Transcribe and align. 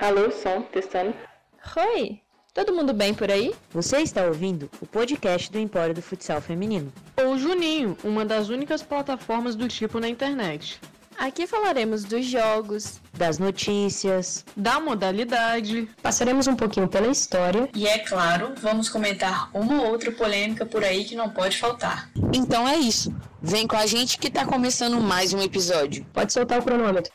Alô, 0.00 0.30
som, 0.30 0.62
testando. 0.62 1.12
Oi, 1.76 2.20
todo 2.54 2.72
mundo 2.72 2.92
bem 2.92 3.12
por 3.12 3.32
aí? 3.32 3.52
Você 3.72 3.96
está 3.96 4.22
ouvindo 4.26 4.70
o 4.80 4.86
podcast 4.86 5.50
do 5.50 5.58
Empório 5.58 5.92
do 5.92 6.00
Futsal 6.00 6.40
Feminino. 6.40 6.92
Ou 7.16 7.36
Juninho, 7.36 7.98
uma 8.04 8.24
das 8.24 8.48
únicas 8.48 8.80
plataformas 8.80 9.56
do 9.56 9.66
tipo 9.66 9.98
na 9.98 10.08
internet. 10.08 10.80
Aqui 11.18 11.48
falaremos 11.48 12.04
dos 12.04 12.24
jogos, 12.24 13.00
das 13.12 13.40
notícias, 13.40 14.44
da 14.56 14.78
modalidade. 14.78 15.88
Passaremos 16.00 16.46
um 16.46 16.54
pouquinho 16.54 16.86
pela 16.86 17.08
história. 17.08 17.68
E 17.74 17.88
é 17.88 17.98
claro, 17.98 18.54
vamos 18.56 18.88
comentar 18.88 19.50
uma 19.52 19.82
ou 19.82 19.88
outra 19.88 20.12
polêmica 20.12 20.64
por 20.64 20.84
aí 20.84 21.04
que 21.04 21.16
não 21.16 21.28
pode 21.28 21.58
faltar. 21.58 22.08
Então 22.32 22.68
é 22.68 22.76
isso. 22.76 23.12
Vem 23.42 23.66
com 23.66 23.76
a 23.76 23.84
gente 23.84 24.16
que 24.16 24.30
tá 24.30 24.46
começando 24.46 25.00
mais 25.00 25.32
um 25.32 25.42
episódio. 25.42 26.06
Pode 26.12 26.32
soltar 26.32 26.60
o 26.60 26.62
cronômetro. 26.62 27.12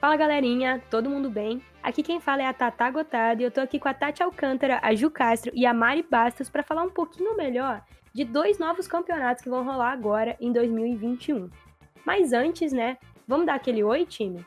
Fala 0.00 0.16
galerinha, 0.16 0.82
todo 0.88 1.10
mundo 1.10 1.28
bem? 1.28 1.60
Aqui 1.82 2.02
quem 2.02 2.20
fala 2.20 2.40
é 2.40 2.46
a 2.46 2.54
Tata 2.54 2.90
Gotardo 2.90 3.42
e 3.42 3.44
eu 3.44 3.50
tô 3.50 3.60
aqui 3.60 3.78
com 3.78 3.86
a 3.86 3.92
Tati 3.92 4.22
Alcântara, 4.22 4.80
a 4.82 4.94
Ju 4.94 5.10
Castro 5.10 5.52
e 5.54 5.66
a 5.66 5.74
Mari 5.74 6.02
Bastos 6.02 6.48
para 6.48 6.62
falar 6.62 6.84
um 6.84 6.88
pouquinho 6.88 7.36
melhor 7.36 7.82
de 8.14 8.24
dois 8.24 8.58
novos 8.58 8.88
campeonatos 8.88 9.44
que 9.44 9.50
vão 9.50 9.62
rolar 9.62 9.92
agora 9.92 10.38
em 10.40 10.50
2021. 10.54 11.50
Mas 12.02 12.32
antes, 12.32 12.72
né, 12.72 12.96
vamos 13.28 13.44
dar 13.44 13.56
aquele 13.56 13.84
oi, 13.84 14.06
time? 14.06 14.42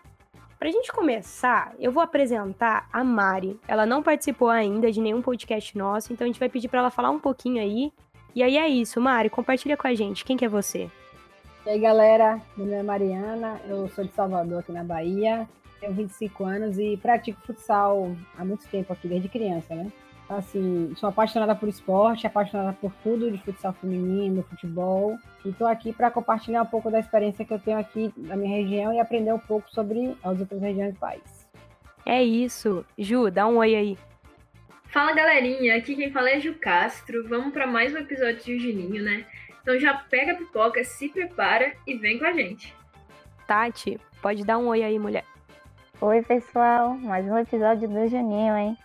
Pra 0.57 0.71
gente 0.71 0.91
começar, 0.91 1.75
eu 1.79 1.91
vou 1.91 2.01
apresentar 2.01 2.89
a 2.91 3.03
Mari. 3.03 3.59
Ela 3.67 3.85
não 3.85 4.01
participou 4.01 4.49
ainda 4.49 4.91
de 4.91 4.99
nenhum 4.99 5.21
podcast 5.21 5.77
nosso, 5.77 6.11
então 6.11 6.25
a 6.25 6.27
gente 6.27 6.39
vai 6.39 6.49
pedir 6.49 6.67
para 6.67 6.79
ela 6.79 6.89
falar 6.89 7.11
um 7.11 7.19
pouquinho 7.19 7.61
aí. 7.61 7.93
E 8.33 8.41
aí 8.41 8.57
é 8.57 8.67
isso, 8.67 8.99
Mari, 8.99 9.29
compartilha 9.29 9.77
com 9.77 9.87
a 9.87 9.93
gente, 9.93 10.25
quem 10.25 10.35
que 10.35 10.45
é 10.45 10.49
você? 10.49 10.89
E 11.65 11.69
aí, 11.69 11.79
galera, 11.79 12.41
meu 12.57 12.65
nome 12.65 12.79
é 12.79 12.83
Mariana, 12.83 13.61
eu 13.69 13.87
sou 13.87 14.03
de 14.03 14.11
Salvador, 14.11 14.59
aqui 14.59 14.73
na 14.73 14.83
Bahia, 14.83 15.47
tenho 15.79 15.93
25 15.93 16.43
anos 16.43 16.77
e 16.77 16.97
pratico 16.97 17.39
futsal 17.47 18.13
há 18.37 18.43
muito 18.43 18.67
tempo 18.67 18.91
aqui, 18.91 19.07
desde 19.07 19.29
criança, 19.29 19.73
né? 19.73 19.89
Então, 20.25 20.37
assim, 20.37 20.93
sou 20.97 21.07
apaixonada 21.07 21.55
por 21.55 21.69
esporte, 21.69 22.27
apaixonada 22.27 22.73
por 22.73 22.91
tudo 23.01 23.31
de 23.31 23.37
futsal 23.37 23.71
feminino, 23.71 24.43
futebol, 24.43 25.17
e 25.45 25.49
estou 25.49 25.65
aqui 25.65 25.93
para 25.93 26.11
compartilhar 26.11 26.63
um 26.63 26.65
pouco 26.65 26.91
da 26.91 26.99
experiência 26.99 27.45
que 27.45 27.53
eu 27.53 27.59
tenho 27.59 27.77
aqui 27.77 28.13
na 28.17 28.35
minha 28.35 28.57
região 28.57 28.93
e 28.93 28.99
aprender 28.99 29.31
um 29.33 29.39
pouco 29.39 29.71
sobre 29.71 30.17
as 30.21 30.41
outras 30.41 30.61
regiões 30.61 30.93
do 30.93 30.99
país. 30.99 31.47
É 32.05 32.21
isso. 32.21 32.85
Ju, 32.97 33.31
dá 33.31 33.47
um 33.47 33.57
oi 33.59 33.73
aí. 33.73 33.97
Fala 34.93 35.13
galerinha, 35.13 35.75
aqui 35.77 35.95
quem 35.95 36.11
fala 36.11 36.29
é 36.29 36.39
Ju 36.39 36.55
Castro. 36.55 37.27
Vamos 37.27 37.53
para 37.53 37.65
mais 37.65 37.95
um 37.95 37.97
episódio 37.97 38.43
de 38.43 38.59
Juninho, 38.59 39.01
né? 39.01 39.25
Então 39.63 39.79
já 39.79 39.93
pega 39.93 40.33
a 40.33 40.35
pipoca, 40.35 40.83
se 40.83 41.07
prepara 41.07 41.73
e 41.87 41.95
vem 41.95 42.19
com 42.19 42.25
a 42.25 42.33
gente. 42.33 42.75
Tati, 43.47 43.97
pode 44.21 44.45
dar 44.45 44.57
um 44.57 44.67
oi 44.67 44.83
aí, 44.83 44.99
mulher. 44.99 45.23
Oi, 46.01 46.21
pessoal. 46.21 46.95
Mais 46.95 47.25
um 47.25 47.37
episódio 47.37 47.87
do 47.87 48.07
Juninho, 48.09 48.57
hein? 48.57 48.77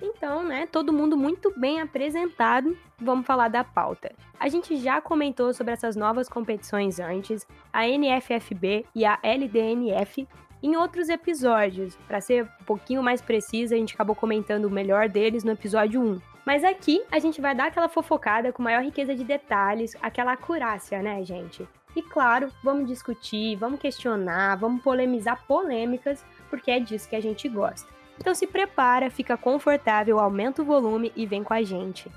Então, 0.00 0.42
né, 0.42 0.66
todo 0.66 0.94
mundo 0.94 1.14
muito 1.14 1.52
bem 1.58 1.82
apresentado. 1.82 2.74
Vamos 2.98 3.26
falar 3.26 3.48
da 3.48 3.62
pauta. 3.62 4.10
A 4.40 4.48
gente 4.48 4.78
já 4.78 4.98
comentou 4.98 5.52
sobre 5.52 5.74
essas 5.74 5.94
novas 5.94 6.26
competições 6.26 6.98
antes, 6.98 7.46
a 7.70 7.86
NFFB 7.86 8.86
e 8.94 9.04
a 9.04 9.18
LDNF, 9.22 10.26
em 10.62 10.74
outros 10.74 11.10
episódios. 11.10 11.96
Para 12.08 12.22
ser 12.22 12.44
um 12.44 12.64
pouquinho 12.64 13.02
mais 13.02 13.20
precisa, 13.20 13.74
a 13.74 13.78
gente 13.78 13.94
acabou 13.94 14.16
comentando 14.16 14.64
o 14.64 14.70
melhor 14.70 15.06
deles 15.06 15.44
no 15.44 15.52
episódio 15.52 16.00
1. 16.00 16.20
Mas 16.44 16.64
aqui 16.64 17.02
a 17.10 17.18
gente 17.18 17.40
vai 17.40 17.54
dar 17.54 17.66
aquela 17.66 17.88
fofocada 17.88 18.52
com 18.52 18.62
maior 18.62 18.82
riqueza 18.82 19.14
de 19.14 19.24
detalhes, 19.24 19.96
aquela 20.00 20.32
acurácia, 20.32 21.02
né, 21.02 21.22
gente? 21.24 21.68
E 21.94 22.02
claro, 22.02 22.52
vamos 22.62 22.86
discutir, 22.86 23.56
vamos 23.56 23.80
questionar, 23.80 24.56
vamos 24.56 24.82
polemizar 24.82 25.44
polêmicas, 25.46 26.24
porque 26.48 26.70
é 26.70 26.80
disso 26.80 27.08
que 27.08 27.16
a 27.16 27.20
gente 27.20 27.48
gosta. 27.48 27.88
Então 28.18 28.34
se 28.34 28.46
prepara, 28.46 29.10
fica 29.10 29.36
confortável, 29.36 30.18
aumenta 30.18 30.62
o 30.62 30.64
volume 30.64 31.12
e 31.14 31.26
vem 31.26 31.42
com 31.42 31.54
a 31.54 31.62
gente. 31.62 32.10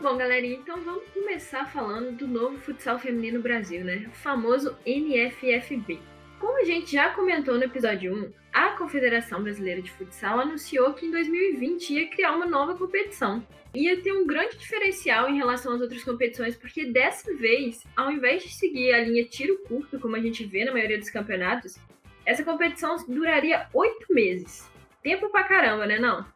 Bom, 0.00 0.16
galerinha, 0.18 0.56
então 0.56 0.82
vamos 0.82 1.08
começar 1.14 1.66
falando 1.66 2.14
do 2.14 2.28
novo 2.28 2.58
futsal 2.58 2.98
feminino 2.98 3.40
Brasil, 3.40 3.82
né? 3.84 4.06
O 4.08 4.12
famoso 4.12 4.76
NFFB. 4.86 5.98
Como 6.44 6.60
a 6.60 6.64
gente 6.64 6.92
já 6.92 7.08
comentou 7.08 7.54
no 7.54 7.64
episódio 7.64 8.14
1, 8.14 8.32
a 8.52 8.68
Confederação 8.76 9.42
Brasileira 9.42 9.80
de 9.80 9.90
Futsal 9.90 10.40
anunciou 10.40 10.92
que 10.92 11.06
em 11.06 11.10
2020 11.10 11.94
ia 11.94 12.10
criar 12.10 12.32
uma 12.32 12.44
nova 12.44 12.76
competição. 12.76 13.42
Ia 13.74 14.02
ter 14.02 14.12
um 14.12 14.26
grande 14.26 14.58
diferencial 14.58 15.26
em 15.26 15.38
relação 15.38 15.72
às 15.72 15.80
outras 15.80 16.04
competições, 16.04 16.54
porque 16.54 16.84
dessa 16.84 17.34
vez, 17.34 17.82
ao 17.96 18.10
invés 18.10 18.42
de 18.42 18.52
seguir 18.52 18.92
a 18.92 19.02
linha 19.02 19.24
tiro 19.24 19.58
curto, 19.66 19.98
como 19.98 20.16
a 20.16 20.20
gente 20.20 20.44
vê 20.44 20.66
na 20.66 20.72
maioria 20.72 20.98
dos 20.98 21.08
campeonatos, 21.08 21.78
essa 22.26 22.44
competição 22.44 22.94
duraria 23.08 23.66
oito 23.72 24.12
meses. 24.12 24.70
Tempo 25.02 25.30
pra 25.30 25.44
caramba, 25.44 25.86
né 25.86 25.98
não? 25.98 26.26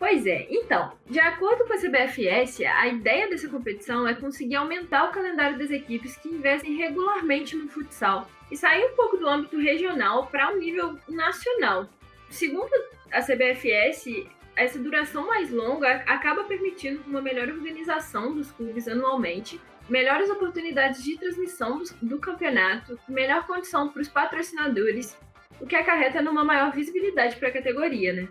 Pois 0.00 0.26
é, 0.26 0.46
então, 0.48 0.94
de 1.06 1.20
acordo 1.20 1.66
com 1.66 1.74
a 1.74 1.76
CBFS, 1.76 2.64
a 2.64 2.88
ideia 2.88 3.28
dessa 3.28 3.50
competição 3.50 4.08
é 4.08 4.14
conseguir 4.14 4.56
aumentar 4.56 5.04
o 5.04 5.12
calendário 5.12 5.58
das 5.58 5.70
equipes 5.70 6.16
que 6.16 6.30
investem 6.30 6.74
regularmente 6.74 7.54
no 7.54 7.68
futsal 7.68 8.26
e 8.50 8.56
sair 8.56 8.82
um 8.86 8.96
pouco 8.96 9.18
do 9.18 9.28
âmbito 9.28 9.58
regional 9.58 10.26
para 10.28 10.50
um 10.50 10.56
nível 10.56 10.98
nacional. 11.06 11.86
Segundo 12.30 12.70
a 13.12 13.20
CBFS, 13.20 14.26
essa 14.56 14.78
duração 14.78 15.26
mais 15.26 15.50
longa 15.50 16.02
acaba 16.06 16.44
permitindo 16.44 17.02
uma 17.06 17.20
melhor 17.20 17.50
organização 17.50 18.34
dos 18.34 18.50
clubes 18.52 18.88
anualmente, 18.88 19.60
melhores 19.86 20.30
oportunidades 20.30 21.04
de 21.04 21.18
transmissão 21.18 21.82
do 22.00 22.18
campeonato, 22.18 22.98
melhor 23.06 23.46
condição 23.46 23.90
para 23.90 24.00
os 24.00 24.08
patrocinadores, 24.08 25.14
o 25.60 25.66
que 25.66 25.76
acarreta 25.76 26.22
numa 26.22 26.42
maior 26.42 26.72
visibilidade 26.72 27.36
para 27.36 27.48
a 27.48 27.52
categoria, 27.52 28.14
né? 28.14 28.28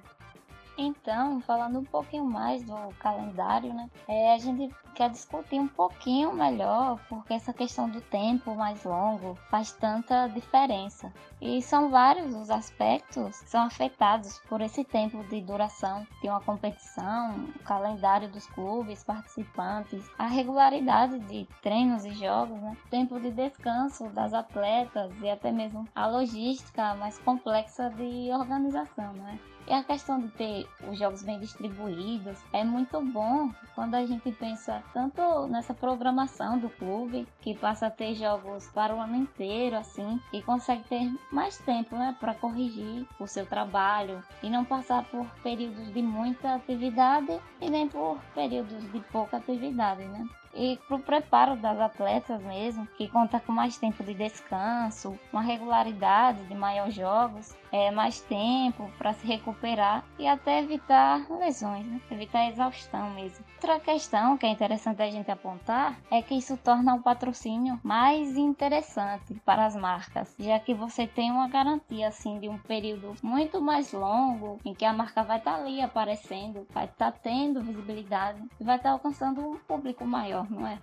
Então, 0.81 1.41
falando 1.41 1.79
um 1.79 1.83
pouquinho 1.83 2.23
mais 2.23 2.63
do 2.63 2.73
calendário, 2.99 3.73
né? 3.73 3.89
É, 4.07 4.33
a 4.33 4.37
gente 4.37 4.73
quer 4.95 5.09
discutir 5.09 5.59
um 5.59 5.67
pouquinho 5.67 6.31
melhor, 6.31 6.97
porque 7.09 7.33
essa 7.33 7.51
questão 7.51 7.89
do 7.89 7.99
tempo 7.99 8.55
mais 8.55 8.85
longo 8.85 9.35
faz 9.49 9.73
tanta 9.73 10.27
diferença. 10.27 11.11
E 11.41 11.61
são 11.61 11.89
vários 11.89 12.33
os 12.33 12.49
aspectos 12.49 13.41
que 13.41 13.49
são 13.49 13.63
afetados 13.63 14.39
por 14.47 14.61
esse 14.61 14.85
tempo 14.85 15.21
de 15.25 15.41
duração 15.41 16.07
de 16.21 16.29
uma 16.29 16.39
competição, 16.39 17.35
o 17.57 17.63
calendário 17.63 18.29
dos 18.29 18.47
clubes, 18.47 19.03
participantes, 19.03 20.09
a 20.17 20.27
regularidade 20.27 21.19
de 21.19 21.45
treinos 21.61 22.05
e 22.05 22.11
jogos, 22.11 22.57
né? 22.61 22.77
tempo 22.89 23.19
de 23.19 23.31
descanso 23.31 24.07
das 24.11 24.33
atletas 24.33 25.11
e 25.21 25.29
até 25.29 25.51
mesmo 25.51 25.85
a 25.93 26.07
logística 26.07 26.95
mais 26.95 27.17
complexa 27.19 27.89
de 27.89 28.31
organização, 28.31 29.11
né? 29.11 29.37
E 29.69 29.73
a 29.73 29.83
questão 29.83 30.19
de 30.19 30.29
ter 30.29 30.67
os 30.89 30.97
jogos 30.97 31.21
bem 31.21 31.39
distribuídos 31.39 32.39
é 32.51 32.63
muito 32.63 32.99
bom 33.01 33.51
quando 33.75 33.93
a 33.93 34.03
gente 34.03 34.31
pensa 34.31 34.81
tanto 34.91 35.47
nessa 35.47 35.75
programação 35.75 36.57
do 36.57 36.71
clube, 36.71 37.27
que 37.39 37.53
passa 37.53 37.85
a 37.85 37.91
ter 37.91 38.15
jogos 38.15 38.67
para 38.69 38.95
o 38.95 38.99
ano 38.99 39.15
inteiro, 39.15 39.75
assim, 39.75 40.19
e 40.33 40.41
consegue 40.41 40.83
ter 40.85 41.13
mais 41.31 41.59
tempo, 41.59 41.95
né, 41.95 42.17
para 42.19 42.33
corrigir 42.33 43.05
o 43.19 43.27
seu 43.27 43.45
trabalho 43.45 44.23
e 44.41 44.49
não 44.49 44.65
passar 44.65 45.03
por 45.05 45.23
períodos 45.43 45.93
de 45.93 46.01
muita 46.01 46.55
atividade 46.55 47.39
e 47.61 47.69
nem 47.69 47.87
por 47.87 48.17
períodos 48.33 48.91
de 48.91 48.99
pouca 49.11 49.37
atividade, 49.37 50.03
né? 50.03 50.27
e 50.53 50.77
para 50.87 50.97
o 50.97 50.99
preparo 50.99 51.55
das 51.55 51.79
atletas 51.79 52.41
mesmo, 52.41 52.87
que 52.97 53.07
conta 53.07 53.39
com 53.39 53.51
mais 53.51 53.77
tempo 53.77 54.03
de 54.03 54.13
descanso, 54.13 55.17
uma 55.31 55.41
regularidade 55.41 56.43
de 56.45 56.55
maiores 56.55 56.95
jogos, 56.95 57.55
é, 57.71 57.91
mais 57.91 58.21
tempo 58.21 58.89
para 58.97 59.13
se 59.13 59.25
recuperar 59.25 60.03
e 60.17 60.27
até 60.27 60.59
evitar 60.59 61.25
lesões, 61.29 61.85
né? 61.85 62.01
evitar 62.11 62.47
exaustão 62.47 63.09
mesmo. 63.11 63.45
Outra 63.55 63.79
questão 63.79 64.37
que 64.37 64.45
é 64.45 64.49
interessante 64.49 65.01
a 65.01 65.09
gente 65.09 65.29
apontar 65.29 65.99
é 66.09 66.21
que 66.21 66.33
isso 66.33 66.57
torna 66.57 66.95
o 66.95 67.01
patrocínio 67.01 67.79
mais 67.83 68.37
interessante 68.37 69.35
para 69.45 69.65
as 69.65 69.75
marcas, 69.75 70.33
já 70.39 70.59
que 70.59 70.73
você 70.73 71.05
tem 71.05 71.31
uma 71.31 71.47
garantia 71.47 72.07
assim 72.07 72.39
de 72.39 72.47
um 72.47 72.57
período 72.57 73.15
muito 73.21 73.61
mais 73.61 73.91
longo 73.91 74.59
em 74.63 74.73
que 74.73 74.85
a 74.85 74.93
marca 74.93 75.23
vai 75.23 75.37
estar 75.37 75.53
tá 75.53 75.57
ali 75.57 75.81
aparecendo, 75.81 76.65
vai 76.73 76.85
estar 76.85 77.11
tá 77.11 77.17
tendo 77.21 77.61
visibilidade 77.61 78.41
e 78.59 78.63
vai 78.63 78.77
estar 78.77 78.89
tá 78.89 78.93
alcançando 78.93 79.41
um 79.41 79.57
público 79.57 80.05
maior 80.05 80.49
não 80.49 80.67
é? 80.67 80.79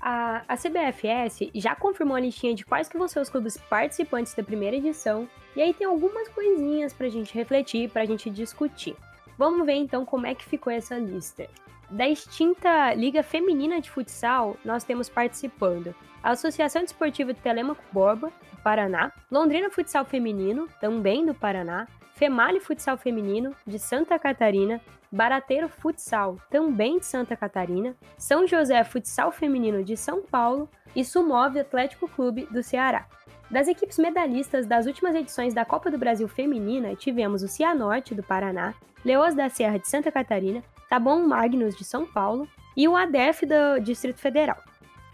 A, 0.00 0.42
a 0.46 0.56
CBFS 0.56 1.50
já 1.54 1.74
confirmou 1.74 2.16
a 2.16 2.20
listinha 2.20 2.54
de 2.54 2.64
quais 2.64 2.88
que 2.88 2.98
vão 2.98 3.08
ser 3.08 3.20
os 3.20 3.30
clubes 3.30 3.56
participantes 3.56 4.34
da 4.34 4.42
primeira 4.42 4.76
edição, 4.76 5.28
e 5.56 5.62
aí 5.62 5.72
tem 5.72 5.86
algumas 5.86 6.28
coisinhas 6.28 6.92
pra 6.92 7.08
gente 7.08 7.34
refletir, 7.34 7.90
pra 7.90 8.04
gente 8.04 8.28
discutir. 8.28 8.94
Vamos 9.38 9.64
ver 9.66 9.74
então 9.74 10.04
como 10.04 10.26
é 10.26 10.34
que 10.34 10.44
ficou 10.44 10.72
essa 10.72 10.96
lista. 10.98 11.48
Da 11.90 12.08
extinta 12.08 12.92
Liga 12.94 13.22
Feminina 13.22 13.80
de 13.80 13.90
Futsal, 13.90 14.56
nós 14.64 14.84
temos 14.84 15.08
participando 15.08 15.94
a 16.22 16.30
Associação 16.30 16.82
Desportiva 16.82 17.32
de 17.32 17.40
Telemaco 17.40 17.82
Borba, 17.92 18.32
do 18.50 18.56
Paraná, 18.62 19.12
Londrina 19.30 19.70
Futsal 19.70 20.04
Feminino, 20.04 20.68
também 20.80 21.24
do 21.24 21.32
Paraná, 21.32 21.86
Female 22.14 22.60
Futsal 22.60 22.96
Feminino, 22.96 23.54
de 23.66 23.78
Santa 23.78 24.18
Catarina, 24.18 24.80
Barateiro 25.12 25.68
Futsal, 25.68 26.36
também 26.50 26.98
de 26.98 27.06
Santa 27.06 27.36
Catarina, 27.36 27.94
São 28.18 28.46
José 28.46 28.82
Futsal 28.82 29.30
Feminino 29.30 29.84
de 29.84 29.96
São 29.96 30.22
Paulo 30.22 30.68
e 30.96 31.04
Sumove 31.04 31.60
Atlético 31.60 32.08
Clube 32.08 32.46
do 32.50 32.62
Ceará. 32.62 33.06
Das 33.50 33.68
equipes 33.68 33.98
medalhistas 33.98 34.66
das 34.66 34.86
últimas 34.86 35.14
edições 35.14 35.54
da 35.54 35.64
Copa 35.64 35.90
do 35.90 35.98
Brasil 35.98 36.26
Feminina, 36.26 36.96
tivemos 36.96 37.42
o 37.42 37.48
Cianorte 37.48 38.14
do 38.14 38.22
Paraná, 38.22 38.74
Leoas 39.04 39.34
da 39.34 39.48
Serra 39.48 39.78
de 39.78 39.88
Santa 39.88 40.10
Catarina, 40.10 40.62
Tabon 40.88 41.20
Magnus 41.26 41.76
de 41.76 41.84
São 41.84 42.04
Paulo 42.04 42.48
e 42.76 42.88
o 42.88 42.96
ADF 42.96 43.46
do 43.46 43.80
Distrito 43.80 44.20
Federal. 44.20 44.58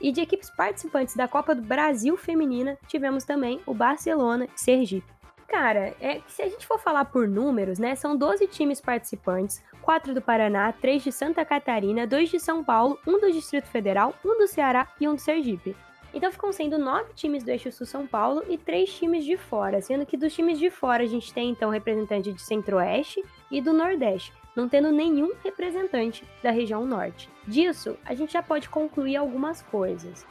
E 0.00 0.10
de 0.10 0.22
equipes 0.22 0.50
participantes 0.50 1.14
da 1.14 1.28
Copa 1.28 1.54
do 1.54 1.62
Brasil 1.62 2.16
Feminina, 2.16 2.78
tivemos 2.88 3.24
também 3.24 3.60
o 3.66 3.74
Barcelona 3.74 4.46
de 4.46 4.60
Sergipe. 4.60 5.12
Cara, 5.46 5.94
é, 6.00 6.22
se 6.26 6.40
a 6.40 6.48
gente 6.48 6.66
for 6.66 6.78
falar 6.78 7.04
por 7.04 7.28
números, 7.28 7.78
né, 7.78 7.94
são 7.94 8.16
12 8.16 8.46
times 8.46 8.80
participantes, 8.80 9.62
4 9.82 10.14
do 10.14 10.22
Paraná, 10.22 10.72
3 10.72 11.04
de 11.04 11.12
Santa 11.12 11.44
Catarina, 11.44 12.06
2 12.06 12.30
de 12.30 12.40
São 12.40 12.64
Paulo, 12.64 12.98
1 13.06 13.20
do 13.20 13.30
Distrito 13.30 13.66
Federal, 13.66 14.14
1 14.24 14.38
do 14.38 14.48
Ceará 14.48 14.88
e 14.98 15.06
1 15.06 15.14
do 15.14 15.20
Sergipe. 15.20 15.76
Então 16.14 16.30
ficam 16.30 16.52
sendo 16.52 16.78
9 16.78 17.14
times 17.14 17.42
do 17.42 17.50
Eixo 17.50 17.72
Sul 17.72 17.86
São 17.86 18.06
Paulo 18.06 18.42
e 18.48 18.58
3 18.58 18.92
times 18.92 19.24
de 19.24 19.36
fora, 19.36 19.80
sendo 19.80 20.04
que 20.04 20.16
dos 20.16 20.34
times 20.34 20.58
de 20.58 20.70
fora 20.70 21.02
a 21.02 21.06
gente 21.06 21.32
tem 21.32 21.50
então 21.50 21.70
representante 21.70 22.32
de 22.32 22.42
Centro-Oeste 22.42 23.24
e 23.50 23.60
do 23.60 23.72
Nordeste 23.72 24.32
não 24.54 24.68
tendo 24.68 24.92
nenhum 24.92 25.32
representante 25.42 26.24
da 26.42 26.50
região 26.50 26.84
norte. 26.84 27.28
Disso, 27.46 27.96
a 28.04 28.14
gente 28.14 28.32
já 28.32 28.42
pode 28.42 28.68
concluir 28.68 29.16
algumas 29.16 29.62
coisas. 29.62 30.26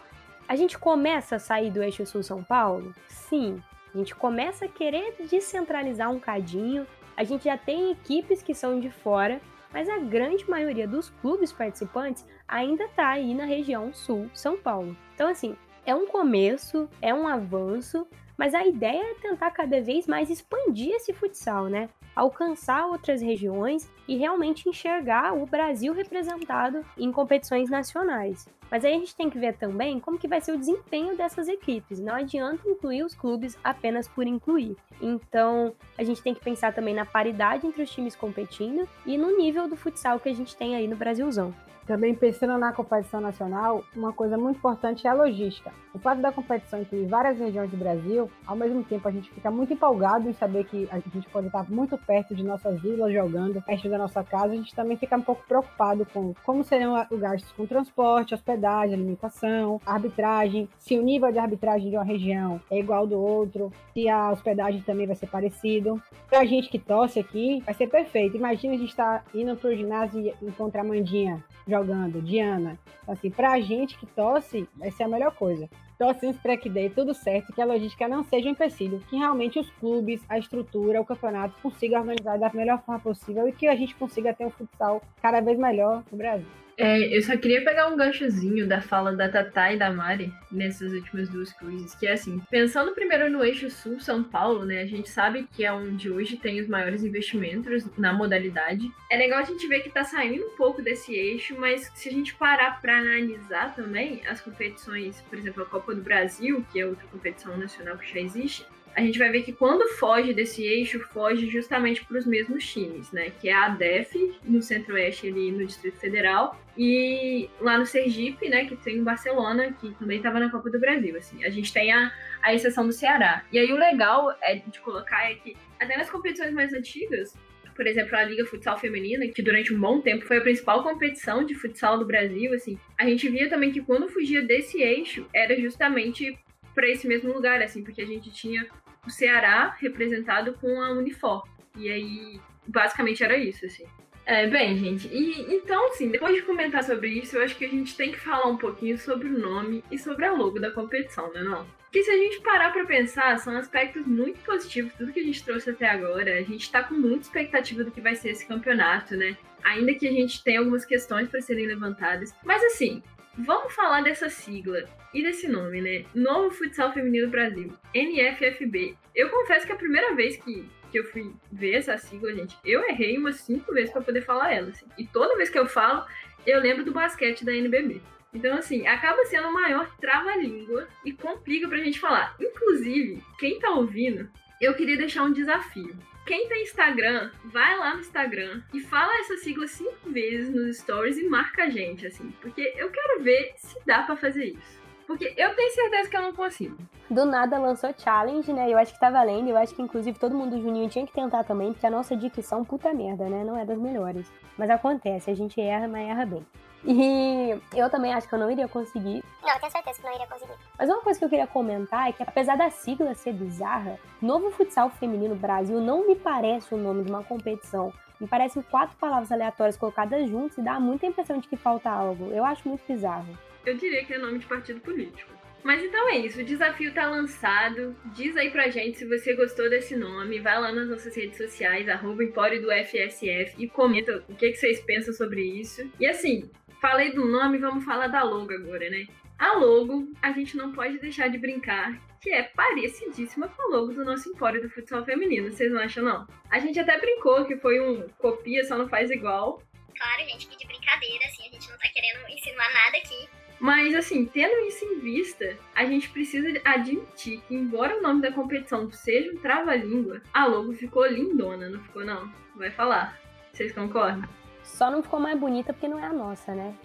A 0.47 0.55
gente 0.55 0.77
começa 0.77 1.35
a 1.35 1.39
sair 1.39 1.71
do 1.71 1.81
eixo 1.81 2.05
sul-São 2.05 2.43
Paulo? 2.43 2.93
Sim. 3.07 3.61
A 3.93 3.97
gente 3.97 4.15
começa 4.15 4.65
a 4.65 4.69
querer 4.69 5.15
descentralizar 5.29 6.11
um 6.11 6.19
cadinho. 6.19 6.85
A 7.15 7.23
gente 7.23 7.45
já 7.45 7.57
tem 7.57 7.91
equipes 7.91 8.41
que 8.41 8.53
são 8.53 8.79
de 8.79 8.89
fora, 8.89 9.41
mas 9.73 9.89
a 9.89 9.97
grande 9.97 10.49
maioria 10.49 10.87
dos 10.87 11.09
clubes 11.21 11.51
participantes 11.51 12.25
ainda 12.47 12.85
está 12.85 13.09
aí 13.09 13.33
na 13.33 13.45
região 13.45 13.93
sul 13.93 14.29
São 14.33 14.57
Paulo. 14.57 14.95
Então, 15.13 15.29
assim, 15.29 15.55
é 15.85 15.95
um 15.95 16.07
começo, 16.07 16.87
é 17.01 17.13
um 17.13 17.27
avanço, 17.27 18.07
mas 18.37 18.53
a 18.53 18.65
ideia 18.65 19.11
é 19.11 19.13
tentar 19.15 19.51
cada 19.51 19.81
vez 19.81 20.07
mais 20.07 20.29
expandir 20.29 20.95
esse 20.95 21.13
futsal, 21.13 21.67
né? 21.67 21.89
Alcançar 22.15 22.87
outras 22.87 23.21
regiões 23.21 23.89
e 24.07 24.17
realmente 24.17 24.67
enxergar 24.67 25.33
o 25.33 25.45
Brasil 25.45 25.93
representado 25.93 26.85
em 26.97 27.11
competições 27.11 27.69
nacionais. 27.69 28.47
Mas 28.71 28.85
aí 28.85 28.93
a 28.93 28.97
gente 28.97 29.13
tem 29.13 29.29
que 29.29 29.37
ver 29.37 29.57
também 29.57 29.99
como 29.99 30.17
que 30.17 30.29
vai 30.29 30.39
ser 30.39 30.53
o 30.53 30.57
desempenho 30.57 31.17
dessas 31.17 31.49
equipes. 31.49 31.99
Não 31.99 32.15
adianta 32.15 32.69
incluir 32.69 33.03
os 33.03 33.13
clubes 33.13 33.57
apenas 33.61 34.07
por 34.07 34.25
incluir. 34.25 34.77
Então, 35.01 35.73
a 35.97 36.03
gente 36.03 36.23
tem 36.23 36.33
que 36.33 36.41
pensar 36.41 36.73
também 36.73 36.93
na 36.93 37.05
paridade 37.05 37.67
entre 37.67 37.83
os 37.83 37.91
times 37.91 38.15
competindo 38.15 38.87
e 39.05 39.17
no 39.17 39.37
nível 39.37 39.67
do 39.67 39.75
futsal 39.75 40.19
que 40.19 40.29
a 40.29 40.33
gente 40.33 40.55
tem 40.55 40.75
aí 40.75 40.87
no 40.87 40.95
Brasilzão. 40.95 41.53
Também 41.85 42.13
pensando 42.13 42.57
na 42.57 42.71
competição 42.71 43.19
nacional, 43.19 43.83
uma 43.95 44.13
coisa 44.13 44.37
muito 44.37 44.57
importante 44.57 45.07
é 45.07 45.09
a 45.09 45.13
logística. 45.13 45.73
O 45.93 45.99
fato 45.99 46.21
da 46.21 46.31
competição 46.31 46.79
incluir 46.79 47.07
várias 47.07 47.39
regiões 47.39 47.69
do 47.71 47.75
Brasil, 47.75 48.29
ao 48.45 48.55
mesmo 48.55 48.83
tempo 48.83 49.07
a 49.07 49.11
gente 49.11 49.29
fica 49.31 49.49
muito 49.49 49.73
empolgado 49.73 50.29
em 50.29 50.33
saber 50.33 50.65
que 50.65 50.87
a 50.91 50.99
gente 50.99 51.27
pode 51.29 51.47
estar 51.47 51.69
muito 51.69 51.97
perto 51.97 52.35
de 52.35 52.43
nossas 52.43 52.79
vilas 52.79 53.11
jogando, 53.11 53.61
perto 53.63 53.89
da 53.89 53.97
nossa 53.97 54.23
casa. 54.23 54.53
A 54.53 54.55
gente 54.55 54.75
também 54.75 54.95
fica 54.95 55.17
um 55.17 55.21
pouco 55.21 55.43
preocupado 55.47 56.05
com 56.13 56.33
como 56.45 56.63
serão 56.63 56.93
os 57.09 57.19
gastos 57.19 57.51
com 57.51 57.65
transporte, 57.65 58.33
hospedagem, 58.33 58.60
alimentação, 58.69 59.79
arbitragem, 59.85 60.69
se 60.77 60.97
o 60.97 61.01
nível 61.01 61.31
de 61.31 61.39
arbitragem 61.39 61.89
de 61.89 61.95
uma 61.95 62.03
região 62.03 62.59
é 62.69 62.79
igual 62.79 63.07
do 63.07 63.19
outro, 63.19 63.71
se 63.93 64.07
a 64.07 64.31
hospedagem 64.31 64.81
também 64.81 65.07
vai 65.07 65.15
ser 65.15 65.27
parecido. 65.27 66.01
Pra 66.29 66.45
gente 66.45 66.69
que 66.69 66.79
torce 66.79 67.19
aqui, 67.19 67.61
vai 67.65 67.73
ser 67.73 67.87
perfeito. 67.87 68.37
Imagina 68.37 68.73
a 68.73 68.77
gente 68.77 68.89
estar 68.89 69.19
tá 69.19 69.25
indo 69.33 69.55
pro 69.55 69.75
ginásio 69.75 70.19
e 70.19 70.33
encontrar 70.45 70.83
Mandinha 70.83 71.43
jogando, 71.67 72.21
Diana. 72.21 72.77
Assim, 73.07 73.29
pra 73.29 73.59
gente 73.59 73.97
que 73.97 74.05
torce, 74.05 74.67
vai 74.75 74.91
ser 74.91 75.03
a 75.03 75.07
melhor 75.07 75.35
coisa. 75.35 75.69
Torcemos 75.97 76.37
para 76.37 76.57
que 76.57 76.69
dê 76.69 76.89
tudo 76.89 77.13
certo, 77.13 77.53
que 77.53 77.61
a 77.61 77.65
logística 77.65 78.07
não 78.07 78.23
seja 78.23 78.49
um 78.49 78.53
empecilho, 78.53 79.01
que 79.09 79.15
realmente 79.15 79.59
os 79.59 79.69
clubes, 79.71 80.21
a 80.27 80.39
estrutura, 80.39 80.99
o 80.99 81.05
campeonato 81.05 81.53
consiga 81.61 81.99
organizar 81.99 82.39
da 82.39 82.51
melhor 82.53 82.81
forma 82.83 82.99
possível 82.99 83.47
e 83.47 83.51
que 83.51 83.67
a 83.67 83.75
gente 83.75 83.95
consiga 83.95 84.33
ter 84.33 84.45
um 84.45 84.49
futsal 84.49 85.01
cada 85.21 85.39
vez 85.41 85.59
melhor 85.59 86.03
no 86.11 86.17
Brasil. 86.17 86.47
É, 86.77 87.15
eu 87.15 87.21
só 87.21 87.37
queria 87.37 87.63
pegar 87.63 87.87
um 87.87 87.97
ganchozinho 87.97 88.67
da 88.67 88.81
fala 88.81 89.15
da 89.15 89.29
Tatá 89.29 89.73
e 89.73 89.77
da 89.77 89.91
Mari 89.91 90.33
nessas 90.51 90.91
últimas 90.93 91.29
duas 91.29 91.51
coisas, 91.53 91.95
que 91.95 92.07
é 92.07 92.13
assim, 92.13 92.41
pensando 92.49 92.93
primeiro 92.93 93.29
no 93.29 93.43
eixo 93.43 93.69
sul 93.69 93.99
São 93.99 94.23
Paulo, 94.23 94.65
né, 94.65 94.81
a 94.81 94.85
gente 94.85 95.09
sabe 95.09 95.47
que 95.51 95.63
é 95.63 95.71
onde 95.71 96.09
hoje 96.09 96.37
tem 96.37 96.59
os 96.59 96.67
maiores 96.67 97.03
investimentos 97.03 97.85
na 97.97 98.13
modalidade. 98.13 98.91
É 99.09 99.17
legal 99.17 99.39
a 99.39 99.43
gente 99.43 99.67
ver 99.67 99.81
que 99.81 99.89
tá 99.89 100.03
saindo 100.03 100.45
um 100.45 100.55
pouco 100.55 100.81
desse 100.81 101.13
eixo, 101.13 101.55
mas 101.57 101.91
se 101.93 102.09
a 102.09 102.11
gente 102.11 102.35
parar 102.35 102.81
para 102.81 102.97
analisar 102.97 103.75
também 103.75 104.21
as 104.27 104.41
competições, 104.41 105.21
por 105.21 105.37
exemplo, 105.37 105.63
a 105.63 105.65
Copa 105.65 105.93
do 105.93 106.01
Brasil, 106.01 106.65
que 106.71 106.79
é 106.79 106.85
outra 106.85 107.07
competição 107.07 107.57
nacional 107.57 107.97
que 107.97 108.11
já 108.11 108.19
existe, 108.19 108.65
a 108.95 109.01
gente 109.01 109.17
vai 109.17 109.29
ver 109.31 109.43
que 109.43 109.53
quando 109.53 109.87
foge 109.95 110.33
desse 110.33 110.63
eixo, 110.63 110.99
foge 110.99 111.49
justamente 111.49 112.03
para 112.03 112.17
os 112.17 112.25
mesmos 112.25 112.65
times, 112.65 113.11
né? 113.11 113.31
Que 113.39 113.49
é 113.49 113.53
a 113.53 113.65
ADEF 113.65 114.33
no 114.43 114.61
Centro-Oeste 114.61 115.27
ali 115.27 115.51
no 115.51 115.65
Distrito 115.65 115.97
Federal 115.97 116.59
e 116.77 117.49
lá 117.59 117.77
no 117.77 117.85
Sergipe, 117.85 118.49
né? 118.49 118.65
Que 118.65 118.75
tem 118.75 118.99
o 118.99 119.03
Barcelona, 119.03 119.71
que 119.79 119.91
também 119.95 120.17
estava 120.17 120.39
na 120.39 120.49
Copa 120.49 120.69
do 120.69 120.79
Brasil, 120.79 121.15
assim. 121.17 121.43
A 121.43 121.49
gente 121.49 121.71
tem 121.71 121.91
a, 121.91 122.11
a 122.41 122.53
exceção 122.53 122.85
do 122.85 122.91
Ceará. 122.91 123.43
E 123.51 123.59
aí 123.59 123.71
o 123.71 123.77
legal 123.77 124.35
é 124.41 124.55
de 124.55 124.79
colocar 124.79 125.31
é 125.31 125.35
que 125.35 125.55
até 125.79 125.97
nas 125.97 126.09
competições 126.09 126.53
mais 126.53 126.73
antigas, 126.73 127.33
por 127.75 127.87
exemplo, 127.87 128.15
a 128.15 128.23
Liga 128.23 128.45
Futsal 128.45 128.77
Feminina, 128.77 129.27
que 129.27 129.41
durante 129.41 129.73
um 129.73 129.79
bom 129.79 130.01
tempo 130.01 130.25
foi 130.25 130.37
a 130.37 130.41
principal 130.41 130.83
competição 130.83 131.45
de 131.45 131.55
futsal 131.55 131.97
do 131.97 132.05
Brasil, 132.05 132.53
assim, 132.53 132.77
a 132.97 133.05
gente 133.05 133.27
via 133.29 133.49
também 133.49 133.71
que 133.71 133.81
quando 133.81 134.09
fugia 134.09 134.41
desse 134.41 134.81
eixo, 134.81 135.25
era 135.33 135.59
justamente 135.59 136.37
para 136.73 136.87
esse 136.89 137.07
mesmo 137.07 137.33
lugar, 137.33 137.61
assim, 137.61 137.83
porque 137.83 138.01
a 138.01 138.05
gente 138.05 138.31
tinha 138.31 138.67
o 139.05 139.09
Ceará 139.09 139.75
representado 139.79 140.53
com 140.53 140.81
a 140.81 140.91
Unifor. 140.91 141.43
E 141.75 141.89
aí, 141.89 142.39
basicamente 142.67 143.23
era 143.23 143.37
isso, 143.37 143.65
assim. 143.65 143.85
É, 144.25 144.47
bem, 144.47 144.77
gente, 144.77 145.07
e 145.07 145.55
então, 145.55 145.87
assim, 145.87 146.09
depois 146.09 146.35
de 146.35 146.43
comentar 146.43 146.83
sobre 146.83 147.09
isso, 147.09 147.35
eu 147.35 147.43
acho 147.43 147.57
que 147.57 147.65
a 147.65 147.69
gente 147.69 147.95
tem 147.95 148.11
que 148.11 148.19
falar 148.19 148.47
um 148.47 148.57
pouquinho 148.57 148.97
sobre 148.97 149.27
o 149.27 149.37
nome 149.37 149.83
e 149.91 149.97
sobre 149.97 150.25
a 150.25 150.31
logo 150.31 150.59
da 150.59 150.69
competição, 150.69 151.33
né, 151.33 151.41
não? 151.41 151.65
Porque 151.81 152.03
se 152.03 152.11
a 152.11 152.17
gente 152.17 152.39
parar 152.41 152.71
para 152.71 152.85
pensar, 152.85 153.37
são 153.39 153.57
aspectos 153.57 154.05
muito 154.05 154.39
positivos, 154.41 154.93
tudo 154.93 155.11
que 155.11 155.19
a 155.19 155.23
gente 155.23 155.43
trouxe 155.43 155.71
até 155.71 155.89
agora. 155.89 156.37
A 156.37 156.43
gente 156.43 156.71
tá 156.71 156.83
com 156.83 156.93
muita 156.93 157.25
expectativa 157.25 157.83
do 157.83 157.91
que 157.91 157.99
vai 157.99 158.15
ser 158.15 158.29
esse 158.29 158.45
campeonato, 158.45 159.17
né? 159.17 159.35
Ainda 159.63 159.93
que 159.95 160.07
a 160.07 160.11
gente 160.11 160.41
tenha 160.43 160.59
algumas 160.59 160.85
questões 160.85 161.27
para 161.27 161.41
serem 161.41 161.65
levantadas. 161.65 162.33
Mas 162.45 162.63
assim, 162.63 163.03
Vamos 163.37 163.73
falar 163.73 164.01
dessa 164.01 164.29
sigla 164.29 164.83
e 165.13 165.23
desse 165.23 165.47
nome, 165.47 165.81
né? 165.81 166.05
Novo 166.13 166.51
Futsal 166.51 166.93
Feminino 166.93 167.29
Brasil, 167.29 167.73
NFFB. 167.93 168.95
Eu 169.15 169.29
confesso 169.29 169.65
que 169.65 169.73
a 169.73 169.77
primeira 169.77 170.15
vez 170.15 170.37
que, 170.37 170.65
que 170.91 170.99
eu 170.99 171.03
fui 171.05 171.33
ver 171.51 171.75
essa 171.75 171.97
sigla, 171.97 172.33
gente, 172.33 172.57
eu 172.63 172.83
errei 172.87 173.17
umas 173.17 173.37
cinco 173.37 173.73
vezes 173.73 173.91
para 173.91 174.01
poder 174.01 174.21
falar 174.21 174.53
ela. 174.53 174.69
Assim. 174.69 174.85
E 174.97 175.05
toda 175.05 175.35
vez 175.37 175.49
que 175.49 175.59
eu 175.59 175.67
falo, 175.67 176.05
eu 176.45 176.59
lembro 176.59 176.85
do 176.85 176.91
basquete 176.91 177.45
da 177.45 177.53
NBB. 177.53 178.01
Então, 178.33 178.57
assim, 178.57 178.87
acaba 178.87 179.25
sendo 179.25 179.49
o 179.49 179.53
maior 179.53 179.93
trava-língua 179.97 180.87
e 181.03 181.11
complica 181.11 181.67
pra 181.67 181.77
gente 181.77 181.99
falar. 181.99 182.35
Inclusive, 182.39 183.21
quem 183.37 183.59
tá 183.59 183.71
ouvindo, 183.71 184.29
eu 184.61 184.73
queria 184.73 184.97
deixar 184.97 185.23
um 185.23 185.33
desafio. 185.33 185.97
Quem 186.25 186.47
tem 186.47 186.63
Instagram, 186.63 187.31
vai 187.45 187.77
lá 187.77 187.95
no 187.95 187.99
Instagram 187.99 188.61
e 188.73 188.79
fala 188.79 189.19
essa 189.19 189.37
sigla 189.37 189.67
cinco 189.67 190.09
vezes 190.11 190.53
nos 190.53 190.77
stories 190.77 191.17
e 191.17 191.27
marca 191.27 191.63
a 191.63 191.69
gente, 191.69 192.05
assim. 192.07 192.31
Porque 192.39 192.73
eu 192.77 192.89
quero 192.89 193.23
ver 193.23 193.53
se 193.57 193.77
dá 193.85 194.03
para 194.03 194.15
fazer 194.15 194.45
isso. 194.45 194.80
Porque 195.11 195.33
eu 195.35 195.53
tenho 195.53 195.73
certeza 195.73 196.09
que 196.09 196.15
eu 196.15 196.21
não 196.21 196.33
consigo. 196.33 196.77
Do 197.09 197.25
nada 197.25 197.57
lançou 197.57 197.93
challenge, 197.97 198.53
né? 198.53 198.69
Eu 198.69 198.77
acho 198.77 198.93
que 198.93 198.99
tá 198.99 199.09
valendo. 199.09 199.49
Eu 199.49 199.57
acho 199.57 199.75
que, 199.75 199.81
inclusive, 199.81 200.17
todo 200.17 200.33
mundo 200.33 200.55
do 200.55 200.61
Juninho 200.61 200.89
tinha 200.89 201.05
que 201.05 201.11
tentar 201.11 201.43
também, 201.43 201.73
porque 201.73 201.85
a 201.85 201.91
nossa 201.91 202.15
dicção, 202.15 202.63
puta 202.63 202.93
merda, 202.93 203.27
né? 203.27 203.43
Não 203.43 203.57
é 203.57 203.65
das 203.65 203.77
melhores. 203.77 204.31
Mas 204.57 204.69
acontece, 204.69 205.29
a 205.29 205.35
gente 205.35 205.59
erra, 205.59 205.87
mas 205.87 206.07
erra 206.07 206.25
bem. 206.25 206.45
E 206.85 207.59
eu 207.75 207.89
também 207.89 208.13
acho 208.13 208.27
que 208.27 208.33
eu 208.33 208.39
não 208.39 208.49
iria 208.49 208.69
conseguir. 208.69 209.21
Não, 209.43 209.53
eu 209.53 209.59
tenho 209.59 209.71
certeza 209.71 209.99
que 209.99 210.07
não 210.07 210.15
iria 210.15 210.27
conseguir. 210.27 210.53
Mas 210.79 210.89
uma 210.89 211.01
coisa 211.01 211.19
que 211.19 211.25
eu 211.25 211.29
queria 211.29 211.47
comentar 211.47 212.09
é 212.09 212.13
que, 212.13 212.23
apesar 212.23 212.55
da 212.55 212.69
sigla 212.69 213.13
ser 213.13 213.33
bizarra, 213.33 213.99
Novo 214.21 214.49
Futsal 214.51 214.89
Feminino 214.91 215.35
Brasil 215.35 215.81
não 215.81 216.07
me 216.07 216.15
parece 216.15 216.73
o 216.73 216.77
nome 216.77 217.03
de 217.03 217.11
uma 217.11 217.23
competição. 217.23 217.91
Me 218.19 218.27
parecem 218.27 218.61
quatro 218.61 218.95
palavras 218.97 219.31
aleatórias 219.31 219.75
colocadas 219.75 220.29
juntas 220.29 220.57
e 220.57 220.61
dá 220.61 220.79
muita 220.79 221.05
impressão 221.05 221.37
de 221.37 221.49
que 221.49 221.57
falta 221.57 221.89
algo. 221.89 222.31
Eu 222.31 222.45
acho 222.45 222.67
muito 222.67 222.81
bizarro. 222.87 223.37
Eu 223.65 223.75
diria 223.75 224.03
que 224.05 224.13
é 224.13 224.17
nome 224.17 224.39
de 224.39 224.45
partido 224.45 224.79
político. 224.81 225.31
Mas 225.63 225.83
então 225.83 226.09
é 226.09 226.17
isso, 226.17 226.41
o 226.41 226.43
desafio 226.43 226.93
tá 226.93 227.07
lançado. 227.07 227.95
Diz 228.15 228.35
aí 228.35 228.49
pra 228.49 228.69
gente 228.69 228.97
se 228.97 229.05
você 229.05 229.35
gostou 229.35 229.69
desse 229.69 229.95
nome. 229.95 230.39
Vai 230.39 230.59
lá 230.59 230.71
nas 230.71 230.89
nossas 230.89 231.15
redes 231.15 231.37
sociais, 231.37 231.87
arroba 231.87 232.23
Empório 232.23 232.61
do 232.61 232.71
FSF, 232.71 233.55
e 233.57 233.67
comenta 233.69 234.23
o 234.27 234.35
que, 234.35 234.51
que 234.51 234.57
vocês 234.57 234.79
pensam 234.81 235.13
sobre 235.13 235.41
isso. 235.41 235.87
E 235.99 236.07
assim, 236.07 236.49
falei 236.81 237.11
do 237.11 237.25
nome, 237.25 237.59
vamos 237.59 237.85
falar 237.85 238.07
da 238.07 238.23
logo 238.23 238.51
agora, 238.51 238.89
né? 238.89 239.05
A 239.37 239.57
logo, 239.57 240.11
a 240.21 240.31
gente 240.31 240.57
não 240.57 240.71
pode 240.71 240.99
deixar 240.99 241.27
de 241.27 241.37
brincar, 241.37 241.99
que 242.21 242.31
é 242.31 242.43
parecidíssima 242.43 243.47
com 243.47 243.61
a 243.61 243.77
logo 243.77 243.93
do 243.93 244.05
nosso 244.05 244.29
empório 244.29 244.61
do 244.61 244.69
futsal 244.69 245.03
feminino, 245.03 245.51
vocês 245.51 245.71
não 245.71 245.81
acham 245.81 246.03
não? 246.03 246.27
A 246.49 246.59
gente 246.59 246.79
até 246.79 246.99
brincou 246.99 247.45
que 247.45 247.57
foi 247.57 247.79
um 247.79 248.07
copia, 248.19 248.63
só 248.63 248.77
não 248.77 248.87
faz 248.87 249.09
igual. 249.09 249.61
Claro, 249.97 250.29
gente, 250.29 250.47
que 250.47 250.57
de 250.57 250.67
brincadeira, 250.67 251.25
assim, 251.25 251.47
a 251.47 251.51
gente 251.51 251.69
não 251.69 251.77
tá 251.77 251.87
querendo 251.91 252.29
insinuar 252.29 252.73
nada 252.73 252.97
aqui. 252.97 253.27
Mas, 253.61 253.93
assim, 253.93 254.25
tendo 254.25 254.67
isso 254.67 254.83
em 254.83 254.99
vista, 254.99 255.55
a 255.75 255.85
gente 255.85 256.09
precisa 256.09 256.59
admitir 256.65 257.41
que, 257.47 257.53
embora 257.53 257.95
o 257.95 258.01
nome 258.01 258.19
da 258.19 258.31
competição 258.31 258.89
seja 258.91 259.31
um 259.31 259.37
trava-língua, 259.37 260.19
a 260.33 260.47
logo 260.47 260.73
ficou 260.73 261.05
lindona, 261.05 261.69
não 261.69 261.79
ficou, 261.79 262.03
não? 262.03 262.27
Vai 262.55 262.71
falar. 262.71 263.15
Vocês 263.53 263.71
concordam? 263.71 264.27
Só 264.63 264.89
não 264.89 265.03
ficou 265.03 265.19
mais 265.19 265.39
bonita 265.39 265.73
porque 265.73 265.87
não 265.87 265.99
é 265.99 266.07
a 266.07 266.11
nossa, 266.11 266.55
né? 266.55 266.75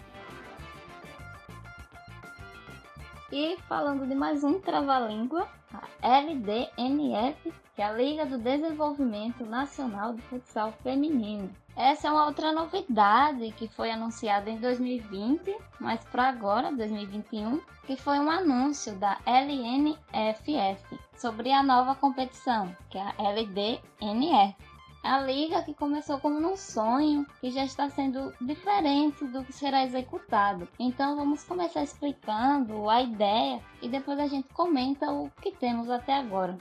E 3.32 3.56
falando 3.66 4.06
de 4.06 4.14
mais 4.14 4.44
um 4.44 4.60
trava-língua, 4.60 5.48
a 5.72 6.18
LDNF, 6.18 7.54
que 7.74 7.80
é 7.80 7.86
a 7.86 7.92
Liga 7.92 8.26
do 8.26 8.36
Desenvolvimento 8.36 9.46
Nacional 9.46 10.12
de 10.12 10.20
Futsal 10.22 10.74
Feminino. 10.82 11.50
Essa 11.76 12.08
é 12.08 12.10
uma 12.10 12.24
outra 12.24 12.52
novidade 12.52 13.52
que 13.52 13.68
foi 13.68 13.90
anunciada 13.90 14.48
em 14.48 14.56
2020, 14.56 15.54
mas 15.78 16.02
para 16.04 16.26
agora, 16.26 16.72
2021, 16.72 17.60
que 17.84 17.96
foi 17.96 18.18
um 18.18 18.30
anúncio 18.30 18.94
da 18.94 19.18
LNFF 19.26 20.98
sobre 21.18 21.52
a 21.52 21.62
nova 21.62 21.94
competição, 21.94 22.74
que 22.88 22.96
é 22.96 23.02
a 23.02 23.14
LDNF. 23.18 24.56
A 25.04 25.20
liga 25.20 25.62
que 25.62 25.74
começou 25.74 26.18
como 26.18 26.38
um 26.38 26.56
sonho, 26.56 27.26
que 27.40 27.50
já 27.50 27.64
está 27.64 27.90
sendo 27.90 28.34
diferente 28.40 29.24
do 29.26 29.44
que 29.44 29.52
será 29.52 29.84
executado. 29.84 30.66
Então 30.78 31.14
vamos 31.14 31.44
começar 31.44 31.82
explicando 31.82 32.88
a 32.88 33.02
ideia 33.02 33.62
e 33.82 33.88
depois 33.88 34.18
a 34.18 34.26
gente 34.26 34.48
comenta 34.54 35.12
o 35.12 35.30
que 35.42 35.52
temos 35.52 35.90
até 35.90 36.14
agora. 36.14 36.56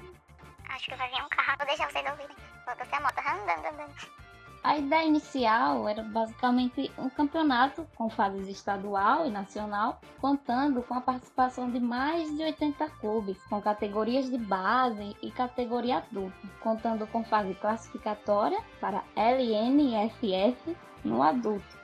Acho 0.70 0.90
que 0.90 0.96
vai 0.96 1.10
vir 1.10 1.24
um 1.24 1.30
carro, 1.30 1.58
vou 1.58 1.68
deixar 1.68 1.90
vocês 1.90 2.06
ouvirem. 2.12 2.36
Vou 2.66 2.74
a 2.74 3.02
moto 3.02 3.20
andando. 3.20 4.25
A 4.66 4.80
ideia 4.80 5.06
inicial 5.06 5.88
era 5.88 6.02
basicamente 6.02 6.92
um 6.98 7.08
campeonato 7.08 7.88
com 7.96 8.10
fases 8.10 8.48
estadual 8.48 9.28
e 9.28 9.30
nacional, 9.30 10.02
contando 10.20 10.82
com 10.82 10.96
a 10.96 11.02
participação 11.02 11.70
de 11.70 11.80
mais 11.80 12.36
de 12.36 12.42
80 12.42 12.90
clubes, 13.00 13.38
com 13.44 13.62
categorias 13.62 14.28
de 14.28 14.40
base 14.40 15.16
e 15.22 15.30
categoria 15.30 15.98
adulta, 15.98 16.36
contando 16.62 17.06
com 17.06 17.24
fase 17.24 17.54
classificatória 17.54 18.60
para 18.82 19.04
LNFF 19.16 20.76
no 21.04 21.22
adulto. 21.22 21.78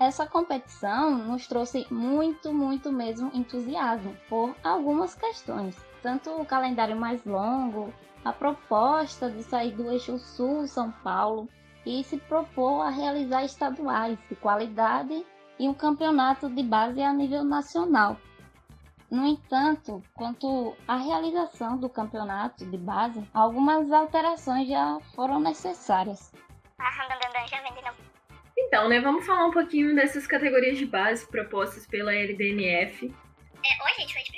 Essa 0.00 0.26
competição 0.26 1.18
nos 1.18 1.46
trouxe 1.46 1.86
muito, 1.90 2.54
muito 2.54 2.90
mesmo 2.90 3.30
entusiasmo 3.34 4.16
por 4.30 4.56
algumas 4.64 5.14
questões, 5.14 5.76
tanto 6.02 6.30
o 6.30 6.46
calendário 6.46 6.96
mais 6.96 7.22
longo, 7.26 7.92
a 8.24 8.32
proposta 8.32 9.30
de 9.30 9.42
sair 9.42 9.72
do 9.72 9.90
eixo 9.90 10.18
sul-São 10.18 10.90
Paulo 10.90 11.50
e 11.86 12.02
se 12.04 12.16
propôs 12.16 12.82
a 12.82 12.90
realizar 12.90 13.44
estaduais 13.44 14.18
de 14.28 14.36
qualidade 14.36 15.24
e 15.58 15.68
um 15.68 15.74
campeonato 15.74 16.48
de 16.48 16.62
base 16.62 17.00
a 17.02 17.12
nível 17.12 17.44
nacional. 17.44 18.16
No 19.10 19.26
entanto, 19.26 20.02
quanto 20.14 20.74
à 20.88 20.96
realização 20.96 21.76
do 21.76 21.88
campeonato 21.88 22.64
de 22.66 22.76
base, 22.76 23.22
algumas 23.32 23.92
alterações 23.92 24.68
já 24.68 24.98
foram 25.14 25.38
necessárias. 25.38 26.32
Então, 28.56 28.88
né, 28.88 29.00
vamos 29.00 29.24
falar 29.26 29.46
um 29.46 29.50
pouquinho 29.52 29.94
dessas 29.94 30.26
categorias 30.26 30.78
de 30.78 30.86
base 30.86 31.26
propostas 31.28 31.86
pela 31.86 32.12
LDNF. 32.12 33.06
É, 33.06 33.84
oi, 33.84 33.94
gente, 33.98 34.12
foi 34.12 34.22
de 34.22 34.30
primeira 34.30 34.33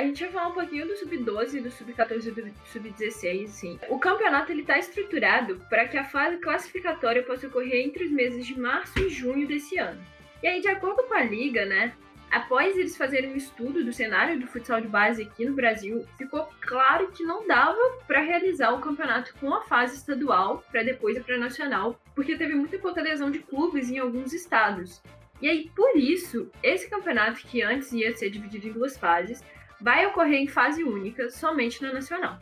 a 0.00 0.04
gente 0.06 0.24
vai 0.24 0.32
falar 0.32 0.48
um 0.48 0.54
pouquinho 0.54 0.86
do 0.86 0.96
sub-12, 0.96 1.62
do 1.62 1.70
sub-14 1.70 2.26
e 2.26 2.30
do 2.30 2.54
sub-16, 2.72 3.44
assim. 3.44 3.78
O 3.90 3.98
campeonato 3.98 4.50
ele 4.50 4.62
tá 4.62 4.78
estruturado 4.78 5.60
para 5.68 5.86
que 5.86 5.98
a 5.98 6.04
fase 6.04 6.38
classificatória 6.38 7.22
possa 7.22 7.46
ocorrer 7.46 7.84
entre 7.84 8.04
os 8.04 8.10
meses 8.10 8.46
de 8.46 8.58
março 8.58 8.98
e 8.98 9.10
junho 9.10 9.46
desse 9.46 9.78
ano. 9.78 10.00
E 10.42 10.46
aí, 10.46 10.60
de 10.62 10.68
acordo 10.68 11.02
com 11.02 11.12
a 11.12 11.22
liga, 11.22 11.66
né, 11.66 11.92
após 12.30 12.78
eles 12.78 12.96
fazerem 12.96 13.30
um 13.30 13.36
estudo 13.36 13.84
do 13.84 13.92
cenário 13.92 14.40
do 14.40 14.46
futsal 14.46 14.80
de 14.80 14.88
base 14.88 15.22
aqui 15.22 15.44
no 15.44 15.52
Brasil, 15.52 16.06
ficou 16.16 16.48
claro 16.62 17.10
que 17.12 17.22
não 17.22 17.46
dava 17.46 17.78
para 18.06 18.22
realizar 18.22 18.72
o 18.72 18.80
campeonato 18.80 19.34
com 19.34 19.52
a 19.52 19.60
fase 19.64 19.96
estadual 19.96 20.64
para 20.72 20.82
depois 20.82 21.14
ir 21.14 21.24
para 21.24 21.36
nacional, 21.36 22.00
porque 22.14 22.38
teve 22.38 22.54
muita 22.54 22.78
pouca 22.78 23.02
adesão 23.02 23.30
de 23.30 23.40
clubes 23.40 23.90
em 23.90 23.98
alguns 23.98 24.32
estados. 24.32 25.02
E 25.42 25.48
aí, 25.48 25.70
por 25.76 25.94
isso, 25.94 26.50
esse 26.62 26.88
campeonato 26.88 27.40
que 27.46 27.62
antes 27.62 27.92
ia 27.92 28.16
ser 28.16 28.30
dividido 28.30 28.68
em 28.68 28.72
duas 28.72 28.96
fases, 28.96 29.42
vai 29.80 30.06
ocorrer 30.06 30.40
em 30.40 30.48
fase 30.48 30.84
única 30.84 31.30
somente 31.30 31.82
na 31.82 31.92
nacional. 31.92 32.38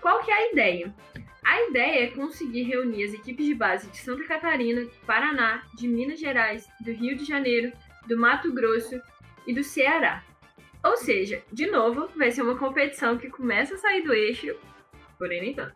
Qual 0.00 0.22
que 0.22 0.30
é 0.30 0.34
a 0.34 0.52
ideia? 0.52 0.94
A 1.44 1.62
ideia 1.62 2.04
é 2.04 2.06
conseguir 2.08 2.64
reunir 2.64 3.04
as 3.04 3.14
equipes 3.14 3.46
de 3.46 3.54
base 3.54 3.88
de 3.88 3.96
Santa 3.98 4.24
Catarina, 4.24 4.82
do 4.82 4.90
Paraná, 5.06 5.62
de 5.74 5.88
Minas 5.88 6.20
Gerais, 6.20 6.68
do 6.80 6.92
Rio 6.92 7.16
de 7.16 7.24
Janeiro, 7.24 7.72
do 8.06 8.18
Mato 8.18 8.52
Grosso 8.52 9.00
e 9.46 9.54
do 9.54 9.64
Ceará. 9.64 10.22
Ou 10.84 10.96
seja, 10.96 11.42
de 11.52 11.66
novo, 11.66 12.08
vai 12.16 12.30
ser 12.30 12.42
uma 12.42 12.56
competição 12.56 13.18
que 13.18 13.30
começa 13.30 13.74
a 13.74 13.78
sair 13.78 14.02
do 14.02 14.12
eixo, 14.12 14.54
porém 15.18 15.40
nem 15.40 15.54
tanto. 15.54 15.74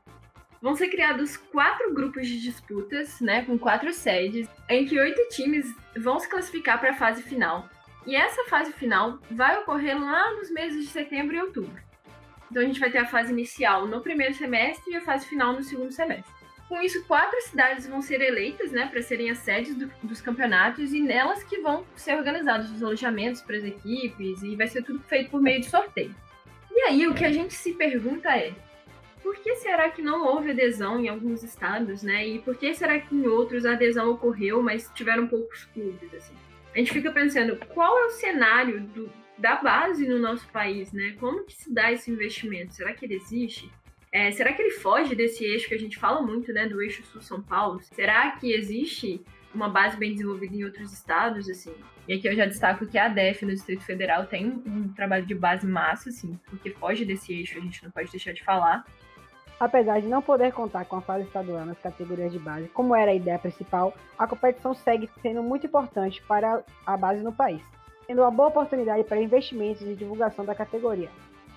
Vão 0.60 0.76
ser 0.76 0.88
criados 0.88 1.36
quatro 1.36 1.92
grupos 1.92 2.28
de 2.28 2.40
disputas, 2.40 3.20
né, 3.20 3.44
com 3.44 3.58
quatro 3.58 3.92
sedes, 3.92 4.48
em 4.68 4.86
que 4.86 4.98
oito 4.98 5.20
times 5.30 5.74
vão 5.96 6.20
se 6.20 6.28
classificar 6.28 6.78
para 6.78 6.90
a 6.90 6.96
fase 6.96 7.22
final, 7.22 7.68
e 8.06 8.16
essa 8.16 8.44
fase 8.44 8.72
final 8.72 9.18
vai 9.30 9.58
ocorrer 9.58 9.98
lá 10.00 10.32
nos 10.34 10.50
meses 10.50 10.84
de 10.84 10.90
setembro 10.90 11.36
e 11.36 11.40
outubro. 11.40 11.82
Então 12.50 12.62
a 12.62 12.66
gente 12.66 12.80
vai 12.80 12.90
ter 12.90 12.98
a 12.98 13.06
fase 13.06 13.32
inicial 13.32 13.86
no 13.86 14.00
primeiro 14.00 14.34
semestre 14.34 14.92
e 14.92 14.96
a 14.96 15.00
fase 15.00 15.26
final 15.26 15.52
no 15.52 15.62
segundo 15.62 15.92
semestre. 15.92 16.30
Com 16.68 16.80
isso, 16.80 17.04
quatro 17.04 17.40
cidades 17.42 17.86
vão 17.86 18.00
ser 18.00 18.20
eleitas 18.20 18.72
né, 18.72 18.86
para 18.86 19.02
serem 19.02 19.30
as 19.30 19.38
sedes 19.38 19.74
do, 19.76 19.90
dos 20.02 20.20
campeonatos 20.20 20.92
e 20.92 21.00
nelas 21.00 21.44
que 21.44 21.58
vão 21.58 21.84
ser 21.94 22.16
organizados 22.16 22.70
os 22.70 22.82
alojamentos 22.82 23.42
para 23.42 23.56
as 23.56 23.64
equipes 23.64 24.42
e 24.42 24.56
vai 24.56 24.66
ser 24.66 24.82
tudo 24.82 25.00
feito 25.00 25.30
por 25.30 25.40
meio 25.40 25.60
de 25.60 25.68
sorteio. 25.68 26.14
E 26.70 26.80
aí 26.82 27.06
o 27.06 27.14
que 27.14 27.24
a 27.24 27.32
gente 27.32 27.54
se 27.54 27.74
pergunta 27.74 28.34
é: 28.36 28.54
por 29.22 29.36
que 29.36 29.56
será 29.56 29.90
que 29.90 30.02
não 30.02 30.26
houve 30.26 30.50
adesão 30.50 30.98
em 30.98 31.08
alguns 31.08 31.42
estados, 31.42 32.02
né? 32.02 32.26
E 32.26 32.38
por 32.38 32.56
que 32.56 32.74
será 32.74 32.98
que 32.98 33.14
em 33.14 33.26
outros 33.26 33.66
a 33.66 33.72
adesão 33.72 34.10
ocorreu, 34.10 34.62
mas 34.62 34.90
tiveram 34.94 35.26
poucos 35.26 35.64
clubes, 35.66 36.12
assim? 36.14 36.34
A 36.74 36.78
gente 36.78 36.92
fica 36.92 37.10
pensando 37.10 37.56
qual 37.74 37.98
é 37.98 38.06
o 38.06 38.10
cenário 38.10 38.80
do, 38.80 39.12
da 39.38 39.56
base 39.56 40.06
no 40.06 40.18
nosso 40.18 40.48
país, 40.48 40.92
né? 40.92 41.14
Como 41.20 41.44
que 41.44 41.52
se 41.52 41.72
dá 41.72 41.92
esse 41.92 42.10
investimento? 42.10 42.74
Será 42.74 42.92
que 42.94 43.04
ele 43.04 43.14
existe? 43.14 43.70
É, 44.10 44.30
será 44.30 44.52
que 44.52 44.60
ele 44.60 44.72
foge 44.72 45.14
desse 45.14 45.44
eixo 45.44 45.68
que 45.68 45.74
a 45.74 45.78
gente 45.78 45.98
fala 45.98 46.22
muito, 46.22 46.52
né? 46.52 46.66
Do 46.66 46.82
eixo 46.82 47.02
Sul-São 47.04 47.42
Paulo? 47.42 47.80
Será 47.82 48.32
que 48.32 48.52
existe 48.52 49.22
uma 49.54 49.68
base 49.68 49.96
bem 49.96 50.12
desenvolvida 50.12 50.54
em 50.54 50.64
outros 50.64 50.92
estados, 50.92 51.48
assim? 51.48 51.74
E 52.08 52.14
aqui 52.14 52.26
eu 52.28 52.34
já 52.34 52.46
destaco 52.46 52.86
que 52.86 52.98
a 52.98 53.06
ADEF 53.06 53.44
no 53.44 53.52
Distrito 53.52 53.84
Federal 53.84 54.26
tem 54.26 54.46
um, 54.46 54.62
um 54.66 54.88
trabalho 54.92 55.24
de 55.24 55.34
base 55.34 55.66
massa, 55.66 56.08
assim, 56.08 56.38
porque 56.46 56.70
foge 56.70 57.04
desse 57.04 57.32
eixo, 57.32 57.58
a 57.58 57.60
gente 57.60 57.82
não 57.82 57.90
pode 57.90 58.10
deixar 58.10 58.32
de 58.32 58.42
falar. 58.42 58.84
Apesar 59.62 60.00
de 60.00 60.08
não 60.08 60.20
poder 60.20 60.52
contar 60.52 60.84
com 60.86 60.96
a 60.96 61.00
fase 61.00 61.24
estadual 61.24 61.64
nas 61.64 61.78
categorias 61.78 62.32
de 62.32 62.38
base, 62.40 62.66
como 62.70 62.96
era 62.96 63.12
a 63.12 63.14
ideia 63.14 63.38
principal, 63.38 63.94
a 64.18 64.26
competição 64.26 64.74
segue 64.74 65.08
sendo 65.22 65.40
muito 65.40 65.66
importante 65.66 66.20
para 66.26 66.64
a 66.84 66.96
base 66.96 67.22
no 67.22 67.32
país, 67.32 67.62
sendo 68.04 68.22
uma 68.22 68.30
boa 68.32 68.48
oportunidade 68.48 69.04
para 69.04 69.22
investimentos 69.22 69.82
e 69.82 69.94
divulgação 69.94 70.44
da 70.44 70.52
categoria. 70.52 71.08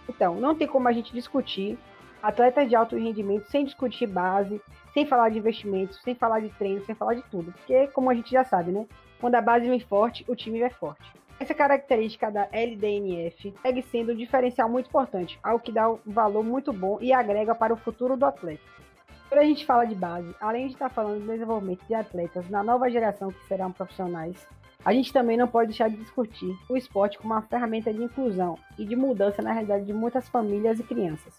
Então, 0.07 0.35
não 0.35 0.53
tem 0.53 0.67
como 0.67 0.87
a 0.87 0.91
gente 0.91 1.11
discutir 1.11 1.79
atletas 2.21 2.69
de 2.69 2.75
alto 2.75 2.95
rendimento 2.95 3.49
sem 3.49 3.65
discutir 3.65 4.05
base, 4.05 4.61
sem 4.93 5.07
falar 5.07 5.29
de 5.29 5.39
investimentos, 5.39 5.99
sem 6.03 6.13
falar 6.13 6.41
de 6.41 6.49
treino, 6.49 6.85
sem 6.85 6.93
falar 6.93 7.15
de 7.15 7.23
tudo. 7.23 7.53
Porque, 7.53 7.87
como 7.87 8.11
a 8.11 8.13
gente 8.13 8.29
já 8.29 8.43
sabe, 8.43 8.71
né? 8.71 8.85
Quando 9.19 9.33
a 9.33 9.41
base 9.41 9.67
vem 9.67 9.79
forte, 9.79 10.23
o 10.27 10.35
time 10.35 10.59
vem 10.59 10.69
forte. 10.69 11.11
Essa 11.45 11.53
característica 11.53 12.31
da 12.31 12.49
LDNF 12.51 13.53
segue 13.61 13.83
sendo 13.83 14.13
um 14.13 14.15
diferencial 14.15 14.67
muito 14.67 14.87
importante, 14.87 15.39
algo 15.43 15.63
que 15.63 15.71
dá 15.71 15.87
um 15.87 15.99
valor 16.03 16.43
muito 16.43 16.73
bom 16.73 16.97
e 16.99 17.13
agrega 17.13 17.53
para 17.53 17.71
o 17.71 17.77
futuro 17.77 18.17
do 18.17 18.25
atleta. 18.25 18.63
Quando 19.29 19.41
a 19.41 19.43
gente 19.43 19.63
fala 19.63 19.85
de 19.85 19.93
base, 19.93 20.35
além 20.41 20.65
de 20.65 20.73
estar 20.73 20.89
falando 20.89 21.19
do 21.19 21.31
desenvolvimento 21.31 21.85
de 21.85 21.93
atletas 21.93 22.49
na 22.49 22.63
nova 22.63 22.89
geração 22.89 23.29
que 23.29 23.45
serão 23.45 23.71
profissionais, 23.71 24.47
a 24.83 24.91
gente 24.91 25.13
também 25.13 25.37
não 25.37 25.47
pode 25.47 25.67
deixar 25.67 25.87
de 25.87 25.97
discutir 25.97 26.57
o 26.67 26.75
esporte 26.75 27.19
como 27.19 27.31
uma 27.31 27.43
ferramenta 27.43 27.93
de 27.93 28.01
inclusão 28.01 28.57
e 28.75 28.83
de 28.83 28.95
mudança 28.95 29.43
na 29.43 29.53
realidade 29.53 29.85
de 29.85 29.93
muitas 29.93 30.27
famílias 30.27 30.79
e 30.79 30.83
crianças. 30.83 31.37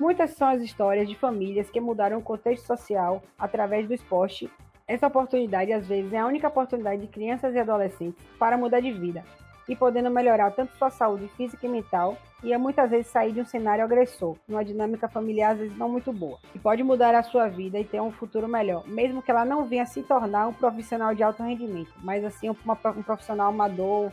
Muitas 0.00 0.30
são 0.30 0.48
as 0.48 0.62
histórias 0.62 1.08
de 1.08 1.14
famílias 1.14 1.70
que 1.70 1.80
mudaram 1.80 2.18
o 2.18 2.22
contexto 2.22 2.66
social 2.66 3.22
através 3.38 3.86
do 3.86 3.94
esporte 3.94 4.50
essa 4.86 5.06
oportunidade, 5.06 5.72
às 5.72 5.86
vezes, 5.86 6.12
é 6.12 6.18
a 6.18 6.26
única 6.26 6.48
oportunidade 6.48 7.00
de 7.00 7.08
crianças 7.08 7.54
e 7.54 7.58
adolescentes 7.58 8.22
para 8.38 8.58
mudar 8.58 8.80
de 8.80 8.92
vida 8.92 9.24
e 9.68 9.74
podendo 9.74 10.10
melhorar 10.10 10.50
tanto 10.50 10.76
sua 10.76 10.90
saúde 10.90 11.28
física 11.36 11.66
e 11.66 11.68
mental, 11.68 12.16
e 12.42 12.52
a 12.52 12.58
muitas 12.58 12.90
vezes 12.90 13.06
sair 13.06 13.32
de 13.32 13.40
um 13.40 13.46
cenário 13.46 13.84
agressor, 13.84 14.36
numa 14.46 14.64
dinâmica 14.64 15.08
familiar 15.08 15.52
às 15.52 15.58
vezes 15.58 15.78
não 15.78 15.88
muito 15.88 16.12
boa, 16.12 16.38
e 16.54 16.58
pode 16.58 16.82
mudar 16.82 17.14
a 17.14 17.22
sua 17.22 17.48
vida 17.48 17.78
e 17.78 17.84
ter 17.84 18.00
um 18.00 18.12
futuro 18.12 18.46
melhor, 18.46 18.86
mesmo 18.86 19.22
que 19.22 19.30
ela 19.30 19.44
não 19.44 19.64
venha 19.64 19.86
se 19.86 20.02
tornar 20.02 20.48
um 20.48 20.52
profissional 20.52 21.14
de 21.14 21.22
alto 21.22 21.42
rendimento, 21.42 21.92
mas 22.02 22.24
assim 22.24 22.48
uma, 22.48 22.78
um 22.96 23.02
profissional 23.02 23.48
amador, 23.48 24.12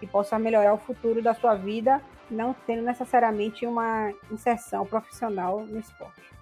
e 0.00 0.06
possa 0.06 0.38
melhorar 0.38 0.74
o 0.74 0.78
futuro 0.78 1.20
da 1.20 1.34
sua 1.34 1.54
vida, 1.54 2.00
não 2.30 2.54
tendo 2.66 2.82
necessariamente 2.82 3.66
uma 3.66 4.12
inserção 4.30 4.86
profissional 4.86 5.60
no 5.60 5.78
esporte. 5.78 6.37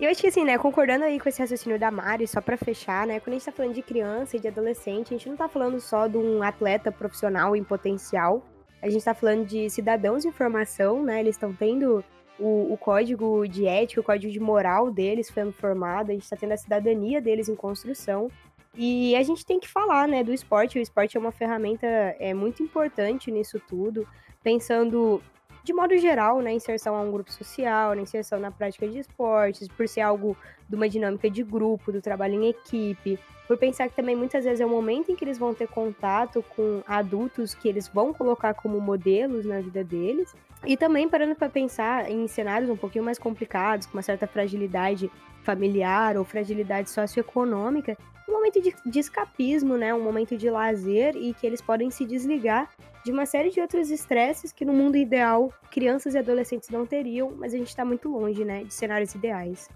Eu 0.00 0.10
acho 0.10 0.20
que 0.20 0.26
assim, 0.26 0.44
né, 0.44 0.58
concordando 0.58 1.04
aí 1.04 1.20
com 1.20 1.28
esse 1.28 1.40
raciocínio 1.40 1.78
da 1.78 1.90
Mari, 1.90 2.26
só 2.26 2.40
para 2.40 2.56
fechar, 2.56 3.06
né, 3.06 3.20
quando 3.20 3.34
a 3.34 3.38
gente 3.38 3.44
tá 3.44 3.52
falando 3.52 3.74
de 3.74 3.82
criança 3.82 4.36
e 4.36 4.40
de 4.40 4.48
adolescente, 4.48 5.14
a 5.14 5.16
gente 5.16 5.28
não 5.28 5.36
tá 5.36 5.48
falando 5.48 5.78
só 5.80 6.06
de 6.06 6.16
um 6.16 6.42
atleta 6.42 6.90
profissional 6.90 7.54
em 7.54 7.62
potencial, 7.62 8.42
a 8.80 8.88
gente 8.88 9.04
tá 9.04 9.14
falando 9.14 9.46
de 9.46 9.70
cidadãos 9.70 10.24
em 10.24 10.32
formação, 10.32 11.02
né, 11.04 11.20
eles 11.20 11.36
estão 11.36 11.52
tendo 11.52 12.02
o, 12.38 12.72
o, 12.72 12.76
código 12.76 13.46
de 13.46 13.66
ética, 13.66 14.00
o 14.00 14.04
código 14.04 14.32
de 14.32 14.40
moral 14.40 14.90
deles 14.90 15.28
sendo 15.28 15.52
formado, 15.52 16.10
a 16.10 16.14
gente 16.14 16.28
tá 16.28 16.36
tendo 16.36 16.52
a 16.52 16.56
cidadania 16.56 17.20
deles 17.20 17.48
em 17.48 17.54
construção, 17.54 18.28
e 18.74 19.14
a 19.14 19.22
gente 19.22 19.44
tem 19.44 19.60
que 19.60 19.68
falar, 19.68 20.08
né, 20.08 20.24
do 20.24 20.32
esporte, 20.32 20.78
o 20.78 20.82
esporte 20.82 21.16
é 21.16 21.20
uma 21.20 21.30
ferramenta 21.30 21.86
é, 21.86 22.32
muito 22.32 22.62
importante 22.62 23.30
nisso 23.30 23.60
tudo, 23.68 24.08
pensando 24.42 25.22
de 25.64 25.72
modo 25.72 25.96
geral, 25.96 26.42
na 26.42 26.52
inserção 26.52 26.96
a 26.96 27.00
um 27.00 27.12
grupo 27.12 27.32
social, 27.32 27.94
na 27.94 28.02
inserção 28.02 28.40
na 28.40 28.50
prática 28.50 28.86
de 28.88 28.98
esportes, 28.98 29.68
por 29.68 29.86
ser 29.86 30.00
algo 30.00 30.36
de 30.68 30.74
uma 30.74 30.88
dinâmica 30.88 31.30
de 31.30 31.42
grupo, 31.42 31.92
do 31.92 32.00
trabalho 32.00 32.34
em 32.34 32.48
equipe, 32.48 33.18
por 33.46 33.56
pensar 33.56 33.88
que 33.88 33.94
também 33.94 34.16
muitas 34.16 34.44
vezes 34.44 34.60
é 34.60 34.66
o 34.66 34.68
momento 34.68 35.12
em 35.12 35.16
que 35.16 35.24
eles 35.24 35.38
vão 35.38 35.54
ter 35.54 35.68
contato 35.68 36.44
com 36.56 36.82
adultos 36.86 37.54
que 37.54 37.68
eles 37.68 37.86
vão 37.88 38.12
colocar 38.12 38.54
como 38.54 38.80
modelos 38.80 39.44
na 39.44 39.60
vida 39.60 39.84
deles, 39.84 40.34
e 40.64 40.76
também 40.76 41.08
parando 41.08 41.34
para 41.34 41.48
pensar 41.48 42.10
em 42.10 42.26
cenários 42.26 42.70
um 42.70 42.76
pouquinho 42.76 43.04
mais 43.04 43.18
complicados, 43.18 43.86
com 43.86 43.96
uma 43.96 44.02
certa 44.02 44.26
fragilidade 44.26 45.10
familiar 45.42 46.16
ou 46.16 46.24
fragilidade 46.24 46.88
socioeconômica, 46.88 47.96
um 48.28 48.32
momento 48.32 48.60
de, 48.60 48.74
de 48.84 48.98
escapismo, 48.98 49.76
né? 49.76 49.94
Um 49.94 50.02
momento 50.02 50.36
de 50.36 50.48
lazer 50.50 51.16
e 51.16 51.34
que 51.34 51.46
eles 51.46 51.60
podem 51.60 51.90
se 51.90 52.04
desligar 52.04 52.70
de 53.04 53.10
uma 53.10 53.26
série 53.26 53.50
de 53.50 53.60
outros 53.60 53.90
estresses 53.90 54.52
que 54.52 54.64
no 54.64 54.72
mundo 54.72 54.96
ideal 54.96 55.52
crianças 55.70 56.14
e 56.14 56.18
adolescentes 56.18 56.68
não 56.68 56.86
teriam, 56.86 57.32
mas 57.36 57.52
a 57.52 57.58
gente 57.58 57.68
está 57.68 57.84
muito 57.84 58.08
longe, 58.08 58.44
né, 58.44 58.64
de 58.64 58.72
cenários 58.72 59.14
ideais. 59.14 59.68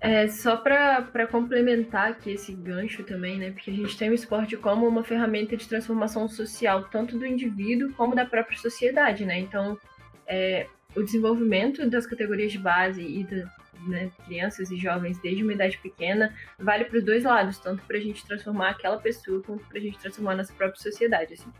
É, 0.00 0.26
só 0.26 0.56
para 0.56 1.28
complementar 1.30 2.10
aqui 2.10 2.32
esse 2.32 2.52
gancho 2.52 3.04
também, 3.04 3.38
né? 3.38 3.52
Porque 3.52 3.70
a 3.70 3.74
gente 3.74 3.96
tem 3.96 4.10
o 4.10 4.14
esporte 4.14 4.56
como 4.56 4.86
uma 4.88 5.04
ferramenta 5.04 5.56
de 5.56 5.68
transformação 5.68 6.26
social, 6.26 6.88
tanto 6.90 7.16
do 7.16 7.24
indivíduo 7.24 7.92
como 7.92 8.12
da 8.12 8.26
própria 8.26 8.58
sociedade, 8.58 9.24
né? 9.24 9.38
Então, 9.38 9.78
é, 10.26 10.66
o 10.96 11.04
desenvolvimento 11.04 11.88
das 11.88 12.04
categorias 12.04 12.50
de 12.50 12.58
base 12.58 13.00
e 13.00 13.22
da, 13.22 13.48
né, 13.88 14.10
crianças 14.24 14.70
e 14.70 14.76
jovens 14.76 15.18
desde 15.18 15.42
uma 15.42 15.52
idade 15.52 15.78
pequena 15.78 16.34
vale 16.58 16.84
para 16.84 16.98
os 16.98 17.04
dois 17.04 17.24
lados, 17.24 17.58
tanto 17.58 17.82
para 17.84 17.96
a 17.96 18.00
gente 18.00 18.26
transformar 18.26 18.70
aquela 18.70 18.98
pessoa 18.98 19.42
quanto 19.42 19.64
para 19.66 19.78
a 19.78 19.80
gente 19.80 19.98
transformar 19.98 20.36
nossa 20.36 20.52
própria 20.52 20.80
sociedade. 20.80 21.34
Assim. 21.34 21.50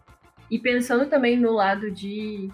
E 0.50 0.58
pensando 0.58 1.06
também 1.06 1.36
no 1.36 1.52
lado 1.52 1.90
de 1.90 2.50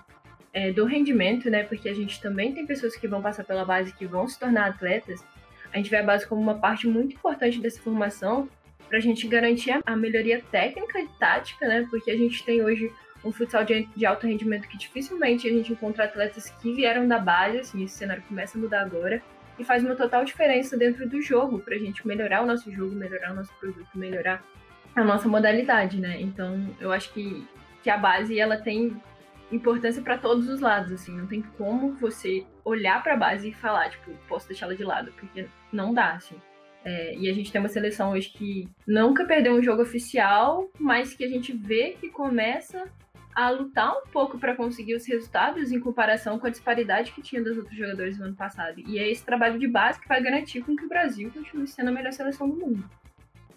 é, 0.52 0.72
do 0.72 0.84
rendimento, 0.84 1.50
né, 1.50 1.64
porque 1.64 1.88
a 1.88 1.94
gente 1.94 2.20
também 2.20 2.52
tem 2.52 2.66
pessoas 2.66 2.96
que 2.96 3.06
vão 3.06 3.20
passar 3.20 3.44
pela 3.44 3.64
base 3.64 3.92
que 3.92 4.06
vão 4.06 4.26
se 4.26 4.38
tornar 4.38 4.68
atletas, 4.68 5.24
a 5.72 5.76
gente 5.76 5.90
vê 5.90 5.96
a 5.98 6.02
base 6.02 6.26
como 6.26 6.40
uma 6.40 6.58
parte 6.58 6.86
muito 6.86 7.14
importante 7.14 7.60
dessa 7.60 7.80
formação 7.80 8.48
para 8.88 8.98
a 8.98 9.00
gente 9.00 9.28
garantir 9.28 9.78
a 9.84 9.96
melhoria 9.96 10.42
técnica 10.50 10.98
e 10.98 11.08
tática, 11.18 11.66
né, 11.68 11.86
porque 11.90 12.10
a 12.10 12.16
gente 12.16 12.44
tem 12.44 12.62
hoje 12.62 12.90
um 13.24 13.32
futsal 13.32 13.64
de, 13.64 13.86
de, 13.96 14.06
alto 14.06 14.26
rendimento 14.26 14.68
que 14.68 14.78
dificilmente 14.78 15.46
a 15.46 15.50
gente 15.50 15.72
encontra 15.72 16.04
atletas 16.04 16.50
que 16.50 16.72
vieram 16.72 17.06
da 17.06 17.18
base, 17.18 17.58
assim, 17.58 17.84
esse 17.84 17.98
cenário 17.98 18.22
começa 18.22 18.56
a 18.56 18.60
mudar 18.60 18.82
agora, 18.82 19.22
e 19.58 19.64
faz 19.64 19.84
uma 19.84 19.94
total 19.94 20.24
diferença 20.24 20.76
dentro 20.76 21.08
do 21.08 21.20
jogo, 21.20 21.58
para 21.58 21.74
a 21.74 21.78
gente 21.78 22.06
melhorar 22.06 22.42
o 22.42 22.46
nosso 22.46 22.70
jogo, 22.70 22.94
melhorar 22.94 23.32
o 23.32 23.36
nosso 23.36 23.52
produto, 23.58 23.88
melhorar 23.94 24.42
a 24.94 25.04
nossa 25.04 25.28
modalidade, 25.28 26.00
né? 26.00 26.20
Então, 26.20 26.74
eu 26.80 26.92
acho 26.92 27.12
que, 27.12 27.46
que 27.82 27.90
a 27.90 27.96
base, 27.96 28.38
ela 28.38 28.56
tem 28.56 29.00
importância 29.50 30.02
para 30.02 30.18
todos 30.18 30.48
os 30.48 30.60
lados, 30.60 30.92
assim, 30.92 31.16
não 31.16 31.26
tem 31.26 31.42
como 31.56 31.94
você 31.94 32.44
olhar 32.64 33.02
para 33.02 33.14
a 33.14 33.16
base 33.16 33.48
e 33.48 33.54
falar, 33.54 33.90
tipo, 33.90 34.12
posso 34.28 34.46
deixá-la 34.46 34.74
de 34.74 34.84
lado, 34.84 35.12
porque 35.18 35.46
não 35.72 35.94
dá, 35.94 36.12
assim. 36.12 36.36
É, 36.84 37.16
e 37.16 37.28
a 37.28 37.32
gente 37.32 37.50
tem 37.50 37.60
uma 37.60 37.68
seleção 37.68 38.12
hoje 38.12 38.30
que 38.30 38.68
nunca 38.86 39.24
perdeu 39.24 39.54
um 39.54 39.62
jogo 39.62 39.82
oficial, 39.82 40.70
mas 40.78 41.12
que 41.12 41.24
a 41.24 41.28
gente 41.28 41.52
vê 41.52 41.96
que 42.00 42.08
começa 42.08 42.84
a 43.38 43.50
lutar 43.50 43.96
um 43.96 44.02
pouco 44.10 44.36
para 44.36 44.56
conseguir 44.56 44.96
os 44.96 45.06
resultados 45.06 45.70
em 45.70 45.78
comparação 45.78 46.40
com 46.40 46.48
a 46.48 46.50
disparidade 46.50 47.12
que 47.12 47.22
tinha 47.22 47.40
dos 47.40 47.56
outros 47.56 47.76
jogadores 47.76 48.18
no 48.18 48.24
ano 48.24 48.34
passado. 48.34 48.80
E 48.80 48.98
é 48.98 49.08
esse 49.08 49.24
trabalho 49.24 49.60
de 49.60 49.68
base 49.68 50.00
que 50.00 50.08
vai 50.08 50.20
garantir 50.20 50.60
com 50.62 50.74
que 50.74 50.84
o 50.84 50.88
Brasil 50.88 51.30
continue 51.32 51.68
sendo 51.68 51.90
a 51.90 51.92
melhor 51.92 52.12
seleção 52.12 52.50
do 52.50 52.56
mundo. 52.56 52.82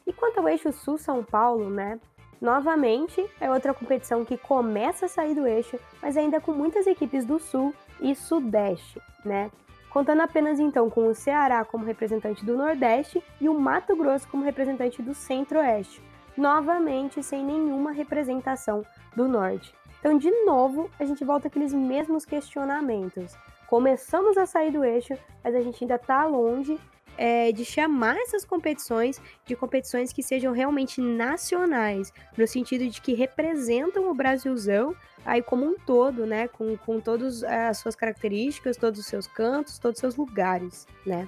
E 0.06 0.14
quanto 0.14 0.40
ao 0.40 0.48
eixo 0.48 0.72
Sul-São 0.72 1.24
Paulo, 1.24 1.68
né? 1.68 2.00
Novamente, 2.40 3.26
é 3.40 3.50
outra 3.50 3.74
competição 3.74 4.24
que 4.24 4.38
começa 4.38 5.08
a 5.08 5.10
sair 5.10 5.34
do 5.34 5.48
eixo, 5.48 5.80
mas 6.00 6.16
ainda 6.16 6.40
com 6.40 6.52
muitas 6.52 6.86
equipes 6.86 7.26
do 7.26 7.40
Sul 7.40 7.74
e 8.00 8.14
Sudeste, 8.14 9.02
né? 9.26 9.50
Contando 9.90 10.22
apenas 10.22 10.60
então 10.60 10.92
com 10.92 11.08
o 11.08 11.16
Ceará 11.16 11.66
como 11.66 11.86
representante 11.86 12.46
do 12.46 12.56
Nordeste 12.56 13.20
e 13.42 13.50
o 13.50 13.60
Mato 13.60 13.96
Grosso 13.96 14.28
como 14.28 14.44
representante 14.44 15.02
do 15.02 15.16
Centro-Oeste 15.16 16.11
novamente 16.38 17.22
sem 17.22 17.44
nenhuma 17.44 17.92
representação 17.92 18.86
do 19.16 19.28
norte. 19.28 19.74
Então, 20.00 20.18
de 20.18 20.32
novo, 20.46 20.90
a 21.00 21.06
gente 21.06 21.24
volta 21.24 21.48
àqueles 21.48 21.74
mesmos 21.74 22.26
questionamentos. 22.26 23.36
Começamos 23.68 24.38
a 24.38 24.46
sair 24.46 24.72
do 24.72 24.84
eixo, 24.84 25.14
mas 25.44 25.56
a 25.56 25.62
gente 25.62 25.84
ainda 25.84 25.96
está 25.96 26.26
longe 26.26 26.80
é, 27.18 27.52
de 27.52 27.64
chamar 27.64 28.18
essas 28.18 28.44
competições 28.44 29.22
de 29.46 29.56
competições 29.56 30.12
que 30.12 30.24
sejam 30.24 30.54
realmente 30.54 31.00
nacionais, 31.00 32.12
no 32.38 32.48
sentido 32.48 32.90
de 32.90 33.02
que 33.02 33.14
representam 33.14 34.10
o 34.10 34.14
Brasilzão 34.14 34.96
aí 35.26 35.42
como 35.42 35.66
um 35.66 35.76
todo, 35.78 36.26
né? 36.26 36.48
Com, 36.48 36.76
com 36.78 37.00
todas 37.00 37.44
as 37.44 37.78
suas 37.78 37.96
características, 37.96 38.78
todos 38.78 39.00
os 39.00 39.06
seus 39.06 39.28
cantos, 39.28 39.78
todos 39.78 39.98
os 39.98 40.02
seus 40.02 40.16
lugares, 40.16 40.88
né? 41.06 41.28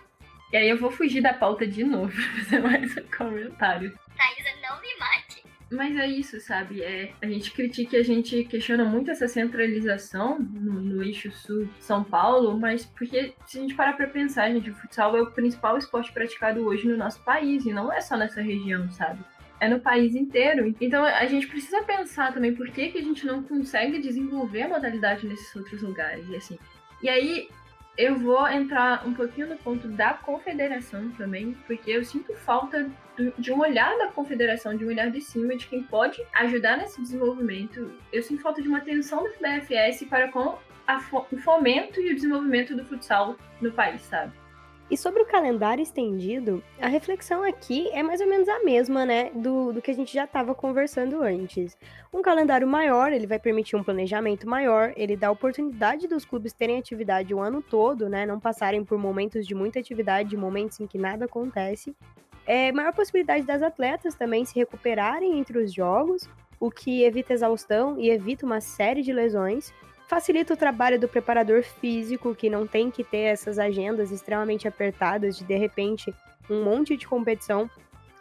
E 0.52 0.58
aí 0.58 0.70
eu 0.70 0.78
vou 0.78 0.92
fugir 0.92 1.22
da 1.22 1.34
pauta 1.34 1.66
de 1.66 1.84
novo 1.84 2.12
pra 2.12 2.24
fazer 2.44 2.60
mais 2.60 2.98
um 2.98 3.18
comentário. 3.18 3.94
Thaisa, 4.16 4.50
não 4.62 4.82
me 4.82 4.96
mate. 5.00 5.44
Mas 5.72 5.98
é 5.98 6.08
isso, 6.08 6.40
sabe? 6.40 6.84
É, 6.84 7.14
a 7.22 7.26
gente 7.26 7.52
critica 7.52 7.98
a 7.98 8.04
gente 8.04 8.44
questiona 8.44 8.86
muito 8.86 9.10
essa 9.10 9.28
centralização 9.28 10.38
no, 10.40 10.74
no 10.74 11.04
eixo 11.04 11.32
sul 11.32 11.66
de 11.66 11.84
São 11.84 12.04
Paulo, 12.04 12.60
mas 12.60 12.86
porque 12.86 13.34
se 13.48 13.58
a 13.58 13.62
gente 13.62 13.74
parar 13.74 13.94
pra 13.94 14.08
pensar, 14.08 14.52
gente, 14.52 14.70
o 14.70 14.76
futsal 14.76 15.18
é 15.18 15.22
o 15.22 15.32
principal 15.32 15.78
esporte 15.78 16.12
praticado 16.12 16.64
hoje 16.66 16.88
no 16.88 16.96
nosso 16.96 17.24
país, 17.24 17.66
e 17.66 17.74
não 17.74 17.92
é 17.92 18.02
só 18.02 18.16
nessa 18.16 18.42
região, 18.42 18.90
sabe? 18.92 19.24
é 19.64 19.70
no 19.70 19.80
país 19.80 20.14
inteiro. 20.14 20.76
Então 20.82 21.06
a 21.06 21.26
gente 21.26 21.48
precisa 21.48 21.82
pensar 21.84 22.34
também 22.34 22.54
por 22.54 22.70
que, 22.70 22.90
que 22.90 22.98
a 22.98 23.02
gente 23.02 23.26
não 23.26 23.42
consegue 23.42 23.98
desenvolver 24.00 24.64
a 24.64 24.68
modalidade 24.68 25.26
nesses 25.26 25.56
outros 25.56 25.82
lugares. 25.82 26.28
E 26.30 26.36
assim. 26.36 26.60
E 27.02 27.08
aí 27.08 27.48
eu 27.98 28.16
vou 28.16 28.48
entrar 28.48 29.08
um 29.08 29.14
pouquinho 29.14 29.48
no 29.48 29.58
ponto 29.58 29.88
da 29.88 30.14
confederação 30.14 31.12
também, 31.12 31.56
porque 31.68 31.92
eu 31.92 32.04
sinto 32.04 32.34
falta 32.36 32.90
de 33.38 33.52
um 33.52 33.60
olhar 33.60 33.96
da 34.00 34.08
confederação, 34.08 34.76
de 34.76 34.84
um 34.84 34.88
olhar 34.88 35.12
de 35.12 35.22
cima, 35.22 35.56
de 35.56 35.68
quem 35.68 35.84
pode 35.84 36.20
ajudar 36.34 36.78
nesse 36.78 37.00
desenvolvimento. 37.00 37.92
Eu 38.12 38.24
sinto 38.24 38.42
falta 38.42 38.62
de 38.62 38.68
uma 38.68 38.80
atenção 38.80 39.24
do 39.24 39.30
BFS 39.40 40.06
para 40.06 40.32
com 40.32 40.58
o 41.32 41.38
fomento 41.38 42.02
e 42.02 42.12
o 42.12 42.16
desenvolvimento 42.16 42.76
do 42.76 42.84
futsal 42.84 43.38
no 43.62 43.72
país, 43.72 44.02
sabe? 44.02 44.43
E 44.92 44.98
sobre 44.98 45.24
o 45.24 45.26
calendário 45.26 45.82
estendido, 45.82 46.62
a 46.80 46.88
reflexão 46.88 47.42
aqui 47.42 47.90
é 47.92 48.04
mais 48.04 48.20
ou 48.22 48.28
menos 48.28 48.48
a 48.48 48.60
mesma, 48.64 49.06
né, 49.06 49.32
do, 49.34 49.72
do 49.72 49.82
que 49.82 49.90
a 49.90 49.94
gente 49.94 50.14
já 50.14 50.26
estava 50.26 50.54
conversando 50.54 51.22
antes. 51.24 51.76
Um 52.14 52.22
calendário 52.22 52.68
maior, 52.68 53.12
ele 53.12 53.26
vai 53.26 53.40
permitir 53.40 53.76
um 53.76 53.84
planejamento 53.84 54.48
maior, 54.48 54.94
ele 54.96 55.16
dá 55.16 55.32
oportunidade 55.32 56.08
dos 56.08 56.26
clubes 56.26 56.54
terem 56.54 56.78
atividade 56.78 57.34
o 57.34 57.40
ano 57.40 57.62
todo, 57.62 58.10
né, 58.10 58.26
não 58.26 58.40
passarem 58.40 58.84
por 58.84 58.98
momentos 58.98 59.48
de 59.48 59.56
muita 59.56 59.80
atividade, 59.80 60.38
momentos 60.38 60.80
em 60.80 60.86
que 60.86 60.98
nada 60.98 61.26
acontece. 61.26 61.96
É 62.46 62.72
maior 62.74 62.94
possibilidade 62.94 63.46
das 63.46 63.62
atletas 63.62 64.16
também 64.16 64.44
se 64.44 64.54
recuperarem 64.54 65.40
entre 65.40 65.58
os 65.58 65.74
jogos, 65.74 66.30
o 66.60 66.70
que 66.70 67.04
evita 67.04 67.34
exaustão 67.34 67.98
e 68.00 68.10
evita 68.10 68.46
uma 68.46 68.60
série 68.60 69.02
de 69.02 69.14
lesões 69.14 69.74
facilita 70.14 70.54
o 70.54 70.58
trabalho 70.58 71.00
do 71.00 71.08
preparador 71.08 71.64
físico, 71.64 72.36
que 72.36 72.48
não 72.48 72.68
tem 72.68 72.92
que 72.92 73.04
ter 73.04 73.22
essas 73.22 73.58
agendas 73.58 74.12
extremamente 74.12 74.68
apertadas 74.68 75.36
de 75.36 75.44
de 75.44 75.58
repente 75.58 76.14
um 76.48 76.64
monte 76.64 76.96
de 76.96 77.08
competição, 77.08 77.68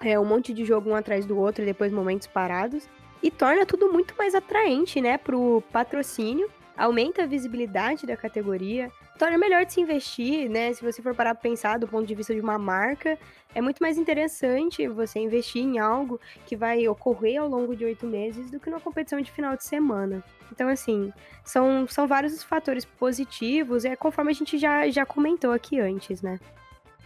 é, 0.00 0.18
um 0.18 0.24
monte 0.24 0.55
de 0.55 0.64
jogo 0.64 0.88
um 0.88 0.94
atrás 0.94 1.26
do 1.26 1.38
outro 1.38 1.62
e 1.62 1.66
depois 1.66 1.92
momentos 1.92 2.26
parados. 2.26 2.88
E 3.22 3.31
torna 3.31 3.66
tudo 3.66 3.92
muito 3.92 4.14
mais 4.16 4.35
atraente, 4.35 5.02
né, 5.02 5.18
pro 5.18 5.62
patrocínio, 5.70 6.48
aumenta 6.74 7.24
a 7.24 7.26
visibilidade 7.26 8.07
da 8.07 8.16
categoria, 8.16 8.90
torna 9.18 9.38
melhor 9.38 9.64
de 9.64 9.72
se 9.72 9.81
investir, 9.81 10.48
né? 10.48 10.72
Se 10.72 10.83
você 10.83 11.03
for 11.03 11.14
parar 11.14 11.35
para 11.35 11.42
pensar 11.42 11.79
do 11.79 11.87
ponto 11.87 12.07
de 12.07 12.14
vista 12.14 12.35
de 12.35 12.40
uma 12.40 12.59
marca, 12.59 13.18
é 13.55 13.61
muito 13.61 13.81
mais 13.81 13.98
interessante 13.98 14.88
você 14.88 15.20
investir 15.20 15.62
em 15.62 15.79
algo 15.79 16.18
que 16.46 16.57
vai 16.57 16.88
ocorrer 16.88 17.40
ao 17.40 17.48
longo 17.48 17.77
de 17.77 17.85
oito 17.85 18.07
meses 18.07 18.51
do 18.51 18.59
que 18.59 18.70
numa 18.70 18.81
competição 18.81 19.20
de 19.20 19.31
final 19.31 19.57
de 19.57 19.64
semana. 19.64 20.25
Então, 20.51 20.68
assim, 20.68 21.12
são, 21.44 21.87
são 21.87 22.07
vários 22.07 22.33
os 22.33 22.42
fatores 22.42 22.85
positivos, 22.85 23.85
é 23.85 23.94
conforme 23.94 24.31
a 24.31 24.35
gente 24.35 24.59
já, 24.59 24.88
já 24.90 25.05
comentou 25.05 25.53
aqui 25.53 25.79
antes, 25.79 26.22
né? 26.22 26.40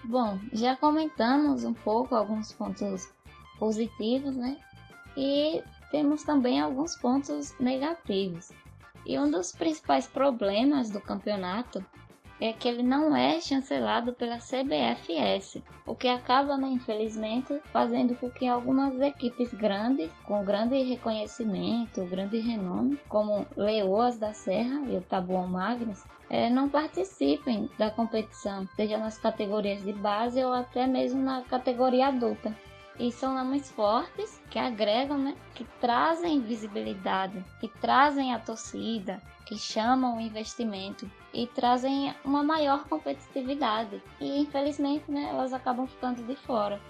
Bom, 0.05 0.38
já 0.53 0.77
comentamos 0.77 1.64
um 1.64 1.75
pouco 1.75 2.14
alguns 2.14 2.53
pontos 2.53 3.12
positivos, 3.59 4.37
né? 4.37 4.57
E 5.16 5.62
temos 5.90 6.23
também 6.23 6.61
alguns 6.61 6.95
pontos 6.97 7.55
negativos. 7.59 8.51
E 9.07 9.16
um 9.19 9.31
dos 9.31 9.53
principais 9.53 10.09
problemas 10.09 10.90
do 10.90 11.01
campeonato 11.01 11.85
é 12.40 12.53
que 12.53 12.69
ele 12.69 12.83
não 12.83 13.16
é 13.16 13.40
chancelado 13.40 14.12
pela 14.12 14.38
CBFS, 14.38 15.62
o 15.87 15.95
que 15.95 16.09
acaba, 16.09 16.57
né, 16.57 16.69
infelizmente, 16.69 17.59
fazendo 17.73 18.14
com 18.16 18.29
que 18.29 18.47
algumas 18.47 19.01
equipes 19.01 19.55
grandes, 19.55 20.11
com 20.25 20.45
grande 20.45 20.83
reconhecimento, 20.83 22.05
grande 22.05 22.38
renome, 22.38 22.99
como 23.09 23.47
Leoas 23.57 24.19
da 24.19 24.35
Serra 24.35 24.83
e 24.88 24.97
o 24.97 25.03
Tabuão 25.03 25.47
Magnus, 25.47 26.05
é, 26.29 26.51
não 26.51 26.69
participem 26.69 27.71
da 27.79 27.90
competição, 27.90 28.69
seja 28.75 28.99
nas 28.99 29.16
categorias 29.16 29.83
de 29.83 29.92
base 29.92 30.42
ou 30.45 30.53
até 30.53 30.87
mesmo 30.87 31.23
na 31.23 31.42
categoria 31.42 32.09
adulta. 32.09 32.55
E 32.99 33.13
são 33.13 33.35
nomes 33.35 33.71
fortes 33.71 34.41
que 34.51 34.59
agregam, 34.59 35.19
né? 35.19 35.37
Que 35.55 35.65
trazem 35.81 36.41
visibilidade, 36.41 37.45
que 37.61 37.69
trazem 37.69 38.33
a 38.33 38.39
torcida, 38.39 39.21
que 39.47 39.59
chamam 39.59 40.17
o 40.17 40.21
investimento 40.21 41.11
e 41.33 41.47
trazem 41.47 42.15
uma 42.25 42.43
maior 42.43 42.85
competitividade. 42.89 44.03
E 44.21 44.41
infelizmente, 44.41 45.11
né, 45.11 45.29
elas 45.31 45.53
acabam 45.53 45.87
ficando 45.87 46.23
de 46.25 46.35
fora. 46.37 46.81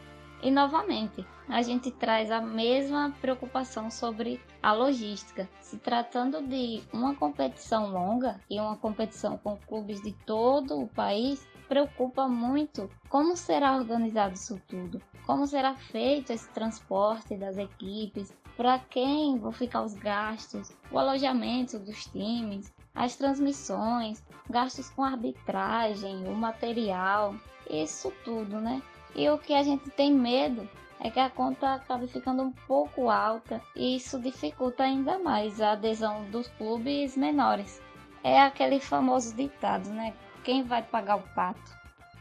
E 0.43 0.51
novamente, 0.51 1.27
a 1.49 1.63
gente 1.63 1.91
traz 1.91 2.31
a 2.31 2.41
mesma 2.41 3.15
preocupação 3.21 3.91
sobre 3.91 4.41
a 4.63 4.73
logística. 4.73 5.49
Se 5.61 5.79
tratando 5.79 6.43
de 6.43 6.83
uma 6.93 7.15
competição 7.15 7.91
longa 7.91 8.41
e 8.49 8.61
uma 8.61 8.77
competição 8.77 9.39
com 9.39 9.57
clubes 9.57 10.01
de 10.03 10.13
todo 10.13 10.81
o 10.81 10.89
país, 10.89 11.47
preocupa 11.69 12.27
muito 12.29 12.91
como 13.09 13.37
será 13.37 13.77
organizado 13.77 14.35
isso 14.35 14.61
tudo, 14.67 15.01
como 15.27 15.47
será 15.47 15.75
feito 15.75 16.33
esse 16.33 16.49
transporte 16.51 17.37
das 17.37 17.59
equipes, 17.59 18.33
para 18.57 18.79
quem 18.79 19.39
vão 19.39 19.53
ficar 19.53 19.83
os 19.83 19.95
gastos, 19.95 20.73
o 20.91 20.99
alojamento 20.99 21.79
dos 21.79 22.07
times, 22.07 22.73
as 22.95 23.17
transmissões, 23.17 24.25
gastos 24.49 24.89
com 24.91 25.05
arbitragem, 25.05 26.27
o 26.27 26.35
material, 26.35 27.35
isso 27.69 28.13
tudo, 28.25 28.61
né? 28.61 28.81
E 29.15 29.29
o 29.29 29.39
que 29.39 29.53
a 29.53 29.63
gente 29.63 29.91
tem 29.91 30.13
medo 30.13 30.69
é 31.01 31.11
que 31.11 31.21
a 31.21 31.29
conta 31.29 31.75
acabe 31.75 32.07
ficando 32.07 32.43
um 32.43 32.53
pouco 32.53 33.11
alta 33.11 33.61
e 33.75 33.97
isso 33.97 34.19
dificulta 34.19 34.85
ainda 34.85 35.19
mais 35.19 35.61
a 35.61 35.73
adesão 35.73 36.25
dos 36.31 36.49
clubes 36.49 37.17
menores. 37.17 37.83
É 38.25 38.41
aquele 38.41 38.81
famoso 38.81 39.35
ditado, 39.37 39.91
né? 39.91 40.15
Quem 40.47 40.63
vai 40.63 40.81
pagar 40.81 41.17
o 41.17 41.23
pato? 41.35 41.75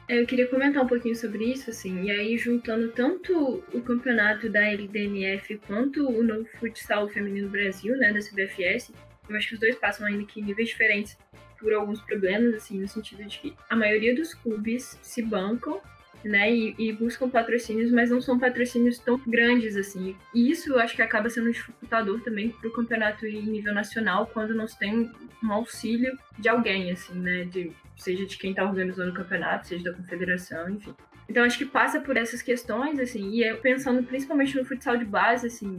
Eu 0.09 0.25
queria 0.25 0.47
comentar 0.47 0.83
um 0.83 0.87
pouquinho 0.87 1.15
sobre 1.15 1.45
isso, 1.45 1.69
assim, 1.69 2.05
e 2.05 2.09
aí 2.09 2.35
juntando 2.39 2.89
tanto 2.91 3.63
o 3.71 3.81
campeonato 3.81 4.49
da 4.49 4.61
LDNF 4.61 5.59
quanto 5.67 6.09
o 6.09 6.23
novo 6.23 6.47
futsal 6.59 7.07
feminino 7.07 7.49
Brasil, 7.49 7.95
né, 7.97 8.11
da 8.11 8.19
CBFS, 8.19 8.91
eu 9.29 9.35
acho 9.35 9.49
que 9.49 9.53
os 9.53 9.59
dois 9.59 9.75
passam 9.75 10.07
ainda 10.07 10.25
que 10.25 10.39
em 10.39 10.43
níveis 10.43 10.69
diferentes 10.69 11.15
por 11.59 11.71
alguns 11.71 12.01
problemas, 12.01 12.55
assim, 12.55 12.79
no 12.79 12.87
sentido 12.87 13.23
de 13.25 13.37
que 13.37 13.55
a 13.69 13.75
maioria 13.75 14.15
dos 14.15 14.33
clubes 14.33 14.97
se 15.03 15.21
bancam 15.21 15.79
né, 16.25 16.51
e, 16.51 16.75
e, 16.79 16.91
buscam 16.91 17.29
patrocínios, 17.29 17.91
mas 17.91 18.09
não 18.09 18.19
são 18.19 18.39
patrocínios 18.39 18.97
tão 18.97 19.21
grandes 19.27 19.75
assim. 19.77 20.15
E 20.33 20.49
isso 20.49 20.73
eu 20.73 20.79
acho 20.79 20.95
que 20.95 21.01
acaba 21.03 21.29
sendo 21.29 21.51
dificultador 21.51 22.19
também 22.21 22.49
para 22.49 22.67
o 22.67 22.73
campeonato 22.73 23.27
em 23.27 23.45
nível 23.45 23.73
nacional, 23.73 24.25
quando 24.33 24.55
não 24.55 24.67
se 24.67 24.77
tem 24.77 25.11
um 25.43 25.51
auxílio 25.51 26.17
de 26.39 26.49
alguém, 26.49 26.91
assim, 26.91 27.13
né, 27.19 27.43
de, 27.45 27.71
seja 27.95 28.25
de 28.25 28.37
quem 28.39 28.49
está 28.49 28.63
organizando 28.63 29.11
o 29.11 29.13
campeonato, 29.13 29.67
seja 29.67 29.83
da 29.83 29.93
confederação, 29.93 30.67
enfim. 30.71 30.95
Então 31.29 31.43
acho 31.43 31.59
que 31.59 31.65
passa 31.65 31.99
por 31.99 32.17
essas 32.17 32.41
questões, 32.41 32.99
assim, 32.99 33.29
e 33.29 33.43
eu 33.43 33.57
pensando 33.57 34.01
principalmente 34.03 34.57
no 34.57 34.65
futsal 34.65 34.97
de 34.97 35.05
base, 35.05 35.45
assim, 35.45 35.77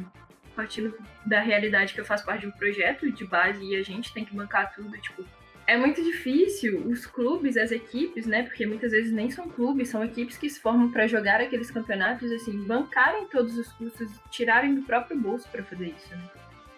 partindo 0.54 0.96
da 1.24 1.40
realidade 1.40 1.92
que 1.92 2.00
eu 2.00 2.04
faço 2.04 2.24
parte 2.24 2.42
de 2.42 2.46
um 2.46 2.52
projeto 2.52 3.10
de 3.10 3.26
base 3.26 3.64
e 3.64 3.74
a 3.74 3.82
gente 3.82 4.12
tem 4.14 4.24
que 4.24 4.34
bancar 4.34 4.72
tudo, 4.74 4.96
tipo, 4.98 5.24
é 5.66 5.76
muito 5.76 6.02
difícil 6.02 6.86
os 6.86 7.06
clubes, 7.06 7.56
as 7.56 7.72
equipes, 7.72 8.26
né? 8.26 8.44
Porque 8.44 8.64
muitas 8.64 8.92
vezes 8.92 9.12
nem 9.12 9.30
são 9.30 9.48
clubes, 9.48 9.88
são 9.88 10.04
equipes 10.04 10.38
que 10.38 10.48
se 10.48 10.60
formam 10.60 10.90
para 10.90 11.06
jogar 11.06 11.40
aqueles 11.40 11.70
campeonatos, 11.70 12.30
assim, 12.30 12.62
bancarem 12.64 13.26
todos 13.26 13.58
os 13.58 13.72
custos, 13.72 14.10
tirarem 14.30 14.74
do 14.74 14.82
próprio 14.82 15.18
bolso 15.18 15.48
para 15.50 15.64
fazer 15.64 15.88
isso. 15.88 16.14
Né? 16.14 16.30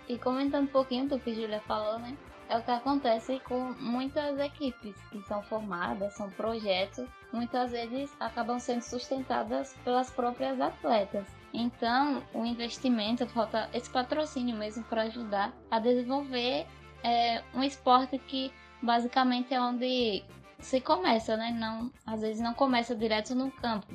E 0.08 0.18
comentando 0.18 0.64
um 0.64 0.68
pouquinho 0.68 1.06
do 1.06 1.18
que 1.18 1.30
a 1.30 1.34
Julia 1.34 1.60
falou, 1.60 1.98
né? 1.98 2.16
É 2.48 2.56
o 2.56 2.62
que 2.62 2.70
acontece 2.70 3.38
com 3.44 3.74
muitas 3.78 4.38
equipes 4.38 4.96
que 5.10 5.20
são 5.24 5.42
formadas, 5.42 6.14
são 6.14 6.30
projetos, 6.30 7.06
muitas 7.30 7.72
vezes 7.72 8.10
acabam 8.18 8.58
sendo 8.58 8.80
sustentadas 8.80 9.76
pelas 9.84 10.10
próprias 10.10 10.58
atletas. 10.58 11.26
Então, 11.52 12.22
o 12.32 12.46
investimento, 12.46 13.26
falta 13.26 13.68
esse 13.74 13.90
patrocínio 13.90 14.56
mesmo 14.56 14.82
para 14.84 15.02
ajudar 15.02 15.52
a 15.70 15.78
desenvolver 15.78 16.64
é, 17.04 17.42
um 17.54 17.62
esporte 17.62 18.18
que 18.18 18.50
basicamente 18.82 19.52
é 19.52 19.60
onde 19.60 20.22
se 20.60 20.80
começa, 20.80 21.36
né? 21.36 21.56
Não, 21.58 21.90
às 22.06 22.20
vezes 22.20 22.40
não 22.40 22.54
começa 22.54 22.94
direto 22.94 23.34
no 23.34 23.50
campo. 23.50 23.86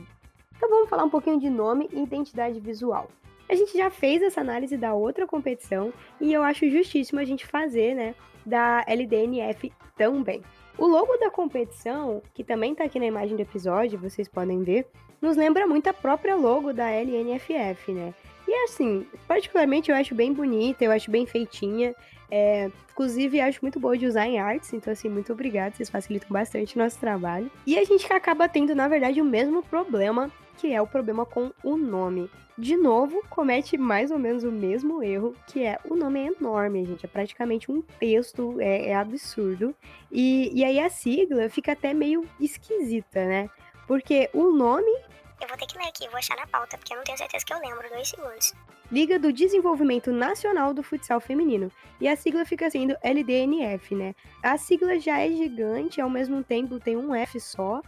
Então 0.56 0.70
vamos 0.70 0.90
falar 0.90 1.04
um 1.04 1.10
pouquinho 1.10 1.40
de 1.40 1.50
nome 1.50 1.90
e 1.92 2.02
identidade 2.02 2.60
visual. 2.60 3.10
A 3.50 3.56
gente 3.56 3.78
já 3.78 3.90
fez 3.90 4.22
essa 4.22 4.42
análise 4.42 4.78
da 4.78 4.94
outra 4.94 5.28
competição 5.28 5.94
e 6.20 6.32
eu 6.32 6.42
acho 6.42 6.70
justíssimo 6.70 7.20
a 7.20 7.26
gente 7.26 7.46
fazer, 7.46 7.94
né, 7.94 8.16
da 8.46 8.84
LDNF 8.88 9.72
também. 9.98 10.42
O 10.78 10.88
logo 10.88 11.16
da 11.18 11.30
competição, 11.30 12.22
que 12.34 12.44
também 12.44 12.72
está 12.72 12.86
aqui 12.86 13.00
na 13.00 13.06
imagem 13.06 13.36
do 13.36 13.42
episódio, 13.42 14.00
vocês 14.00 14.28
podem 14.28 14.64
ver, 14.64 14.88
nos 15.22 15.38
lembra 15.38 15.68
muito 15.68 15.88
a 15.88 15.94
própria 15.94 16.36
logo 16.36 16.74
da 16.74 16.90
LNFF, 16.90 17.92
né? 17.92 18.14
E 18.48 18.54
assim, 18.66 19.06
particularmente 19.28 19.92
eu 19.92 19.96
acho 19.96 20.16
bem 20.16 20.34
bonita, 20.34 20.84
eu 20.84 20.92
acho 20.92 21.10
bem 21.12 21.26
feitinha. 21.26 21.96
É, 22.36 22.72
inclusive, 22.92 23.40
acho 23.40 23.60
muito 23.62 23.80
boa 23.80 23.96
de 23.96 24.08
usar 24.08 24.26
em 24.26 24.40
artes, 24.40 24.74
então, 24.74 24.92
assim, 24.92 25.08
muito 25.08 25.32
obrigada, 25.32 25.76
vocês 25.76 25.88
facilitam 25.88 26.30
bastante 26.32 26.76
o 26.76 26.80
nosso 26.80 26.98
trabalho. 26.98 27.52
E 27.64 27.78
a 27.78 27.84
gente 27.84 28.12
acaba 28.12 28.50
tendo, 28.50 28.74
na 28.74 28.88
verdade, 28.88 29.22
o 29.22 29.26
mesmo 29.26 29.62
problema, 29.62 30.32
que 30.58 30.74
é 30.74 30.82
o 30.82 30.88
problema 30.88 31.28
com 31.28 31.52
o 31.64 31.78
nome. 31.78 32.28
De 32.58 32.76
novo, 32.76 33.24
comete 33.30 33.78
mais 33.78 34.10
ou 34.10 34.18
menos 34.18 34.44
o 34.44 34.52
mesmo 34.52 35.04
erro, 35.04 35.36
que 35.46 35.64
é 35.64 35.78
o 35.88 35.96
nome 35.96 36.22
é 36.22 36.32
enorme, 36.36 36.84
gente. 36.84 37.06
É 37.06 37.08
praticamente 37.08 37.72
um 37.72 37.84
texto, 37.84 38.60
é, 38.60 38.88
é 38.88 38.96
absurdo. 38.96 39.76
E, 40.12 40.50
e 40.56 40.66
aí 40.66 40.80
a 40.80 40.90
sigla 40.90 41.50
fica 41.50 41.74
até 41.74 41.94
meio 41.94 42.28
esquisita, 42.40 43.24
né? 43.24 43.48
Porque 43.86 44.28
o 44.34 44.52
nome 44.52 44.92
eu 45.40 45.48
vou 45.48 45.58
ter 45.58 45.68
que 45.68 45.78
ler 45.78 45.88
aqui, 45.88 46.08
vou 46.08 46.18
achar 46.18 46.38
na 46.38 46.48
pauta, 46.48 46.78
porque 46.78 46.94
eu 46.94 46.98
não 46.98 47.04
tenho 47.04 47.18
certeza 47.18 47.46
que 47.46 47.54
eu 47.54 47.60
lembro. 47.60 47.90
Dois 47.90 48.08
segundos. 48.08 48.54
Liga 48.94 49.18
do 49.18 49.34
Desenvolvimento 49.34 50.12
Nacional 50.12 50.72
do 50.72 50.84
Futsal 50.84 51.20
Feminino. 51.20 51.72
E 52.00 52.08
a 52.08 52.16
sigla 52.16 52.46
fica 52.46 52.70
sendo 52.70 52.96
LDNF, 53.02 53.96
né? 53.96 54.14
A 54.44 54.56
sigla 54.56 55.00
já 55.00 55.18
é 55.18 55.32
gigante, 55.32 56.00
ao 56.00 56.08
mesmo 56.08 56.44
tempo 56.44 56.80
tem 56.80 56.96
um 56.96 57.16
F 57.16 57.40
só. 57.40 57.82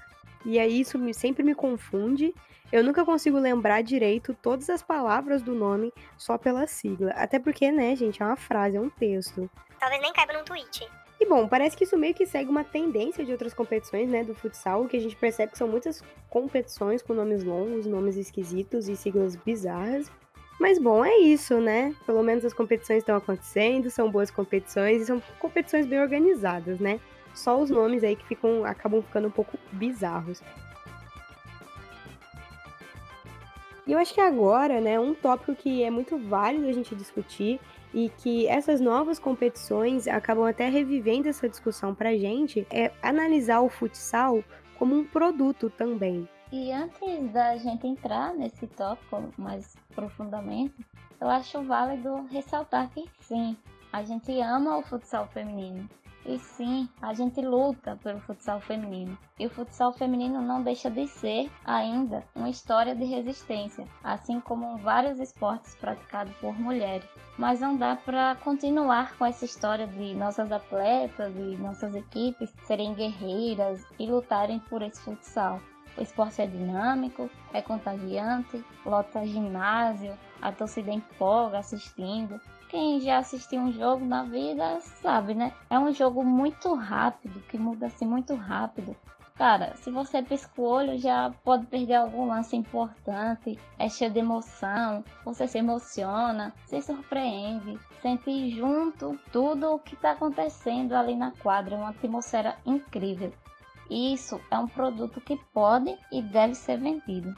E 0.44 0.58
aí 0.58 0.80
isso 0.80 0.98
me, 0.98 1.14
sempre 1.14 1.44
me 1.44 1.54
confunde. 1.54 2.34
Eu 2.72 2.84
nunca 2.84 3.06
consigo 3.06 3.38
lembrar 3.38 3.84
direito 3.84 4.36
todas 4.42 4.68
as 4.68 4.82
palavras 4.82 5.44
do 5.44 5.54
nome 5.54 5.94
só 6.18 6.40
pela 6.40 6.66
sigla. 6.66 7.12
Até 7.12 7.38
porque, 7.38 7.72
né, 7.72 7.96
gente, 7.96 8.24
é 8.24 8.26
uma 8.26 8.36
frase, 8.36 8.76
é 8.76 8.82
um 8.82 8.90
texto. 8.90 9.48
Talvez 9.80 10.02
nem 10.02 10.12
caiba 10.12 10.34
num 10.34 10.44
tweet. 10.44 10.90
E 11.20 11.26
bom, 11.28 11.48
parece 11.48 11.78
que 11.78 11.84
isso 11.84 11.96
meio 11.96 12.16
que 12.16 12.26
segue 12.26 12.50
uma 12.50 12.64
tendência 12.64 13.24
de 13.24 13.32
outras 13.32 13.54
competições, 13.54 14.10
né, 14.10 14.24
do 14.24 14.34
futsal, 14.34 14.88
que 14.88 14.98
a 14.98 15.00
gente 15.00 15.16
percebe 15.16 15.52
que 15.52 15.58
são 15.60 15.68
muitas 15.68 16.04
competições 16.32 17.04
com 17.04 17.14
nomes 17.14 17.44
longos, 17.44 17.86
nomes 17.86 18.18
esquisitos 18.18 18.90
e 18.90 18.98
siglas 18.98 19.36
bizarras. 19.36 20.12
Mas 20.60 20.80
bom, 20.80 21.04
é 21.04 21.18
isso, 21.18 21.60
né? 21.60 21.94
Pelo 22.06 22.24
menos 22.24 22.46
as 22.46 22.54
competições 22.54 23.00
estão 23.00 23.18
acontecendo, 23.18 23.90
são 23.90 24.10
boas 24.10 24.32
competições 24.32 25.02
e 25.02 25.06
são 25.06 25.22
competições 25.38 25.86
bem 25.86 26.00
organizadas, 26.00 26.80
né? 26.80 27.00
Só 27.34 27.60
os 27.60 27.70
nomes 27.70 28.04
aí 28.04 28.16
que 28.16 28.26
ficam 28.26 28.64
acabam 28.64 29.02
ficando 29.02 29.28
um 29.28 29.32
pouco 29.32 29.60
bizarros. 29.72 30.42
E 33.86 33.92
eu 33.92 34.00
acho 34.00 34.14
que 34.14 34.22
agora, 34.22 34.82
né, 34.82 35.00
um 35.00 35.14
tópico 35.14 35.54
que 35.54 35.84
é 35.84 35.92
muito 35.92 36.18
válido 36.18 36.68
a 36.68 36.72
gente 36.72 36.96
discutir 36.96 37.60
e 37.94 38.10
que 38.10 38.48
essas 38.48 38.82
novas 38.82 39.20
competições 39.20 40.08
acabam 40.08 40.46
até 40.46 40.68
revivendo 40.70 41.30
essa 41.30 41.48
discussão 41.48 41.94
pra 41.94 42.16
gente, 42.18 42.66
é 42.72 42.92
analisar 43.02 43.60
o 43.62 43.70
futsal 43.70 44.44
como 44.80 44.96
um 44.96 45.04
produto 45.04 45.70
também. 45.70 46.28
E 46.52 46.72
antes 46.72 47.32
da 47.32 47.58
gente 47.58 47.88
entrar 47.88 48.34
nesse 48.34 48.68
tópico 48.68 49.34
mais 49.38 49.76
profundamente, 49.96 50.86
eu 51.20 51.30
acho 51.30 51.64
válido 51.64 52.28
ressaltar 52.30 52.90
que 52.92 53.10
sim, 53.20 53.58
a 53.92 54.04
gente 54.04 54.40
ama 54.42 54.78
o 54.78 54.84
futsal 54.84 55.28
feminino. 55.28 55.90
E 56.26 56.40
sim, 56.40 56.90
a 57.02 57.14
gente 57.14 57.40
luta 57.40 58.00
pelo 58.02 58.20
futsal 58.20 58.60
feminino. 58.60 59.16
E 59.40 59.46
o 59.46 59.50
futsal 59.50 59.94
feminino 59.94 60.42
não 60.42 60.64
deixa 60.64 60.90
de 60.90 61.08
ser 61.08 61.52
ainda 61.64 62.24
uma 62.34 62.50
história 62.50 62.96
de 62.96 63.06
resistência, 63.06 63.88
assim 64.04 64.40
como 64.40 64.78
vários 64.78 65.20
esportes 65.20 65.76
praticados 65.76 66.36
por 66.38 66.60
mulheres. 66.60 67.08
Mas 67.38 67.60
não 67.60 67.78
dá 67.78 67.96
para 67.96 68.36
continuar 68.38 69.16
com 69.18 69.26
essa 69.26 69.46
história 69.46 69.86
de 69.86 70.16
nossas 70.16 70.52
atletas 70.52 71.36
e 71.36 71.58
nossas 71.58 71.94
equipes 71.94 72.52
serem 72.64 72.96
guerreiras 72.96 73.86
e 74.00 74.08
lutarem 74.08 74.60
por 74.60 74.82
esse 74.82 75.00
futsal. 75.02 75.62
O 75.98 76.02
esporte 76.02 76.42
é 76.42 76.48
dinâmico, 76.48 77.30
é 77.54 77.62
contagiante, 77.62 78.64
lota 78.86 79.26
ginásio, 79.26 80.18
a 80.42 80.52
torcida 80.52 80.92
empolga 80.92 81.60
assistindo. 81.60 82.40
Quem 82.70 83.00
já 83.00 83.20
assistiu 83.20 83.62
um 83.62 83.72
jogo 83.72 84.04
na 84.04 84.24
vida 84.24 84.80
sabe, 84.82 85.34
né? 85.34 85.54
É 85.70 85.80
um 85.80 85.94
jogo 85.94 86.24
muito 86.24 86.74
rápido, 86.74 87.40
que 87.48 87.58
muda 87.58 87.88
assim 87.88 88.06
muito 88.06 88.36
rápido. 88.36 88.96
Cara, 89.36 89.76
se 89.76 89.92
você 89.92 90.24
pisca 90.24 90.50
o 90.62 90.66
olho, 90.66 90.98
já 90.98 91.30
pode 91.44 91.66
perder 91.66 91.96
algum 91.96 92.26
lance 92.26 92.56
importante. 92.56 93.60
É 93.78 93.90
cheio 93.90 94.10
de 94.10 94.20
emoção, 94.20 95.04
você 95.26 95.46
se 95.46 95.58
emociona, 95.58 96.54
se 96.66 96.82
surpreende, 96.82 97.78
sente 98.02 98.50
junto 98.52 99.20
tudo 99.34 99.74
o 99.74 99.80
que 99.80 99.96
está 99.96 100.12
acontecendo 100.12 100.94
ali 100.94 101.16
na 101.16 101.32
quadra. 101.32 101.76
É 101.76 101.78
uma 101.78 101.90
atmosfera 101.90 102.56
incrível. 102.66 103.34
Isso 103.90 104.42
é 104.52 104.58
um 104.58 104.68
produto 104.68 105.22
que 105.22 105.38
pode 105.54 105.96
e 106.12 106.22
deve 106.22 106.56
ser 106.56 106.78
vendido. 106.78 107.36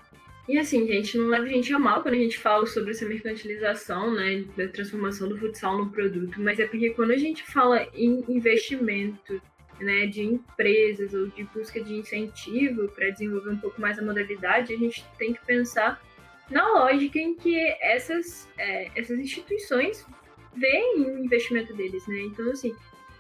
E 0.48 0.58
assim, 0.58 0.88
gente, 0.88 1.18
não 1.18 1.28
leva 1.28 1.44
a 1.44 1.50
gente 1.50 1.74
a 1.74 1.80
mal 1.80 2.02
quando 2.02 2.14
a 2.16 2.20
gente 2.20 2.38
fala 2.38 2.66
sobre 2.66 2.92
essa 2.92 3.06
mercantilização, 3.06 4.14
né, 4.14 4.46
da 4.56 4.70
transformação 4.70 5.28
do 5.28 5.38
futsal 5.38 5.78
no 5.78 5.92
produto, 5.92 6.40
mas 6.42 6.58
é 6.58 6.66
porque 6.66 6.92
quando 6.92 7.12
a 7.12 7.18
gente 7.18 7.44
fala 7.44 7.86
em 7.94 8.24
investimento, 8.30 9.42
né, 9.80 10.06
de 10.06 10.24
empresas 10.24 11.14
ou 11.14 11.28
de 11.28 11.44
busca 11.44 11.84
de 11.84 11.96
incentivo 11.96 12.88
para 12.90 13.10
desenvolver 13.10 13.52
um 13.52 13.58
pouco 13.58 13.80
mais 13.82 14.00
a 14.00 14.02
modalidade, 14.02 14.74
a 14.74 14.78
gente 14.78 15.06
tem 15.18 15.34
que 15.34 15.46
pensar 15.46 16.02
na 16.50 16.66
lógica 16.66 17.20
em 17.20 17.36
que 17.36 17.60
essas, 17.82 18.48
é, 18.58 18.90
essas 18.96 19.20
instituições 19.20 20.06
veem 20.56 21.02
o 21.02 21.26
investimento 21.26 21.74
deles, 21.74 22.08
né? 22.08 22.22
Então, 22.22 22.50
assim, 22.50 22.74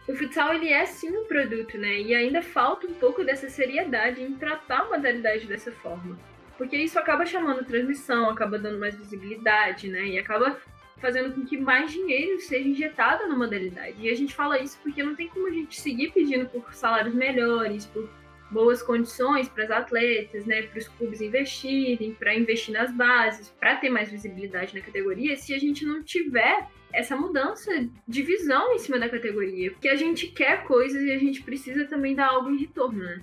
o 0.08 0.16
futsal 0.16 0.54
ele 0.54 0.70
é 0.70 0.86
sim 0.86 1.16
um 1.16 1.26
produto, 1.26 1.78
né? 1.78 2.00
E 2.00 2.16
ainda 2.16 2.42
falta 2.42 2.88
um 2.88 2.94
pouco 2.94 3.24
dessa 3.24 3.50
seriedade 3.50 4.22
em 4.22 4.34
tratar 4.34 4.82
a 4.82 4.90
modalidade 4.90 5.46
dessa 5.46 5.72
forma. 5.72 6.18
Porque 6.58 6.78
isso 6.78 6.98
acaba 6.98 7.26
chamando 7.26 7.66
transmissão, 7.66 8.30
acaba 8.30 8.58
dando 8.58 8.80
mais 8.80 8.96
visibilidade, 8.96 9.90
né? 9.90 10.06
E 10.06 10.18
acaba 10.18 10.58
fazendo 10.98 11.34
com 11.34 11.46
que 11.46 11.58
mais 11.58 11.92
dinheiro 11.92 12.40
seja 12.40 12.68
injetado 12.68 13.28
na 13.28 13.36
modalidade. 13.36 13.96
E 14.00 14.10
a 14.10 14.16
gente 14.16 14.34
fala 14.34 14.60
isso 14.60 14.80
porque 14.82 15.04
não 15.04 15.16
tem 15.16 15.28
como 15.28 15.48
a 15.48 15.52
gente 15.52 15.80
seguir 15.80 16.12
pedindo 16.12 16.48
por 16.48 16.74
salários 16.74 17.14
melhores, 17.14 17.86
por 17.86 18.10
boas 18.50 18.82
condições 18.82 19.50
para 19.50 19.66
as 19.66 19.72
atletas, 19.72 20.46
né, 20.46 20.64
para 20.64 20.80
os 20.80 20.88
clubes 20.88 21.22
investirem, 21.22 22.14
para 22.14 22.36
investir 22.36 22.74
nas 22.74 22.92
bases, 22.92 23.50
para 23.60 23.76
ter 23.76 23.90
mais 23.90 24.10
visibilidade 24.10 24.74
na 24.74 24.82
categoria, 24.82 25.36
se 25.36 25.54
a 25.54 25.60
gente 25.60 25.86
não 25.86 26.04
tiver 26.04 26.68
essa 26.94 27.16
mudança 27.16 27.72
de 28.08 28.22
visão 28.24 28.74
em 28.74 28.80
cima 28.80 28.98
da 28.98 29.10
categoria, 29.10 29.72
porque 29.72 29.90
a 29.90 29.96
gente 29.96 30.28
quer 30.28 30.64
coisas 30.64 31.02
e 31.04 31.12
a 31.12 31.18
gente 31.18 31.44
precisa 31.44 31.86
também 31.86 32.16
dar 32.16 32.30
algo 32.30 32.50
em 32.50 32.58
retorno, 32.58 33.04
né? 33.04 33.22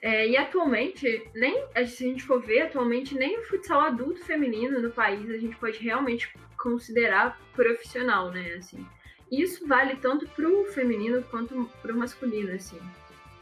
É, 0.00 0.26
e 0.26 0.36
atualmente, 0.36 1.30
nem 1.32 1.64
se 1.86 2.04
a 2.04 2.08
gente 2.08 2.24
for 2.24 2.40
ver, 2.40 2.62
atualmente 2.62 3.14
nem 3.14 3.38
o 3.38 3.44
futsal 3.44 3.82
adulto 3.82 4.24
feminino 4.24 4.80
no 4.80 4.90
país 4.90 5.30
a 5.30 5.38
gente 5.38 5.54
pode 5.56 5.78
realmente 5.78 6.28
considerar 6.58 7.40
profissional, 7.54 8.32
né? 8.32 8.54
Assim, 8.58 8.84
isso 9.30 9.66
vale 9.66 9.94
tanto 9.96 10.26
pro 10.30 10.64
feminino 10.72 11.22
quanto 11.30 11.70
pro 11.80 11.96
masculino, 11.96 12.52
assim. 12.52 12.80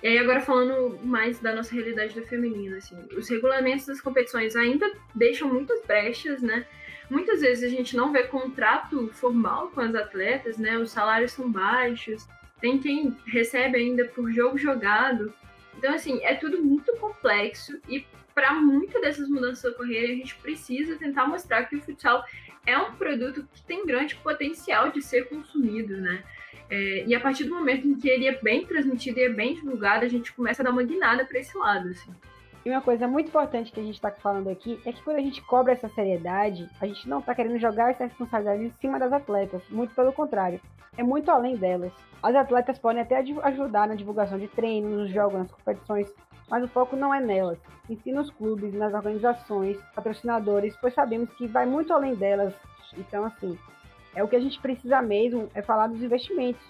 E 0.02 0.08
aí 0.08 0.18
agora 0.18 0.40
falando 0.40 0.98
mais 1.04 1.38
da 1.40 1.54
nossa 1.54 1.74
realidade 1.74 2.18
do 2.18 2.26
feminino, 2.26 2.76
assim, 2.76 2.96
os 3.16 3.28
regulamentos 3.28 3.86
das 3.86 4.00
competições 4.00 4.56
ainda 4.56 4.90
deixam 5.14 5.52
muitas 5.52 5.84
brechas, 5.84 6.40
né? 6.40 6.64
Muitas 7.10 7.40
vezes 7.40 7.64
a 7.64 7.68
gente 7.68 7.96
não 7.96 8.12
vê 8.12 8.22
contrato 8.22 9.10
formal 9.12 9.68
com 9.70 9.80
as 9.80 9.94
atletas, 9.94 10.56
né? 10.56 10.78
Os 10.78 10.90
salários 10.90 11.32
são 11.32 11.50
baixos, 11.50 12.26
tem 12.60 12.78
quem 12.78 13.16
recebe 13.26 13.76
ainda 13.76 14.06
por 14.06 14.30
jogo 14.32 14.56
jogado. 14.56 15.34
Então, 15.76 15.92
assim, 15.92 16.22
é 16.22 16.34
tudo 16.34 16.62
muito 16.62 16.94
complexo 16.96 17.78
e 17.88 18.06
para 18.34 18.54
muitas 18.54 19.02
dessas 19.02 19.28
mudanças 19.28 19.72
ocorrerem, 19.72 20.12
a 20.12 20.16
gente 20.16 20.36
precisa 20.36 20.96
tentar 20.96 21.26
mostrar 21.26 21.64
que 21.64 21.76
o 21.76 21.82
futsal 21.82 22.24
é 22.64 22.78
um 22.78 22.92
produto 22.92 23.46
que 23.52 23.62
tem 23.62 23.84
grande 23.84 24.14
potencial 24.16 24.90
de 24.90 25.02
ser 25.02 25.28
consumido, 25.28 25.96
né? 25.96 26.22
É, 26.70 27.04
e 27.04 27.14
a 27.14 27.20
partir 27.20 27.44
do 27.44 27.54
momento 27.54 27.86
em 27.86 27.94
que 27.94 28.08
ele 28.08 28.28
é 28.28 28.40
bem 28.40 28.64
transmitido 28.64 29.18
e 29.18 29.24
é 29.24 29.28
bem 29.28 29.54
divulgado, 29.54 30.04
a 30.04 30.08
gente 30.08 30.32
começa 30.32 30.62
a 30.62 30.64
dar 30.64 30.70
uma 30.70 30.82
guinada 30.82 31.24
para 31.24 31.38
esse 31.38 31.56
lado, 31.58 31.88
assim. 31.88 32.12
E 32.64 32.70
uma 32.70 32.82
coisa 32.82 33.08
muito 33.08 33.28
importante 33.28 33.72
que 33.72 33.80
a 33.80 33.82
gente 33.82 33.94
está 33.94 34.10
falando 34.10 34.48
aqui 34.48 34.78
é 34.84 34.92
que 34.92 35.02
quando 35.02 35.16
a 35.16 35.22
gente 35.22 35.40
cobra 35.42 35.72
essa 35.72 35.88
seriedade, 35.88 36.68
a 36.80 36.86
gente 36.86 37.08
não 37.08 37.20
está 37.20 37.34
querendo 37.34 37.58
jogar 37.58 37.90
essa 37.90 38.04
responsabilidade 38.04 38.64
em 38.64 38.70
cima 38.80 38.98
das 38.98 39.12
atletas, 39.12 39.62
muito 39.70 39.94
pelo 39.94 40.12
contrário, 40.12 40.60
é 40.96 41.02
muito 41.02 41.30
além 41.30 41.56
delas. 41.56 41.92
As 42.22 42.34
atletas 42.34 42.78
podem 42.78 43.00
até 43.00 43.16
ajudar 43.16 43.88
na 43.88 43.94
divulgação 43.94 44.38
de 44.38 44.46
treinos, 44.46 44.92
nos 44.92 45.10
jogos, 45.10 45.38
nas 45.38 45.50
competições, 45.50 46.12
mas 46.50 46.62
o 46.62 46.68
foco 46.68 46.96
não 46.96 47.14
é 47.14 47.20
nelas, 47.20 47.58
em 47.88 47.96
si 47.96 48.12
nos 48.12 48.30
clubes, 48.30 48.74
nas 48.74 48.92
organizações, 48.92 49.78
patrocinadores, 49.94 50.76
pois 50.80 50.92
sabemos 50.92 51.30
que 51.30 51.46
vai 51.46 51.64
muito 51.64 51.92
além 51.94 52.14
delas. 52.14 52.52
Então, 52.98 53.24
assim, 53.24 53.58
é 54.14 54.22
o 54.22 54.28
que 54.28 54.36
a 54.36 54.40
gente 54.40 54.60
precisa 54.60 55.00
mesmo 55.02 55.48
é 55.54 55.62
falar 55.62 55.86
dos 55.86 56.02
investimentos. 56.02 56.62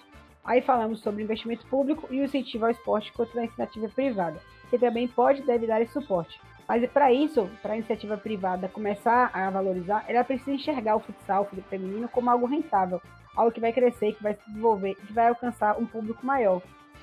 Aí 0.43 0.61
falamos 0.61 1.01
sobre 1.01 1.23
investimento 1.23 1.65
público 1.67 2.07
e 2.09 2.19
o 2.19 2.23
incentivo 2.23 2.65
ao 2.65 2.71
esporte 2.71 3.11
contra 3.13 3.41
a 3.41 3.43
iniciativa 3.43 3.89
privada 3.89 4.39
que 4.71 4.79
também 4.79 5.07
pode 5.07 5.41
e 5.41 5.45
deve 5.45 5.67
dar 5.67 5.81
esse 5.81 5.91
suporte. 5.91 6.41
Mas 6.67 6.89
para 6.89 7.11
isso, 7.11 7.49
para 7.61 7.73
a 7.73 7.75
iniciativa 7.75 8.17
privada 8.17 8.69
começar 8.69 9.29
a 9.33 9.49
valorizar, 9.49 10.05
ela 10.07 10.23
precisa 10.23 10.51
enxergar 10.51 10.95
o 10.95 11.01
futsal 11.01 11.47
o 11.51 11.61
feminino 11.63 12.07
como 12.07 12.29
algo 12.29 12.45
rentável, 12.45 13.01
algo 13.35 13.51
que 13.51 13.59
vai 13.59 13.73
crescer, 13.73 14.13
que 14.13 14.23
vai 14.23 14.33
se 14.33 14.47
desenvolver, 14.47 14.95
que 14.95 15.11
vai 15.11 15.27
alcançar 15.27 15.77
um 15.77 15.85
público 15.85 16.25
maior. 16.25 16.61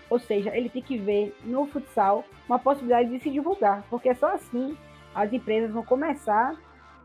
Ou 0.09 0.19
seja, 0.19 0.57
ele 0.57 0.71
tem 0.71 0.81
que 0.81 0.97
ver 0.97 1.37
no 1.45 1.67
futsal 1.67 2.25
uma 2.49 2.59
possibilidade 2.59 3.11
de 3.11 3.21
se 3.21 3.31
divulgar, 3.31 3.85
porque 3.91 4.15
só 4.15 4.33
assim 4.33 4.75
as 5.15 5.31
empresas 5.31 5.71
vão 5.71 5.85
começar 5.85 6.57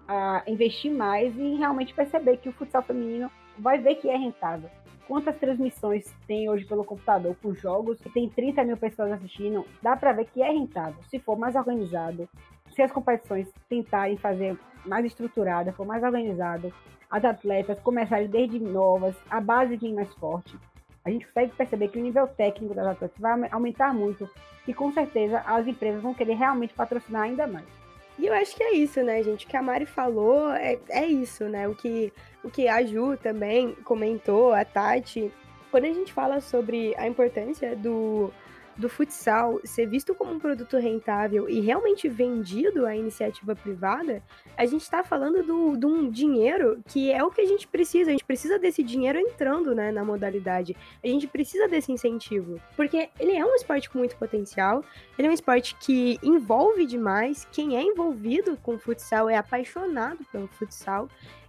a 0.07 0.43
investir 0.47 0.91
mais 0.91 1.35
e 1.37 1.55
realmente 1.55 1.93
perceber 1.93 2.37
que 2.37 2.49
o 2.49 2.53
futsal 2.53 2.83
feminino 2.83 3.31
vai 3.57 3.77
ver 3.77 3.95
que 3.95 4.09
é 4.09 4.17
rentável 4.17 4.69
quantas 5.07 5.37
transmissões 5.37 6.11
tem 6.27 6.49
hoje 6.49 6.65
pelo 6.65 6.83
computador 6.83 7.35
com 7.41 7.53
jogos 7.53 7.99
e 8.05 8.09
tem 8.09 8.29
30 8.29 8.63
mil 8.63 8.77
pessoas 8.77 9.11
assistindo, 9.11 9.65
dá 9.81 9.95
para 9.95 10.13
ver 10.13 10.25
que 10.25 10.41
é 10.41 10.51
rentável. 10.51 11.01
Se 11.09 11.19
for 11.19 11.37
mais 11.37 11.55
organizado, 11.55 12.27
se 12.73 12.81
as 12.81 12.91
competições 12.91 13.51
tentarem 13.69 14.17
fazer 14.17 14.57
mais 14.85 15.05
estruturada, 15.05 15.73
for 15.73 15.85
mais 15.85 16.03
organizado, 16.03 16.73
as 17.09 17.23
atletas 17.23 17.79
começarem 17.81 18.27
desde 18.27 18.59
novas, 18.59 19.15
a 19.29 19.39
base 19.39 19.77
vem 19.77 19.93
mais 19.93 20.11
forte. 20.15 20.57
A 21.05 21.09
gente 21.09 21.27
consegue 21.27 21.53
perceber 21.53 21.89
que 21.89 21.99
o 21.99 22.01
nível 22.01 22.27
técnico 22.27 22.73
das 22.73 22.87
atletas 22.87 23.19
vai 23.19 23.49
aumentar 23.51 23.93
muito 23.93 24.27
e 24.67 24.73
com 24.73 24.91
certeza 24.93 25.39
as 25.45 25.67
empresas 25.67 26.01
vão 26.01 26.13
querer 26.13 26.35
realmente 26.35 26.73
patrocinar 26.73 27.23
ainda 27.23 27.45
mais. 27.45 27.82
E 28.17 28.27
eu 28.27 28.33
acho 28.33 28.55
que 28.55 28.63
é 28.63 28.73
isso, 28.73 29.01
né, 29.01 29.23
gente? 29.23 29.45
O 29.45 29.49
que 29.49 29.57
a 29.57 29.61
Mari 29.61 29.85
falou 29.85 30.51
é, 30.51 30.77
é 30.89 31.05
isso, 31.05 31.45
né? 31.45 31.67
O 31.67 31.75
que, 31.75 32.13
o 32.43 32.49
que 32.49 32.67
a 32.67 32.83
Ju 32.85 33.17
também 33.17 33.73
comentou, 33.83 34.53
a 34.53 34.63
Tati. 34.63 35.31
Quando 35.71 35.85
a 35.85 35.93
gente 35.93 36.13
fala 36.13 36.39
sobre 36.39 36.93
a 36.97 37.07
importância 37.07 37.75
do, 37.75 38.31
do 38.77 38.89
futsal 38.89 39.59
ser 39.63 39.85
visto 39.87 40.15
como 40.15 40.33
um 40.33 40.39
produto 40.39 40.77
rentável 40.77 41.49
e 41.49 41.59
realmente 41.59 42.09
vendido 42.09 42.85
à 42.85 42.95
iniciativa 42.95 43.55
privada, 43.55 44.21
a 44.57 44.65
gente 44.65 44.81
está 44.81 45.03
falando 45.03 45.43
do, 45.43 45.77
de 45.77 45.85
um 45.85 46.09
dinheiro 46.09 46.81
que 46.87 47.11
é 47.11 47.23
o 47.23 47.31
que 47.31 47.41
a 47.41 47.45
gente 47.45 47.67
precisa. 47.67 48.09
A 48.09 48.13
gente 48.13 48.25
precisa 48.25 48.59
desse 48.59 48.83
dinheiro 48.83 49.19
entrando 49.19 49.73
né, 49.75 49.91
na 49.91 50.03
modalidade. 50.03 50.75
A 51.03 51.07
gente 51.07 51.27
precisa 51.27 51.67
desse 51.67 51.91
incentivo. 51.91 52.59
Porque 52.75 53.09
ele 53.19 53.33
é 53.33 53.45
um 53.45 53.55
esporte 53.55 53.89
com 53.89 53.99
muito 53.99 54.15
potencial, 54.17 54.83
ele 55.17 55.27
é 55.27 55.31
um 55.31 55.33
esporte 55.33 55.75
que 55.79 56.19
envolve 56.23 56.85
demais. 56.85 57.47
Quem 57.51 57.77
é 57.77 57.81
envolvido 57.81 58.57
com 58.57 58.77
futsal 58.77 59.29
é 59.29 59.37
apaixonado 59.37 60.19
pelo 60.31 60.47
futsal. 60.47 61.07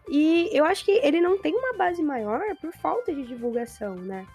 E 0.08 0.50
eu 0.52 0.64
acho 0.64 0.84
que 0.84 0.92
ele 0.92 1.20
não 1.20 1.38
tem 1.38 1.54
uma 1.54 1.72
base 1.74 2.02
maior 2.02 2.42
por 2.60 2.72
falta 2.72 3.12
de 3.12 3.22
divulgação, 3.22 3.94
né? 3.94 4.26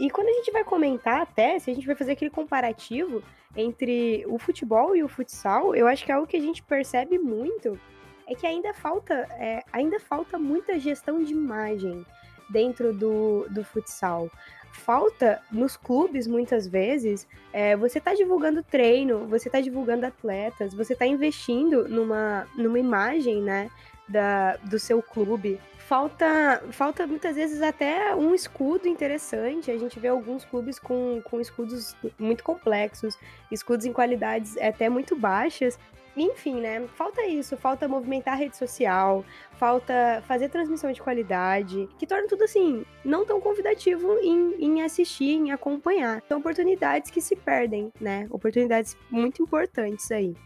E 0.00 0.08
quando 0.08 0.28
a 0.28 0.32
gente 0.32 0.50
vai 0.50 0.64
comentar 0.64 1.20
até, 1.20 1.58
se 1.58 1.70
a 1.70 1.74
gente 1.74 1.86
vai 1.86 1.94
fazer 1.94 2.12
aquele 2.12 2.30
comparativo 2.30 3.22
entre 3.54 4.24
o 4.26 4.38
futebol 4.38 4.96
e 4.96 5.04
o 5.04 5.08
futsal, 5.08 5.74
eu 5.74 5.86
acho 5.86 6.06
que 6.06 6.10
é 6.10 6.14
algo 6.14 6.26
que 6.26 6.38
a 6.38 6.40
gente 6.40 6.62
percebe 6.62 7.18
muito 7.18 7.78
é 8.26 8.34
que 8.34 8.46
ainda 8.46 8.72
falta, 8.72 9.14
é, 9.38 9.62
ainda 9.72 9.98
falta 9.98 10.38
muita 10.38 10.78
gestão 10.78 11.22
de 11.22 11.32
imagem 11.32 12.06
dentro 12.48 12.92
do, 12.94 13.46
do 13.50 13.64
futsal. 13.64 14.30
Falta 14.72 15.42
nos 15.50 15.76
clubes, 15.76 16.28
muitas 16.28 16.66
vezes, 16.66 17.26
é, 17.52 17.76
você 17.76 17.98
está 17.98 18.14
divulgando 18.14 18.62
treino, 18.62 19.26
você 19.26 19.48
está 19.48 19.60
divulgando 19.60 20.06
atletas, 20.06 20.72
você 20.72 20.92
está 20.92 21.04
investindo 21.04 21.88
numa, 21.88 22.46
numa 22.56 22.78
imagem 22.78 23.42
né, 23.42 23.68
da, 24.08 24.56
do 24.58 24.78
seu 24.78 25.02
clube 25.02 25.60
falta, 25.90 26.62
falta 26.70 27.04
muitas 27.04 27.34
vezes 27.34 27.60
até 27.60 28.14
um 28.14 28.32
escudo 28.32 28.86
interessante. 28.86 29.72
A 29.72 29.76
gente 29.76 29.98
vê 29.98 30.06
alguns 30.06 30.44
clubes 30.44 30.78
com, 30.78 31.20
com 31.24 31.40
escudos 31.40 31.96
muito 32.16 32.44
complexos, 32.44 33.18
escudos 33.50 33.84
em 33.84 33.92
qualidades 33.92 34.56
até 34.58 34.88
muito 34.88 35.16
baixas. 35.16 35.76
Enfim, 36.16 36.60
né? 36.60 36.86
Falta 36.94 37.26
isso, 37.26 37.56
falta 37.56 37.88
movimentar 37.88 38.34
a 38.34 38.36
rede 38.36 38.56
social, 38.56 39.24
falta 39.54 40.22
fazer 40.28 40.48
transmissão 40.48 40.92
de 40.92 41.02
qualidade, 41.02 41.88
que 41.98 42.06
torna 42.06 42.28
tudo 42.28 42.44
assim, 42.44 42.84
não 43.04 43.26
tão 43.26 43.40
convidativo 43.40 44.16
em, 44.20 44.64
em 44.64 44.82
assistir, 44.82 45.32
em 45.32 45.50
acompanhar. 45.50 46.22
São 46.28 46.38
oportunidades 46.38 47.10
que 47.10 47.20
se 47.20 47.34
perdem, 47.34 47.92
né? 48.00 48.28
Oportunidades 48.30 48.96
muito 49.10 49.42
importantes 49.42 50.08
aí. 50.12 50.36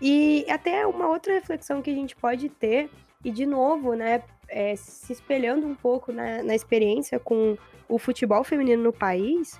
E 0.00 0.46
até 0.48 0.86
uma 0.86 1.08
outra 1.08 1.34
reflexão 1.34 1.82
que 1.82 1.90
a 1.90 1.94
gente 1.94 2.16
pode 2.16 2.48
ter, 2.48 2.88
e 3.22 3.30
de 3.30 3.44
novo, 3.44 3.94
né, 3.94 4.22
é, 4.48 4.74
se 4.76 5.12
espelhando 5.12 5.66
um 5.66 5.74
pouco 5.74 6.12
na, 6.12 6.42
na 6.42 6.54
experiência 6.54 7.18
com 7.18 7.56
o 7.88 7.98
futebol 7.98 8.44
feminino 8.44 8.82
no 8.82 8.92
país, 8.92 9.58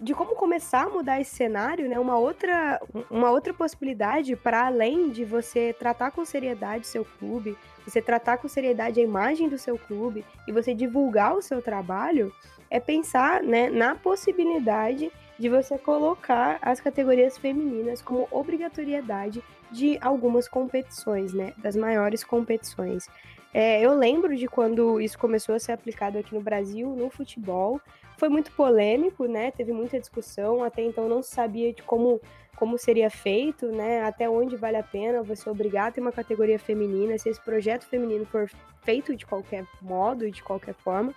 de 0.00 0.14
como 0.14 0.36
começar 0.36 0.84
a 0.84 0.88
mudar 0.88 1.20
esse 1.20 1.34
cenário, 1.34 1.88
né? 1.88 1.98
Uma 1.98 2.16
outra, 2.16 2.80
uma 3.10 3.30
outra 3.30 3.52
possibilidade 3.52 4.36
para 4.36 4.66
além 4.66 5.10
de 5.10 5.24
você 5.24 5.74
tratar 5.76 6.12
com 6.12 6.24
seriedade 6.24 6.86
seu 6.86 7.04
clube, 7.04 7.56
você 7.84 8.00
tratar 8.00 8.38
com 8.38 8.46
seriedade 8.46 9.00
a 9.00 9.02
imagem 9.02 9.48
do 9.48 9.58
seu 9.58 9.76
clube 9.76 10.24
e 10.46 10.52
você 10.52 10.72
divulgar 10.72 11.34
o 11.34 11.42
seu 11.42 11.60
trabalho, 11.60 12.32
é 12.70 12.78
pensar, 12.78 13.42
né, 13.42 13.70
na 13.70 13.94
possibilidade 13.94 15.10
de 15.38 15.48
você 15.48 15.78
colocar 15.78 16.58
as 16.60 16.80
categorias 16.80 17.38
femininas 17.38 18.02
como 18.02 18.28
obrigatoriedade 18.30 19.42
de 19.70 19.98
algumas 20.00 20.48
competições, 20.48 21.32
né? 21.32 21.54
Das 21.58 21.74
maiores 21.74 22.22
competições. 22.22 23.08
É, 23.52 23.80
eu 23.80 23.94
lembro 23.96 24.36
de 24.36 24.46
quando 24.46 25.00
isso 25.00 25.18
começou 25.18 25.54
a 25.54 25.58
ser 25.58 25.72
aplicado 25.72 26.18
aqui 26.18 26.34
no 26.34 26.40
Brasil, 26.40 26.88
no 26.94 27.08
futebol. 27.08 27.80
Foi 28.16 28.28
muito 28.28 28.52
polêmico, 28.52 29.26
né? 29.26 29.50
Teve 29.50 29.72
muita 29.72 29.98
discussão. 29.98 30.62
Até 30.62 30.82
então 30.82 31.08
não 31.08 31.22
se 31.22 31.30
sabia 31.30 31.72
de 31.72 31.82
como, 31.82 32.20
como 32.56 32.76
seria 32.76 33.08
feito, 33.08 33.66
né? 33.66 34.02
Até 34.02 34.28
onde 34.28 34.56
vale 34.56 34.76
a 34.76 34.82
pena 34.82 35.22
você 35.22 35.48
obrigar 35.48 35.88
a 35.88 35.92
ter 35.92 36.00
uma 36.00 36.12
categoria 36.12 36.58
feminina, 36.58 37.16
se 37.16 37.28
esse 37.28 37.40
projeto 37.40 37.86
feminino 37.86 38.26
for 38.26 38.50
feito 38.82 39.16
de 39.16 39.24
qualquer 39.24 39.64
modo 39.80 40.26
e 40.26 40.30
de 40.30 40.42
qualquer 40.42 40.74
forma. 40.74 41.14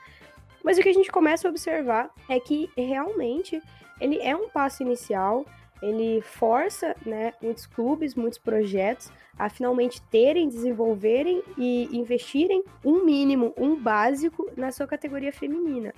Mas 0.64 0.78
o 0.78 0.82
que 0.82 0.90
a 0.90 0.94
gente 0.94 1.12
começa 1.12 1.48
a 1.48 1.52
observar 1.52 2.10
é 2.30 2.40
que 2.40 2.70
realmente 2.78 3.62
ele 4.00 4.20
é 4.22 4.36
um 4.36 4.50
passo 4.50 4.84
inicial, 4.84 5.46
ele 5.82 6.22
força 6.22 6.96
né, 7.06 7.34
muitos 7.42 7.66
clubes, 7.66 8.16
muitos 8.16 8.38
projetos 8.38 9.12
a 9.38 9.50
finalmente 9.50 10.02
terem, 10.04 10.48
desenvolverem 10.48 11.42
e 11.58 11.90
investirem 11.92 12.64
um 12.86 13.04
mínimo, 13.04 13.54
um 13.58 13.76
básico 13.76 14.50
na 14.56 14.72
sua 14.72 14.86
categoria 14.86 15.34
feminina. 15.34 15.94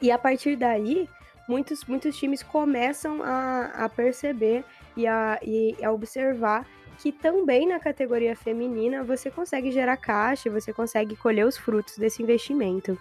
E 0.00 0.10
a 0.10 0.18
partir 0.18 0.56
daí, 0.56 1.08
muitos, 1.48 1.84
muitos 1.84 2.16
times 2.16 2.42
começam 2.42 3.22
a, 3.22 3.72
a 3.74 3.88
perceber 3.88 4.64
e 4.96 5.06
a, 5.06 5.38
e 5.42 5.76
a 5.82 5.90
observar 5.90 6.66
que 6.98 7.12
também 7.12 7.66
na 7.66 7.78
categoria 7.78 8.34
feminina 8.36 9.04
você 9.04 9.30
consegue 9.30 9.70
gerar 9.70 9.96
caixa, 9.96 10.50
você 10.50 10.72
consegue 10.72 11.16
colher 11.16 11.46
os 11.46 11.56
frutos 11.56 11.98
desse 11.98 12.22
investimento. 12.22 12.98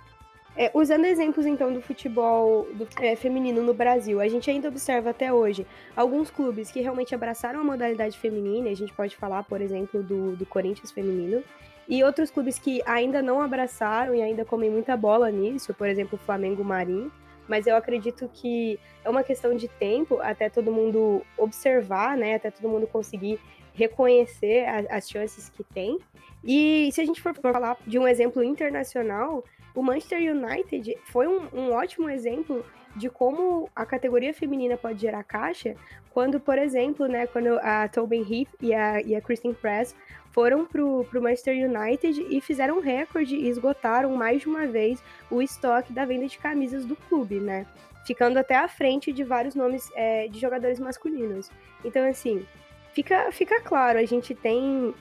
É, 0.58 0.72
usando 0.74 1.04
exemplos, 1.04 1.46
então, 1.46 1.74
do 1.74 1.82
futebol 1.82 2.66
do, 2.74 2.88
é, 3.02 3.16
feminino 3.16 3.62
no 3.62 3.74
Brasil, 3.74 4.22
a 4.22 4.28
gente 4.30 4.50
ainda 4.50 4.70
observa 4.70 5.10
até 5.10 5.32
hoje 5.34 5.68
alguns 5.96 6.32
clubes 6.32 6.72
que 6.72 6.80
realmente 6.80 7.14
abraçaram 7.14 7.60
a 7.60 7.64
modalidade 7.64 8.18
feminina, 8.18 8.70
a 8.70 8.76
gente 8.76 8.94
pode 8.94 9.18
falar, 9.18 9.44
por 9.44 9.60
exemplo, 9.60 10.02
do, 10.02 10.34
do 10.36 10.46
Corinthians 10.46 10.92
feminino, 10.92 11.44
e 11.90 12.02
outros 12.04 12.32
clubes 12.32 12.58
que 12.58 12.82
ainda 12.86 13.22
não 13.22 13.42
abraçaram 13.42 14.16
e 14.16 14.22
ainda 14.22 14.46
comem 14.46 14.70
muita 14.70 14.96
bola 14.96 15.30
nisso, 15.30 15.74
por 15.74 15.88
exemplo, 15.88 16.18
o 16.18 16.26
Flamengo 16.26 16.64
Marim, 16.64 17.12
mas 17.50 17.68
eu 17.68 17.76
acredito 17.76 18.30
que 18.34 18.80
é 19.04 19.10
uma 19.10 19.24
questão 19.24 19.56
de 19.56 19.68
tempo 19.68 20.20
até 20.22 20.50
todo 20.50 20.72
mundo 20.72 21.22
observar, 21.38 22.18
né, 22.18 22.36
até 22.36 22.50
todo 22.50 22.70
mundo 22.70 22.88
conseguir 22.88 23.40
reconhecer 23.74 24.66
as 24.90 25.10
chances 25.10 25.50
que 25.50 25.64
tem. 25.64 26.00
E 26.44 26.90
se 26.94 27.02
a 27.02 27.06
gente 27.06 27.22
for 27.22 27.36
falar 27.36 27.78
de 27.86 28.00
um 28.00 28.08
exemplo 28.08 28.42
internacional, 28.42 29.44
o 29.76 29.84
Manchester 29.84 30.20
United 30.20 30.98
foi 31.04 31.28
um, 31.28 31.48
um 31.54 31.74
ótimo 31.74 32.10
exemplo 32.10 32.66
de 32.96 33.10
como 33.10 33.70
a 33.76 33.86
categoria 33.86 34.34
feminina 34.34 34.78
pode 34.78 35.02
gerar 35.02 35.24
caixa, 35.24 35.76
quando, 36.12 36.40
por 36.40 36.58
exemplo, 36.58 37.08
né, 37.08 37.28
quando 37.28 37.60
a 37.62 37.90
Tobin 37.90 38.22
Heath 38.22 38.50
e 38.62 38.74
a, 38.74 39.02
e 39.02 39.14
a 39.14 39.22
Kristen 39.22 39.54
Press 39.54 39.94
foram 40.32 40.66
pro, 40.66 41.04
pro 41.06 41.22
Manchester 41.22 41.56
United 41.70 42.26
e 42.30 42.40
fizeram 42.40 42.78
um 42.78 42.82
recorde 42.82 43.36
e 43.36 43.50
esgotaram 43.50 44.16
mais 44.16 44.42
de 44.42 44.48
uma 44.48 44.66
vez 44.66 45.04
o 45.30 45.42
estoque 45.42 45.92
da 45.92 46.06
venda 46.06 46.26
de 46.28 46.38
camisas 46.38 46.86
do 46.86 46.96
clube, 46.96 47.40
né? 47.40 47.66
Ficando 48.06 48.38
até 48.38 48.56
à 48.56 48.68
frente 48.68 49.12
de 49.12 49.24
vários 49.24 49.56
nomes 49.56 49.92
é, 49.96 50.28
de 50.28 50.40
jogadores 50.40 50.80
masculinos. 50.80 51.52
Então, 51.84 52.08
assim, 52.08 52.46
fica, 52.94 53.30
fica 53.32 53.60
claro, 53.60 54.00
a 54.00 54.06
gente 54.06 54.34
tem 54.34 54.94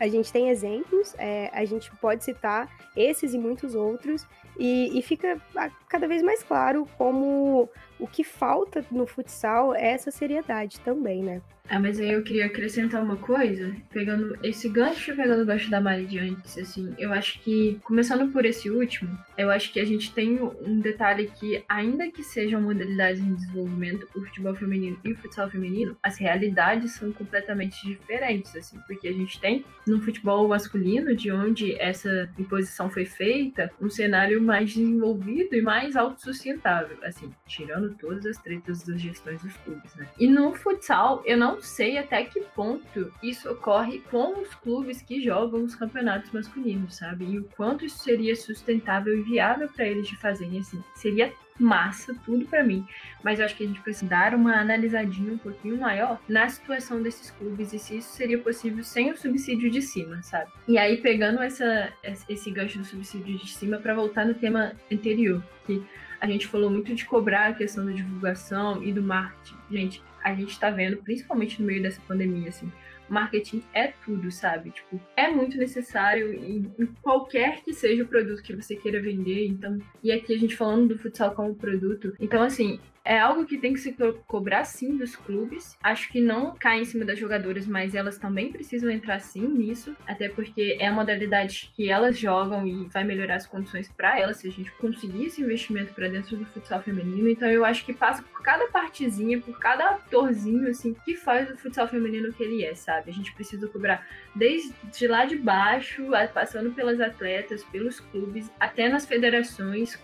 a 0.00 0.08
gente 0.08 0.32
tem 0.32 0.48
exemplos, 0.48 1.14
é, 1.18 1.50
a 1.52 1.64
gente 1.66 1.94
pode 1.96 2.24
citar 2.24 2.68
esses 2.96 3.34
e 3.34 3.38
muitos 3.38 3.74
outros, 3.74 4.26
e, 4.58 4.98
e, 4.98 5.02
fica 5.02 5.40
cada 5.88 6.08
vez 6.08 6.22
mais 6.22 6.42
claro 6.42 6.86
como 6.96 7.68
o 8.00 8.06
que 8.06 8.24
falta 8.24 8.84
no 8.90 9.06
futsal 9.06 9.74
é 9.74 9.92
essa 9.92 10.10
seriedade 10.10 10.80
também, 10.80 11.22
né? 11.22 11.40
Ah, 11.70 11.78
mas 11.78 12.00
aí 12.00 12.10
eu 12.10 12.24
queria 12.24 12.46
acrescentar 12.46 13.00
uma 13.00 13.16
coisa, 13.16 13.72
pegando 13.90 14.36
esse 14.42 14.68
gancho, 14.68 15.14
pegando 15.14 15.44
o 15.44 15.46
gancho 15.46 15.70
da 15.70 15.80
Mari 15.80 16.04
de 16.04 16.18
antes, 16.18 16.58
assim, 16.58 16.92
eu 16.98 17.12
acho 17.12 17.40
que, 17.42 17.78
começando 17.84 18.32
por 18.32 18.44
esse 18.44 18.68
último, 18.68 19.16
eu 19.38 19.52
acho 19.52 19.72
que 19.72 19.78
a 19.78 19.84
gente 19.84 20.12
tem 20.12 20.40
um 20.42 20.80
detalhe 20.80 21.30
que, 21.38 21.62
ainda 21.68 22.10
que 22.10 22.24
sejam 22.24 22.60
modalidades 22.60 23.22
em 23.22 23.34
desenvolvimento, 23.34 24.08
o 24.16 24.20
futebol 24.20 24.52
feminino 24.52 24.98
e 25.04 25.12
o 25.12 25.16
futsal 25.18 25.48
feminino, 25.48 25.96
as 26.02 26.18
realidades 26.18 26.94
são 26.94 27.12
completamente 27.12 27.86
diferentes, 27.86 28.56
assim, 28.56 28.76
porque 28.88 29.06
a 29.06 29.12
gente 29.12 29.40
tem 29.40 29.64
no 29.86 30.02
futebol 30.02 30.48
masculino, 30.48 31.14
de 31.14 31.30
onde 31.30 31.80
essa 31.80 32.28
imposição 32.36 32.90
foi 32.90 33.04
feita, 33.04 33.70
um 33.80 33.88
cenário 33.88 34.42
mais 34.42 34.74
desenvolvido 34.74 35.54
e 35.54 35.62
mais 35.62 35.94
autossustentável, 35.94 36.98
assim, 37.04 37.32
tirando 37.46 37.89
todas 37.94 38.26
as 38.26 38.38
tretas 38.38 38.82
das 38.82 39.00
gestões 39.00 39.42
dos 39.42 39.56
clubes, 39.58 39.94
né? 39.94 40.08
E 40.18 40.26
no 40.26 40.54
futsal, 40.54 41.22
eu 41.24 41.36
não 41.36 41.60
sei 41.60 41.98
até 41.98 42.24
que 42.24 42.40
ponto 42.54 43.12
isso 43.22 43.50
ocorre 43.50 44.00
com 44.10 44.40
os 44.40 44.54
clubes 44.54 45.02
que 45.02 45.22
jogam 45.22 45.64
os 45.64 45.74
campeonatos 45.74 46.30
masculinos, 46.32 46.96
sabe? 46.96 47.24
E 47.24 47.38
o 47.38 47.44
quanto 47.56 47.84
isso 47.84 47.98
seria 47.98 48.34
sustentável 48.36 49.16
e 49.18 49.22
viável 49.22 49.68
para 49.68 49.86
eles 49.86 50.08
de 50.08 50.16
fazerem 50.16 50.60
assim. 50.60 50.82
Seria 50.94 51.32
massa, 51.60 52.14
tudo 52.24 52.46
para 52.46 52.64
mim. 52.64 52.86
Mas 53.22 53.38
eu 53.38 53.44
acho 53.44 53.54
que 53.56 53.64
a 53.64 53.66
gente 53.66 53.80
precisa 53.80 54.06
dar 54.06 54.34
uma 54.34 54.58
analisadinha 54.58 55.34
um 55.34 55.38
pouquinho 55.38 55.76
maior 55.76 56.18
na 56.28 56.48
situação 56.48 57.02
desses 57.02 57.30
clubes 57.30 57.72
e 57.72 57.78
se 57.78 57.98
isso 57.98 58.10
seria 58.10 58.38
possível 58.38 58.82
sem 58.82 59.10
o 59.10 59.16
subsídio 59.16 59.70
de 59.70 59.82
cima, 59.82 60.22
sabe? 60.22 60.50
E 60.66 60.78
aí, 60.78 60.96
pegando 60.96 61.40
essa, 61.42 61.92
esse 62.28 62.50
gancho 62.50 62.78
do 62.78 62.84
subsídio 62.84 63.36
de 63.38 63.48
cima 63.48 63.78
para 63.78 63.94
voltar 63.94 64.24
no 64.24 64.34
tema 64.34 64.72
anterior, 64.90 65.42
que 65.66 65.82
a 66.20 66.26
gente 66.26 66.46
falou 66.46 66.70
muito 66.70 66.94
de 66.94 67.04
cobrar 67.04 67.48
a 67.48 67.54
questão 67.54 67.84
da 67.84 67.92
divulgação 67.92 68.82
e 68.82 68.92
do 68.92 69.02
marketing. 69.02 69.56
Gente, 69.70 70.02
a 70.22 70.34
gente 70.34 70.58
tá 70.58 70.70
vendo, 70.70 70.98
principalmente 70.98 71.60
no 71.60 71.66
meio 71.66 71.82
dessa 71.82 72.00
pandemia, 72.06 72.48
assim, 72.48 72.70
marketing 73.08 73.62
é 73.74 73.88
tudo, 73.88 74.30
sabe? 74.30 74.70
Tipo, 74.70 75.00
é 75.16 75.28
muito 75.28 75.56
necessário 75.56 76.32
em, 76.32 76.72
em, 76.78 76.86
qualquer 77.02 77.62
que 77.62 77.72
seja 77.72 78.04
o 78.04 78.08
produto 78.08 78.42
que 78.42 78.54
você 78.54 78.76
queira 78.76 79.00
vender. 79.00 79.46
Então, 79.48 79.78
e 80.02 80.12
aqui 80.12 80.34
a 80.34 80.38
gente 80.38 80.56
falando 80.56 80.88
do 80.88 80.98
futsal 80.98 81.32
como 81.32 81.54
produto. 81.54 82.14
Então, 82.20 82.42
assim, 82.42 82.78
é 83.10 83.18
algo 83.18 83.44
que 83.44 83.58
tem 83.58 83.72
que 83.72 83.80
se 83.80 83.92
cobrar 84.24 84.62
sim 84.62 84.96
dos 84.96 85.16
clubes. 85.16 85.76
Acho 85.82 86.08
que 86.12 86.20
não 86.20 86.54
cai 86.54 86.80
em 86.80 86.84
cima 86.84 87.04
das 87.04 87.18
jogadoras, 87.18 87.66
mas 87.66 87.92
elas 87.92 88.16
também 88.16 88.52
precisam 88.52 88.88
entrar 88.88 89.18
sim 89.18 89.48
nisso, 89.48 89.96
até 90.06 90.28
porque 90.28 90.76
é 90.78 90.86
a 90.86 90.92
modalidade 90.92 91.72
que 91.74 91.90
elas 91.90 92.16
jogam 92.16 92.64
e 92.64 92.86
vai 92.86 93.02
melhorar 93.02 93.34
as 93.34 93.48
condições 93.48 93.88
para 93.88 94.16
elas 94.16 94.36
se 94.36 94.46
a 94.46 94.52
gente 94.52 94.70
conseguir 94.76 95.26
esse 95.26 95.42
investimento 95.42 95.92
para 95.92 96.06
dentro 96.06 96.36
do 96.36 96.46
futsal 96.46 96.80
feminino. 96.82 97.28
Então 97.28 97.50
eu 97.50 97.64
acho 97.64 97.84
que 97.84 97.92
passa 97.92 98.22
por 98.22 98.42
cada 98.42 98.68
partezinha, 98.68 99.40
por 99.40 99.58
cada 99.58 99.90
atorzinho 99.90 100.70
assim 100.70 100.94
que 101.04 101.16
faz 101.16 101.50
o 101.50 101.56
futsal 101.56 101.88
feminino 101.88 102.32
que 102.32 102.44
ele 102.44 102.64
é, 102.64 102.76
sabe? 102.76 103.10
A 103.10 103.12
gente 103.12 103.34
precisa 103.34 103.66
cobrar 103.66 104.06
desde 104.36 105.08
lá 105.08 105.24
de 105.24 105.34
baixo, 105.34 106.06
passando 106.32 106.70
pelas 106.70 107.00
atletas, 107.00 107.64
pelos 107.64 107.98
clubes, 107.98 108.48
até 108.60 108.88
nas 108.88 109.04
federações, 109.04 109.96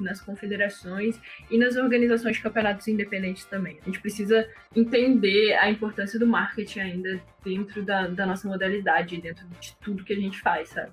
nas 0.00 0.20
confederações 0.20 1.20
e 1.50 1.58
nas 1.58 1.76
organizações 1.76 2.36
de 2.36 2.42
campeonatos 2.42 2.88
independentes 2.88 3.44
também. 3.44 3.78
A 3.82 3.84
gente 3.86 4.00
precisa 4.00 4.48
entender 4.74 5.54
a 5.54 5.70
importância 5.70 6.18
do 6.18 6.26
marketing 6.26 6.80
ainda 6.80 7.22
dentro 7.44 7.82
da, 7.82 8.06
da 8.06 8.26
nossa 8.26 8.46
modalidade, 8.48 9.20
dentro 9.20 9.46
de 9.60 9.74
tudo 9.76 10.04
que 10.04 10.12
a 10.12 10.20
gente 10.20 10.40
faz, 10.40 10.68
sabe? 10.68 10.92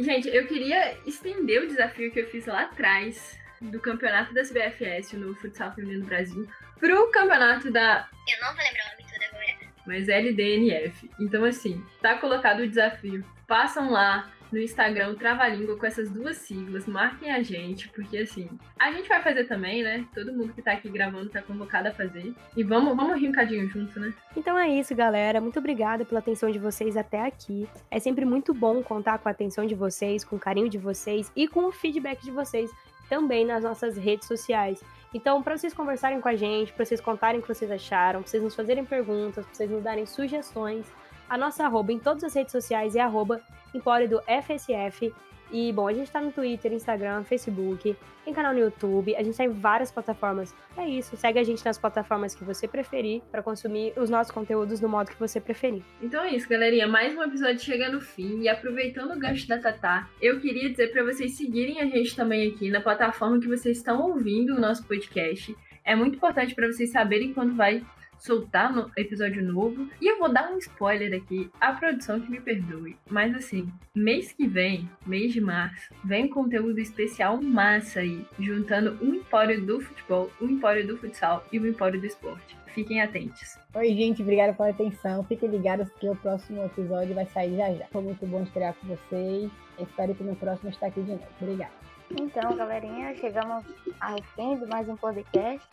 Gente, 0.00 0.28
eu 0.28 0.46
queria 0.46 0.96
estender 1.06 1.62
o 1.62 1.68
desafio 1.68 2.10
que 2.10 2.20
eu 2.20 2.26
fiz 2.26 2.46
lá 2.46 2.62
atrás 2.62 3.38
do 3.60 3.78
campeonato 3.78 4.34
da 4.34 4.42
CBFS 4.42 5.12
no 5.12 5.34
futsal 5.36 5.72
feminino 5.74 6.04
Brasil 6.04 6.48
pro 6.80 7.10
campeonato 7.12 7.70
da. 7.70 8.08
Eu 8.28 8.44
não 8.44 8.54
vou 8.54 8.64
lembrar 8.64 8.86
o 8.86 8.90
nome 8.90 9.12
todo 9.12 9.22
agora. 9.22 9.72
Mas 9.86 10.08
LDNF. 10.08 11.10
Então, 11.20 11.44
assim, 11.44 11.84
tá 12.00 12.18
colocado 12.18 12.60
o 12.60 12.68
desafio. 12.68 13.24
Passam 13.52 13.90
lá, 13.90 14.30
no 14.50 14.58
Instagram 14.58 15.14
Trava 15.14 15.46
Língua 15.46 15.76
com 15.76 15.84
essas 15.84 16.08
duas 16.08 16.38
siglas. 16.38 16.86
Marquem 16.86 17.30
a 17.30 17.42
gente, 17.42 17.86
porque 17.90 18.16
assim, 18.16 18.48
a 18.80 18.90
gente 18.90 19.06
vai 19.06 19.22
fazer 19.22 19.44
também, 19.44 19.82
né? 19.82 20.06
Todo 20.14 20.32
mundo 20.32 20.54
que 20.54 20.62
tá 20.62 20.72
aqui 20.72 20.88
gravando 20.88 21.28
tá 21.28 21.42
convocado 21.42 21.88
a 21.88 21.92
fazer. 21.92 22.34
E 22.56 22.64
vamos, 22.64 22.96
vamos 22.96 23.20
rir 23.20 23.28
um 23.28 23.32
cadinho 23.32 23.68
junto, 23.68 24.00
né? 24.00 24.14
Então 24.34 24.58
é 24.58 24.70
isso, 24.70 24.94
galera. 24.94 25.38
Muito 25.38 25.58
obrigada 25.58 26.02
pela 26.02 26.20
atenção 26.20 26.50
de 26.50 26.58
vocês 26.58 26.96
até 26.96 27.26
aqui. 27.26 27.68
É 27.90 27.98
sempre 27.98 28.24
muito 28.24 28.54
bom 28.54 28.82
contar 28.82 29.18
com 29.18 29.28
a 29.28 29.32
atenção 29.32 29.66
de 29.66 29.74
vocês, 29.74 30.24
com 30.24 30.36
o 30.36 30.40
carinho 30.40 30.70
de 30.70 30.78
vocês 30.78 31.30
e 31.36 31.46
com 31.46 31.66
o 31.66 31.72
feedback 31.72 32.22
de 32.24 32.30
vocês 32.30 32.70
também 33.06 33.44
nas 33.44 33.64
nossas 33.64 33.98
redes 33.98 34.26
sociais. 34.26 34.82
Então, 35.12 35.42
para 35.42 35.58
vocês 35.58 35.74
conversarem 35.74 36.22
com 36.22 36.28
a 36.28 36.34
gente, 36.34 36.72
para 36.72 36.86
vocês 36.86 37.02
contarem 37.02 37.40
o 37.40 37.42
que 37.42 37.48
vocês 37.48 37.70
acharam, 37.70 38.22
para 38.22 38.30
vocês 38.30 38.42
nos 38.42 38.54
fazerem 38.54 38.82
perguntas, 38.82 39.44
para 39.44 39.54
vocês 39.54 39.70
nos 39.70 39.82
darem 39.82 40.06
sugestões, 40.06 40.90
a 41.28 41.38
nossa 41.38 41.64
arroba 41.64 41.92
em 41.92 41.98
todas 41.98 42.24
as 42.24 42.34
redes 42.34 42.52
sociais 42.52 42.96
é 42.96 43.00
arroba 43.00 43.40
Empório 43.74 44.08
do 44.08 44.20
FSF. 44.22 45.12
E, 45.50 45.70
bom, 45.70 45.86
a 45.86 45.92
gente 45.92 46.10
tá 46.10 46.18
no 46.18 46.32
Twitter, 46.32 46.72
Instagram, 46.72 47.24
Facebook, 47.24 47.94
tem 48.24 48.32
canal 48.32 48.54
no 48.54 48.60
YouTube, 48.60 49.14
a 49.14 49.22
gente 49.22 49.36
tá 49.36 49.44
em 49.44 49.50
várias 49.50 49.90
plataformas. 49.90 50.54
É 50.78 50.88
isso, 50.88 51.14
segue 51.14 51.38
a 51.38 51.44
gente 51.44 51.62
nas 51.62 51.76
plataformas 51.76 52.34
que 52.34 52.42
você 52.42 52.66
preferir 52.66 53.20
para 53.30 53.42
consumir 53.42 53.92
os 53.96 54.08
nossos 54.08 54.32
conteúdos 54.32 54.80
no 54.80 54.88
modo 54.88 55.10
que 55.10 55.18
você 55.18 55.40
preferir. 55.40 55.82
Então 56.00 56.24
é 56.24 56.30
isso, 56.34 56.48
galerinha. 56.48 56.88
Mais 56.88 57.14
um 57.14 57.22
episódio 57.22 57.60
chega 57.60 57.90
no 57.90 58.00
fim. 58.00 58.40
E 58.40 58.48
aproveitando 58.48 59.12
o 59.12 59.18
gancho 59.18 59.46
da 59.46 59.58
Tatá, 59.58 60.08
eu 60.22 60.40
queria 60.40 60.70
dizer 60.70 60.90
para 60.90 61.04
vocês 61.04 61.36
seguirem 61.36 61.80
a 61.80 61.86
gente 61.86 62.16
também 62.16 62.48
aqui 62.48 62.70
na 62.70 62.80
plataforma 62.80 63.38
que 63.38 63.48
vocês 63.48 63.76
estão 63.76 64.00
ouvindo 64.00 64.54
o 64.54 64.60
nosso 64.60 64.86
podcast. 64.86 65.54
É 65.84 65.94
muito 65.94 66.16
importante 66.16 66.54
para 66.54 66.66
vocês 66.66 66.90
saberem 66.90 67.34
quando 67.34 67.54
vai 67.54 67.84
soltar 68.22 68.72
no 68.72 68.90
episódio 68.96 69.42
novo. 69.42 69.88
E 70.00 70.10
eu 70.10 70.18
vou 70.18 70.32
dar 70.32 70.50
um 70.50 70.58
spoiler 70.58 71.12
aqui, 71.20 71.50
a 71.60 71.72
produção 71.72 72.20
que 72.20 72.30
me 72.30 72.40
perdoe. 72.40 72.96
Mas 73.10 73.34
assim, 73.34 73.68
mês 73.94 74.32
que 74.32 74.46
vem, 74.46 74.88
mês 75.04 75.32
de 75.32 75.40
março, 75.40 75.92
vem 76.04 76.28
conteúdo 76.28 76.78
especial 76.78 77.42
massa 77.42 78.00
aí, 78.00 78.24
juntando 78.38 78.96
um 79.02 79.14
empório 79.14 79.60
do 79.64 79.80
futebol, 79.80 80.30
um 80.40 80.46
empório 80.46 80.86
do 80.86 80.96
futsal 80.96 81.44
e 81.52 81.58
um 81.58 81.66
empório 81.66 82.00
do 82.00 82.06
esporte. 82.06 82.56
Fiquem 82.68 83.02
atentos. 83.02 83.58
Oi, 83.74 83.88
gente, 83.88 84.22
obrigado 84.22 84.56
pela 84.56 84.70
atenção. 84.70 85.24
Fiquem 85.24 85.50
ligados 85.50 85.90
que 86.00 86.08
o 86.08 86.16
próximo 86.16 86.64
episódio 86.64 87.14
vai 87.14 87.26
sair 87.26 87.56
já 87.56 87.74
já. 87.74 87.86
Foi 87.86 88.02
muito 88.02 88.24
bom 88.26 88.42
estrear 88.42 88.74
com 88.74 88.86
vocês. 88.86 89.50
espero 89.78 90.14
que 90.14 90.24
no 90.24 90.34
próximo 90.36 90.70
estar 90.70 90.86
aqui 90.86 91.02
de 91.02 91.10
novo. 91.10 91.26
Obrigado. 91.40 91.91
Então, 92.20 92.54
galerinha, 92.56 93.14
chegamos 93.16 93.64
ao 94.00 94.22
fim 94.34 94.56
de 94.58 94.66
mais 94.66 94.88
um 94.88 94.96
podcast. 94.96 95.68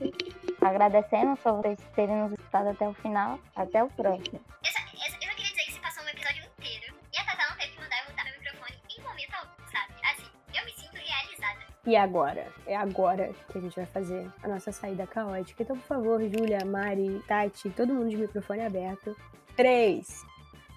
Agradecemos 0.62 1.40
por 1.40 1.54
vocês 1.54 1.80
terem 1.96 2.16
nos 2.16 2.32
escutado 2.32 2.70
até 2.70 2.88
o 2.88 2.94
final. 2.94 3.40
Até 3.56 3.84
o 3.84 3.90
próximo. 3.90 4.40
Eu 4.64 4.72
só, 4.72 4.80
eu, 4.80 5.06
eu 5.06 5.12
só 5.12 5.18
queria 5.18 5.36
dizer 5.36 5.66
que 5.66 5.74
se 5.74 5.80
passou 5.80 6.04
um 6.04 6.08
episódio 6.08 6.44
inteiro 6.58 6.94
e 7.14 7.18
a 7.18 7.26
Tatá 7.26 7.50
não 7.50 7.58
teve 7.58 7.72
que 7.74 7.82
mandar 7.82 8.00
eu 8.00 8.06
voltar 8.06 8.24
meu 8.24 8.34
microfone 8.40 8.78
em 8.98 9.02
momento 9.04 9.34
algum, 9.34 9.72
sabe? 9.72 9.94
Assim, 10.04 10.28
eu 10.58 10.66
me 10.66 10.72
sinto 10.72 10.96
realizada. 10.96 11.60
E 11.86 11.96
agora? 11.96 12.48
É 12.66 12.76
agora 12.76 13.32
que 13.52 13.58
a 13.58 13.62
gente 13.62 13.76
vai 13.76 13.86
fazer 13.88 14.28
a 14.42 14.48
nossa 14.48 14.72
saída 14.72 15.06
caótica. 15.08 15.64
Então, 15.64 15.78
por 15.78 15.88
favor, 15.88 16.22
Júlia, 16.22 16.64
Mari, 16.66 17.22
Tati, 17.28 17.70
todo 17.72 17.94
mundo 17.94 18.10
de 18.10 18.18
microfone 18.18 18.62
aberto. 18.62 19.16
3, 19.56 20.26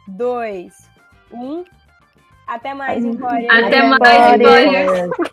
2, 0.09 0.91
1. 1.33 1.65
Até 2.49 2.75
mais, 2.75 3.05
Empório. 3.05 3.49
Até 3.51 3.83
mais, 3.83 4.41
Empório. 4.41 5.33